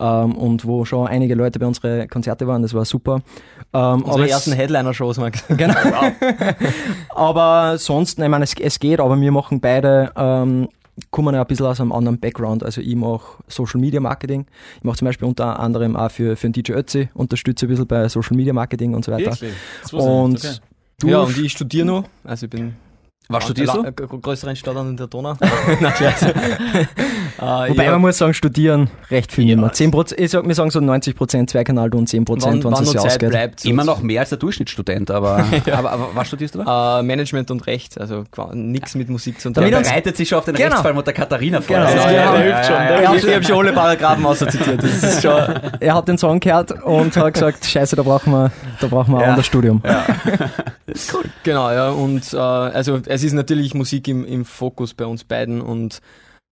ähm, 0.00 0.34
und 0.36 0.64
wo 0.66 0.84
schon 0.86 1.06
einige 1.06 1.34
Leute 1.34 1.58
bei 1.58 1.66
unseren 1.66 2.08
Konzerte 2.08 2.46
waren. 2.46 2.62
Das 2.62 2.72
war 2.72 2.84
super. 2.86 3.20
Ähm, 3.74 4.02
Unsere 4.02 4.28
ersten 4.28 4.52
Headliner-Shows, 4.52 5.18
Max. 5.18 5.44
Genau. 5.56 5.74
aber 7.14 7.78
sonst, 7.78 8.18
ich 8.18 8.28
meine, 8.28 8.44
es, 8.44 8.54
es 8.58 8.78
geht, 8.78 9.00
aber 9.00 9.20
wir 9.20 9.32
machen 9.32 9.60
beide, 9.60 10.12
ähm, 10.16 10.68
kommen 11.10 11.34
ja 11.34 11.40
ein 11.40 11.46
bisschen 11.46 11.66
aus 11.66 11.80
einem 11.80 11.92
anderen 11.92 12.18
Background. 12.18 12.62
Also 12.62 12.80
ich 12.80 12.94
mache 12.94 13.42
Social 13.48 13.80
Media 13.80 14.00
Marketing. 14.00 14.46
Ich 14.78 14.84
mache 14.84 14.98
zum 14.98 15.06
Beispiel 15.06 15.26
unter 15.26 15.58
anderem 15.58 15.96
auch 15.96 16.10
für, 16.10 16.36
für 16.36 16.48
den 16.48 16.52
DJ 16.52 16.72
Ötzi, 16.72 17.08
unterstütze 17.14 17.66
ein 17.66 17.68
bisschen 17.70 17.86
bei 17.86 18.08
Social 18.08 18.36
Media 18.36 18.52
Marketing 18.52 18.94
und 18.94 19.04
so 19.04 19.12
weiter. 19.12 19.30
Das 19.30 19.40
wusste 19.40 19.46
ich 19.46 19.92
nicht, 19.92 20.02
Und 20.02 20.36
okay. 20.38 20.56
du, 20.98 21.08
Ja, 21.08 21.20
und 21.20 21.38
ich 21.38 21.52
studiere 21.52 21.86
noch. 21.86 22.04
Also 22.24 22.46
ich 22.46 22.50
bin 22.50 22.74
Was 23.32 23.44
studierst 23.44 23.74
du? 23.74 23.82
Gr- 23.92 24.18
größeren 24.20 24.54
Stadt 24.56 24.76
an 24.76 24.96
der 24.96 25.06
Donau. 25.06 25.34
Nein, 25.80 25.92
äh, 26.02 26.84
wobei 27.70 27.84
ja, 27.84 27.90
man 27.92 28.00
muss 28.02 28.18
sagen, 28.18 28.34
studieren 28.34 28.88
recht 29.10 29.32
viel 29.32 29.48
Ja, 29.48 29.56
nimmer. 29.56 29.68
10%, 29.72 30.14
ich 30.18 30.30
sag, 30.30 30.46
wir 30.46 30.54
sagen 30.54 30.70
so 30.70 30.78
90% 30.80 31.48
Zweikanal 31.48 31.92
und 31.94 32.08
10%, 32.08 32.26
wann, 32.28 32.62
wenn 32.64 32.72
es 32.72 32.90
Zeit 32.92 32.98
ausgeht. 33.00 33.30
bleibt. 33.30 33.60
so- 33.60 33.68
Immer 33.68 33.84
noch 33.84 34.02
mehr 34.02 34.20
als 34.20 34.28
der 34.30 34.38
Durchschnittsstudent, 34.38 35.10
aber, 35.10 35.44
aber, 35.72 35.90
aber 35.92 36.08
was 36.14 36.28
studierst 36.28 36.54
du 36.54 36.62
da? 36.62 37.00
Äh, 37.00 37.02
Management 37.02 37.50
und 37.50 37.66
Recht, 37.66 38.00
also 38.00 38.24
nichts 38.52 38.94
mit 38.94 39.08
Musik 39.08 39.40
zu 39.40 39.50
tun. 39.50 39.64
uns- 39.64 39.88
bereitet 39.88 40.16
sich 40.16 40.28
schon 40.28 40.38
auf 40.38 40.44
den 40.44 40.54
Genau. 40.54 40.68
Rechtsfall 40.68 40.94
mit 40.94 41.06
der 41.06 41.14
Katharina 41.14 41.60
vor. 41.60 41.76
Genau. 41.76 41.88
Ist- 41.88 41.94
Ja, 41.96 42.10
ja, 42.10 42.12
ja, 42.12 42.32
der 42.32 42.46
ja, 42.48 42.54
hilft 42.54 42.66
schon, 42.66 42.74
ja, 42.76 42.88
der 42.88 43.02
ja. 43.02 43.14
Ich 43.14 43.34
habe 43.34 43.44
schon 43.44 43.58
alle 43.58 43.72
Paragraphen 43.72 44.22
schon. 45.20 45.32
Er 45.80 45.94
hat 45.94 46.08
den 46.08 46.18
Song 46.18 46.40
gehört 46.40 46.72
und 46.84 47.16
hat 47.16 47.34
gesagt, 47.34 47.64
scheiße, 47.64 47.96
da 47.96 48.02
brauchen 48.02 48.32
wir, 48.32 48.50
da 48.80 48.86
brauchen 48.86 49.12
wir 49.12 49.18
ein 49.18 49.22
Ja. 49.22 49.28
anderes 49.28 49.46
Studium. 49.46 49.82
Genau, 51.42 51.70
ja. 51.70 51.90
Und 51.90 52.32
äh, 52.32 52.36
also 52.36 53.00
es 53.06 53.21
ist 53.22 53.32
natürlich 53.32 53.74
Musik 53.74 54.08
im, 54.08 54.24
im 54.24 54.44
Fokus 54.44 54.94
bei 54.94 55.06
uns 55.06 55.24
beiden 55.24 55.60
und 55.60 56.00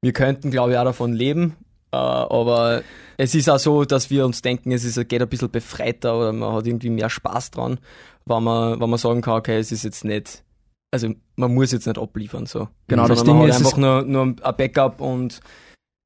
wir 0.02 0.12
könnten, 0.12 0.50
glaube 0.50 0.72
ich, 0.72 0.78
auch 0.78 0.84
davon 0.84 1.12
leben. 1.12 1.56
Äh, 1.92 1.96
aber 1.96 2.82
es 3.16 3.34
ist 3.34 3.48
auch 3.50 3.58
so, 3.58 3.84
dass 3.84 4.10
wir 4.10 4.24
uns 4.24 4.42
denken, 4.42 4.72
es 4.72 4.84
ist, 4.84 4.96
geht 5.08 5.20
ein 5.22 5.28
bisschen 5.28 5.50
befreiter 5.50 6.16
oder 6.18 6.32
man 6.32 6.52
hat 6.54 6.66
irgendwie 6.66 6.90
mehr 6.90 7.10
Spaß 7.10 7.50
dran, 7.50 7.78
wenn 8.26 8.42
man, 8.42 8.80
wenn 8.80 8.90
man 8.90 8.98
sagen 8.98 9.20
kann, 9.22 9.34
okay, 9.38 9.58
es 9.58 9.72
ist 9.72 9.82
jetzt 9.84 10.04
nicht, 10.04 10.44
also 10.92 11.08
man 11.36 11.52
muss 11.54 11.72
jetzt 11.72 11.86
nicht 11.86 11.98
abliefern 11.98 12.46
so. 12.46 12.68
Genau, 12.88 13.08
das 13.08 13.24
Ding 13.24 13.36
man 13.38 13.48
ist, 13.48 13.56
hat 13.56 13.60
einfach 13.62 13.72
es- 13.72 13.78
nur, 13.78 14.02
nur 14.02 14.22
ein 14.22 14.36
Backup 14.56 15.00
und 15.00 15.40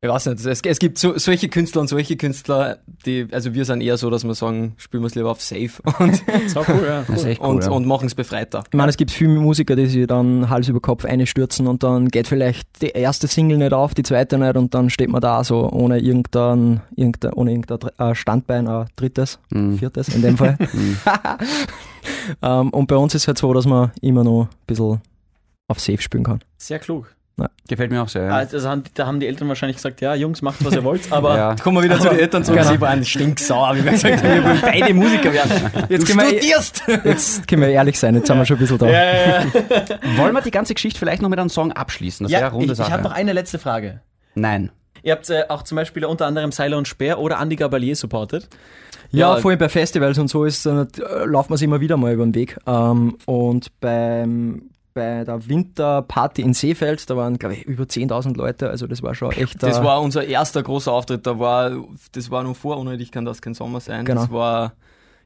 ich 0.04 0.10
weiß 0.10 0.26
nicht, 0.26 0.44
es, 0.44 0.60
es 0.60 0.78
gibt 0.78 0.98
so, 0.98 1.16
solche 1.16 1.48
Künstler 1.48 1.80
und 1.80 1.88
solche 1.88 2.16
Künstler, 2.18 2.76
die, 3.06 3.26
also 3.32 3.54
wir 3.54 3.64
sind 3.64 3.80
eher 3.80 3.96
so, 3.96 4.10
dass 4.10 4.22
wir 4.22 4.34
sagen, 4.34 4.74
spielen 4.76 5.02
wir 5.02 5.06
es 5.06 5.14
lieber 5.14 5.30
auf 5.30 5.40
Safe 5.40 5.70
und, 5.98 6.22
cool, 6.28 6.84
ja. 6.86 7.04
Cool. 7.08 7.36
und, 7.38 7.64
ja. 7.64 7.70
und 7.70 7.86
machen 7.86 8.08
es 8.08 8.14
befreiter. 8.14 8.64
Ich 8.68 8.76
meine, 8.76 8.90
es 8.90 8.98
gibt 8.98 9.10
viele 9.10 9.30
Musiker, 9.30 9.76
die 9.76 9.86
sich 9.86 10.06
dann 10.06 10.50
Hals 10.50 10.68
über 10.68 10.80
Kopf 10.80 11.06
einstürzen 11.06 11.66
und 11.66 11.82
dann 11.82 12.08
geht 12.08 12.28
vielleicht 12.28 12.82
die 12.82 12.88
erste 12.88 13.28
Single 13.28 13.56
nicht 13.56 13.72
auf, 13.72 13.94
die 13.94 14.02
zweite 14.02 14.36
nicht 14.36 14.56
und 14.58 14.74
dann 14.74 14.90
steht 14.90 15.08
man 15.08 15.22
da 15.22 15.42
so 15.42 15.70
ohne 15.70 15.98
irgendein, 15.98 16.82
irgendein, 16.94 17.32
ohne 17.32 17.52
irgendein 17.52 17.88
äh, 17.98 18.14
Standbein, 18.14 18.68
ein 18.68 18.86
drittes, 18.96 19.38
Mhm. 19.48 19.78
viertes 19.78 20.08
in 20.08 20.20
dem 20.20 20.36
Fall. 20.36 20.58
ähm, 22.42 22.68
und 22.70 22.86
bei 22.88 22.96
uns 22.96 23.14
ist 23.14 23.22
es 23.22 23.28
halt 23.28 23.38
so, 23.38 23.54
dass 23.54 23.64
man 23.64 23.90
immer 24.02 24.22
noch 24.22 24.42
ein 24.42 24.48
bisschen 24.66 25.00
auf 25.66 25.80
Safe 25.80 26.02
spielen 26.02 26.24
kann. 26.24 26.40
Sehr 26.58 26.78
klug. 26.78 27.14
Gefällt 27.68 27.90
mir 27.90 28.02
auch 28.02 28.08
sehr. 28.08 28.24
Ja. 28.26 28.30
Also 28.36 28.68
haben, 28.68 28.84
da 28.94 29.06
haben 29.06 29.18
die 29.18 29.26
Eltern 29.26 29.48
wahrscheinlich 29.48 29.76
gesagt, 29.78 30.00
ja, 30.00 30.14
Jungs, 30.14 30.40
macht 30.42 30.64
was 30.64 30.74
ihr 30.74 30.84
wollt, 30.84 31.10
aber 31.10 31.36
ja. 31.36 31.56
Kommen 31.56 31.78
wir 31.78 31.82
wieder 31.82 31.98
zu 31.98 32.08
den 32.10 32.18
Eltern 32.20 32.44
zurück. 32.44 32.60
Genau. 32.60 32.72
Sie 32.72 32.80
waren 32.80 33.04
stinksauer, 33.04 33.74
wie 33.76 33.84
wir 33.84 33.92
gesagt 33.92 34.22
haben, 34.22 34.34
wir 34.34 34.44
wollen 34.44 34.58
beide 34.62 34.94
Musiker 34.94 35.32
werden. 35.32 35.50
Jetzt 35.88 36.02
du 36.02 36.06
können 36.14 36.30
wir- 36.30 36.38
studierst! 36.38 36.82
Jetzt 37.04 37.48
können 37.48 37.62
wir 37.62 37.68
ehrlich 37.70 37.98
sein, 37.98 38.14
jetzt 38.14 38.26
sind 38.28 38.36
wir 38.38 38.44
schon 38.46 38.56
ein 38.56 38.60
bisschen 38.60 38.78
da. 38.78 38.86
ja, 38.88 39.04
ja, 39.04 39.42
ja. 39.42 40.18
Wollen 40.18 40.32
wir 40.34 40.42
die 40.42 40.50
ganze 40.52 40.74
Geschichte 40.74 40.98
vielleicht 40.98 41.22
noch 41.22 41.28
mit 41.28 41.38
einem 41.40 41.48
Song 41.48 41.72
abschließen? 41.72 42.24
Das 42.24 42.30
wäre 42.32 42.42
ja 42.42 42.46
eine 42.48 42.54
runde 42.54 42.66
ich, 42.66 42.72
ich 42.72 42.76
Sache. 42.78 42.92
habe 42.92 43.02
noch 43.02 43.12
eine 43.12 43.32
letzte 43.32 43.58
Frage. 43.58 44.00
Nein. 44.34 44.70
Ihr 45.02 45.12
habt 45.12 45.28
äh, 45.28 45.44
auch 45.48 45.62
zum 45.62 45.76
Beispiel 45.76 46.04
unter 46.04 46.26
anderem 46.26 46.52
Seiler 46.52 46.78
und 46.78 46.86
Speer 46.86 47.18
oder 47.18 47.40
Andy 47.40 47.56
Gabalier 47.56 47.96
supportet. 47.96 48.48
Ja, 49.10 49.34
Ja. 49.34 49.40
vor 49.40 49.50
allem 49.50 49.58
bei 49.58 49.68
Festivals 49.68 50.18
und 50.18 50.28
so 50.28 50.44
ist, 50.44 50.66
äh, 50.66 50.86
laufen 51.24 51.50
wir 51.50 51.54
es 51.56 51.62
immer 51.62 51.80
wieder 51.80 51.96
mal 51.96 52.12
über 52.12 52.24
den 52.24 52.34
Weg. 52.34 52.56
Ähm, 52.66 53.16
und 53.26 53.68
beim, 53.80 54.62
bei 54.94 55.24
der 55.24 55.48
Winterparty 55.48 56.42
in 56.42 56.54
Seefeld, 56.54 57.10
da 57.10 57.16
waren, 57.16 57.38
glaube 57.38 57.56
ich, 57.56 57.64
über 57.64 57.84
10.000 57.84 58.36
Leute, 58.36 58.70
also 58.70 58.86
das 58.86 59.02
war 59.02 59.14
schon 59.14 59.32
echt. 59.32 59.62
Das 59.62 59.78
äh, 59.78 59.84
war 59.84 60.00
unser 60.00 60.24
erster 60.24 60.62
großer 60.62 60.92
Auftritt, 60.92 61.26
da 61.26 61.38
war, 61.38 61.72
das 62.12 62.30
war 62.30 62.42
noch 62.44 62.54
vor 62.56 62.78
Unnötig 62.78 63.10
kann 63.10 63.24
das 63.24 63.42
kein 63.42 63.54
Sommer 63.54 63.80
sein. 63.80 64.04
Genau. 64.04 64.20
Das 64.22 64.30
war 64.30 64.72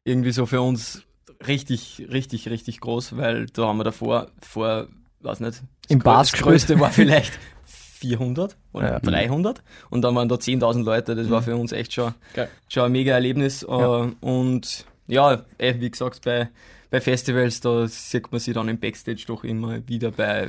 irgendwie 0.05 0.33
so 0.33 0.47
für 0.47 0.63
uns 0.63 1.03
richtig, 1.47 2.07
richtig, 2.11 2.49
richtig 2.49 2.81
groß, 2.81 3.17
weil 3.17 3.47
da 3.47 3.67
haben 3.67 3.77
wir 3.77 3.85
davor, 3.85 4.29
vor, 4.41 4.89
weiß 5.21 5.41
nicht, 5.41 5.53
das 5.53 5.63
Im 5.89 6.01
das 6.01 6.33
größte 6.33 6.81
war 6.81 6.91
vielleicht 6.91 7.39
400 7.67 8.57
oder 8.73 8.93
Ja. 8.93 9.01
300 9.01 9.63
und 9.91 10.03
dann 10.03 10.15
waren 10.15 10.29
da 10.29 10.37
10.000 10.37 10.83
Leute, 10.85 11.15
das 11.15 11.29
war 11.31 11.43
für 11.43 11.57
uns 11.57 11.73
echt 11.73 11.93
schon, 11.93 12.15
Geil. 12.35 12.49
schon 12.69 12.85
ein 12.85 12.93
mega 12.93 13.13
Erlebnis 13.13 13.67
Ja. 13.69 14.05
äh, 14.05 14.13
und 14.21 14.87
ja, 15.09 15.43
eh, 15.59 15.75
wie 15.81 15.91
gesagt, 15.91 16.25
bei, 16.25 16.49
bei 16.91 17.01
Festivals, 17.01 17.61
da 17.61 17.87
sieht 17.87 18.31
man 18.31 18.41
sich 18.41 18.55
dann 18.55 18.69
im 18.69 18.79
Backstage 18.79 19.25
doch 19.27 19.45
immer 19.45 19.79
wieder 19.87 20.11
bei 20.11 20.49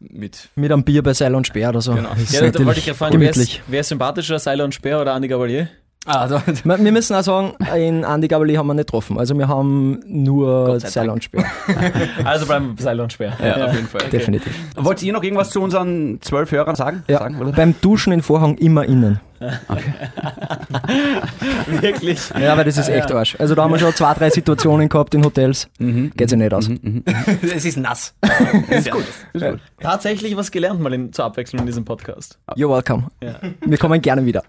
mit 0.00 0.48
mit 0.56 0.72
einem 0.72 0.82
Bier 0.84 1.02
bei 1.02 1.12
Seil 1.12 1.34
und 1.34 1.46
Speer 1.46 1.68
oder 1.70 1.80
so. 1.80 1.94
Genau. 1.94 2.10
Ja, 2.30 2.50
da 2.50 2.64
wollte 2.64 2.80
ich 2.80 2.86
gerade 2.86 2.98
fragen, 2.98 3.20
wer 3.20 3.30
ist, 3.30 3.60
wer 3.66 3.80
ist 3.80 3.88
sympathischer, 3.88 4.38
Seiler 4.38 4.64
und 4.64 4.74
Speer 4.74 5.00
oder 5.00 5.14
Andy 5.14 5.28
Gabalier? 5.28 5.68
Ah, 6.06 6.26
da, 6.26 6.42
Wir 6.64 6.78
wir 6.82 6.92
müssen 6.92 7.14
auch 7.14 7.22
sagen, 7.22 7.52
in 7.76 8.04
Andy 8.04 8.26
Gabali 8.26 8.54
haben 8.54 8.66
wir 8.66 8.74
nicht 8.74 8.86
getroffen. 8.86 9.18
Also 9.18 9.36
wir 9.36 9.48
haben 9.48 10.00
nur 10.06 10.80
sei 10.80 10.88
Seil 10.88 11.10
und 11.10 11.22
Speer. 11.22 11.44
Also 12.24 12.46
bleiben 12.46 12.68
wir 12.68 12.74
bei 12.76 12.82
Seiler 12.82 13.02
und 13.02 13.12
Speer. 13.12 13.36
ja, 13.38 13.66
auf 13.66 13.74
jeden 13.74 13.86
Fall. 13.86 14.08
Definitiv. 14.10 14.52
Wollt 14.76 15.02
ihr 15.02 15.12
noch 15.12 15.22
irgendwas 15.22 15.50
zu 15.50 15.60
unseren 15.60 16.18
zwölf 16.22 16.50
Hörern 16.52 16.74
sagen? 16.74 17.04
Ja, 17.06 17.18
sagen 17.18 17.52
beim 17.54 17.74
Duschen 17.82 18.14
in 18.14 18.22
Vorhang 18.22 18.56
immer 18.56 18.86
innen. 18.86 19.20
Wirklich. 21.66 22.18
Ja, 22.38 22.56
weil 22.56 22.64
das 22.64 22.78
ist 22.78 22.88
echt 22.88 23.10
Arsch. 23.12 23.36
Also 23.38 23.54
da 23.54 23.62
haben 23.64 23.72
wir 23.72 23.78
schon 23.78 23.94
zwei, 23.94 24.14
drei 24.14 24.30
Situationen 24.30 24.88
gehabt 24.88 25.14
in 25.14 25.24
Hotels. 25.24 25.68
Geht 25.78 26.30
sich 26.30 26.38
nicht 26.38 26.54
aus. 26.54 26.68
Es 27.42 27.64
ist 27.64 27.76
nass. 27.78 28.14
ist 28.70 28.90
gut. 28.90 29.04
Ist 29.32 29.44
gut. 29.44 29.60
Tatsächlich 29.80 30.36
was 30.36 30.50
gelernt 30.50 30.80
mal 30.80 30.92
in, 30.92 31.12
zur 31.12 31.24
Abwechslung 31.24 31.60
in 31.60 31.66
diesem 31.66 31.84
Podcast. 31.84 32.38
You're 32.54 32.70
welcome. 32.74 33.08
Ja. 33.22 33.36
Wir 33.64 33.78
kommen 33.78 34.00
gerne 34.00 34.24
wieder. 34.24 34.42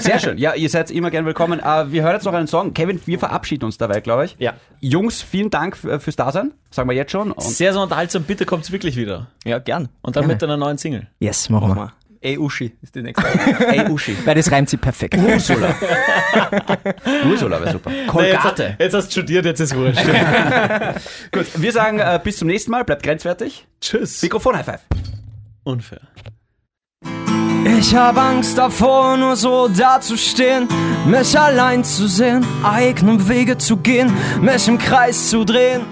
Sehr 0.00 0.18
schön. 0.18 0.38
Ja, 0.38 0.54
ihr 0.54 0.68
seid 0.68 0.90
immer 0.90 1.10
gern 1.10 1.24
willkommen. 1.26 1.60
Äh, 1.60 1.90
wir 1.92 2.02
hören 2.02 2.14
jetzt 2.14 2.24
noch 2.24 2.32
einen 2.34 2.46
Song. 2.46 2.74
Kevin, 2.74 3.00
wir 3.06 3.18
verabschieden 3.18 3.64
uns 3.64 3.78
dabei, 3.78 4.00
glaube 4.00 4.26
ich. 4.26 4.36
Ja. 4.38 4.54
Jungs, 4.80 5.22
vielen 5.22 5.50
Dank 5.50 5.76
f- 5.82 6.02
fürs 6.02 6.16
Dasein. 6.16 6.52
Sagen 6.70 6.88
wir 6.88 6.96
jetzt 6.96 7.12
schon. 7.12 7.32
Und 7.32 7.42
Sehr, 7.42 7.72
sehr 7.72 7.82
unterhaltsam. 7.82 8.24
Bitte 8.24 8.44
kommt's 8.46 8.72
wirklich 8.72 8.96
wieder. 8.96 9.28
Ja, 9.44 9.58
gern. 9.58 9.88
Und 10.02 10.16
dann 10.16 10.22
Gerne. 10.22 10.34
mit 10.34 10.42
einer 10.44 10.56
neuen 10.56 10.78
Single. 10.78 11.06
Yes, 11.20 11.48
machen 11.48 11.68
Mach 11.70 11.76
wir. 11.76 11.92
Ey, 12.24 12.38
Uschi 12.38 12.72
ist 12.80 12.94
die 12.94 13.02
nächste. 13.02 13.22
ey, 13.68 13.86
Uschi. 13.90 14.16
Weil 14.24 14.34
das 14.34 14.50
reimt 14.50 14.70
sich 14.70 14.80
perfekt. 14.80 15.18
Ursula. 15.18 15.74
Ursula 17.28 17.60
wäre 17.60 17.72
super. 17.72 17.90
Kolgate. 18.06 18.76
Jetzt 18.78 18.94
hast 18.94 19.08
du 19.08 19.12
studiert, 19.12 19.44
jetzt 19.44 19.60
ist 19.60 19.76
wurscht. 19.76 20.00
Gut, 21.32 21.46
wir 21.56 21.70
sagen 21.70 21.98
äh, 21.98 22.18
bis 22.24 22.38
zum 22.38 22.48
nächsten 22.48 22.70
Mal. 22.70 22.82
Bleibt 22.84 23.02
grenzwertig. 23.02 23.66
Tschüss. 23.78 24.22
Mikrofon 24.22 24.56
High 24.56 24.64
Five. 24.64 24.80
Unfair. 25.64 26.00
Ich 27.78 27.94
hab 27.94 28.16
Angst 28.16 28.56
davor, 28.56 29.18
nur 29.18 29.36
so 29.36 29.68
dazustehen, 29.68 30.66
mich 31.04 31.38
allein 31.38 31.84
zu 31.84 32.08
sehen, 32.08 32.42
eigene 32.62 33.28
Wege 33.28 33.58
zu 33.58 33.76
gehen, 33.76 34.10
mich 34.40 34.66
im 34.66 34.78
Kreis 34.78 35.28
zu 35.28 35.44
drehen, 35.44 35.82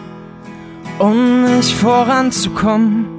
um 0.98 1.44
nicht 1.44 1.74
voranzukommen. 1.74 3.18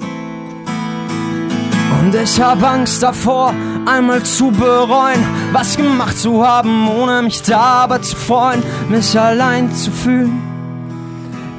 Und 2.04 2.14
ich 2.14 2.38
hab 2.38 2.62
Angst 2.62 3.02
davor, 3.02 3.54
einmal 3.86 4.22
zu 4.24 4.50
bereuen, 4.50 5.24
was 5.52 5.74
gemacht 5.74 6.18
zu 6.18 6.46
haben, 6.46 6.86
ohne 6.86 7.22
mich 7.22 7.40
dabei 7.40 7.96
zu 8.00 8.14
freuen, 8.14 8.62
mich 8.90 9.18
allein 9.18 9.74
zu 9.74 9.90
fühlen, 9.90 10.42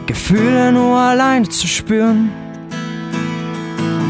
Gefühle 0.06 0.72
nur 0.72 1.00
allein 1.00 1.50
zu 1.50 1.68
spüren. 1.68 2.30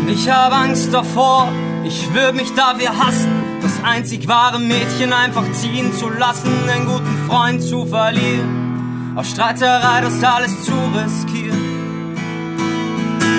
Und 0.02 0.10
ich 0.10 0.30
hab 0.30 0.54
Angst 0.54 0.94
davor, 0.94 1.48
ich 1.86 2.14
würd 2.14 2.36
mich 2.36 2.54
dafür 2.54 2.90
hassen, 2.90 3.32
das 3.62 3.82
einzig 3.86 4.28
wahre 4.28 4.60
Mädchen 4.60 5.14
einfach 5.14 5.50
ziehen 5.54 5.94
zu 5.94 6.10
lassen, 6.10 6.52
einen 6.70 6.86
guten 6.86 7.18
Freund 7.30 7.64
zu 7.64 7.86
verlieren, 7.86 9.14
aus 9.16 9.30
Streiterei 9.30 10.02
das 10.02 10.22
alles 10.22 10.66
zu 10.66 10.74
riskieren. 10.94 12.18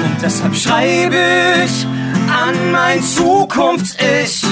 Und 0.02 0.22
deshalb 0.22 0.56
schreibe 0.56 1.18
ich 1.62 1.86
an 2.28 2.72
mein 2.72 3.02
Zukunfts-Ich. 3.02 4.42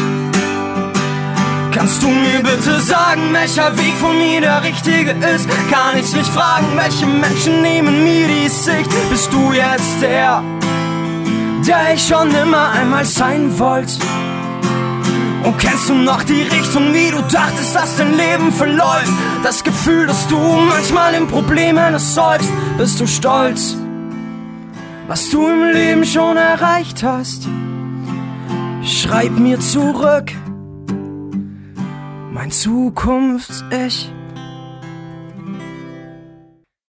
Kannst 1.72 2.02
du 2.02 2.08
mir 2.08 2.38
bitte 2.38 2.80
sagen, 2.80 3.32
welcher 3.32 3.76
Weg 3.76 3.94
von 4.00 4.16
mir 4.16 4.40
der 4.40 4.62
richtige 4.62 5.10
ist? 5.10 5.48
Kann 5.70 5.98
ich 5.98 6.14
nicht 6.14 6.30
fragen, 6.30 6.66
welche 6.76 7.06
Menschen 7.06 7.62
nehmen 7.62 8.04
mir 8.04 8.28
die 8.28 8.48
Sicht? 8.48 8.88
Bist 9.10 9.32
du 9.32 9.52
jetzt 9.52 10.00
der, 10.00 10.42
der 11.66 11.94
ich 11.94 12.06
schon 12.06 12.32
immer 12.34 12.70
einmal 12.70 13.04
sein 13.04 13.58
wollte? 13.58 13.98
Und 15.44 15.58
kennst 15.58 15.88
du 15.90 15.94
noch 15.94 16.22
die 16.22 16.42
Richtung, 16.42 16.94
wie 16.94 17.10
du 17.10 17.20
dachtest, 17.22 17.74
dass 17.74 17.96
dein 17.96 18.16
Leben 18.16 18.50
verläuft? 18.50 19.12
Das 19.42 19.62
Gefühl, 19.62 20.06
dass 20.06 20.26
du 20.28 20.38
manchmal 20.38 21.14
in 21.14 21.26
Problemen 21.26 21.98
säufst, 21.98 22.50
bist 22.78 22.98
du 22.98 23.06
stolz, 23.06 23.76
was 25.06 25.30
du 25.30 25.46
im 25.46 25.72
Leben 25.72 26.04
schon 26.04 26.36
erreicht 26.36 27.02
hast? 27.02 27.48
Schreib 28.82 29.32
mir 29.38 29.60
zurück, 29.60 30.32
mein 32.32 32.50
Zukunfts-Ich. 32.50 34.12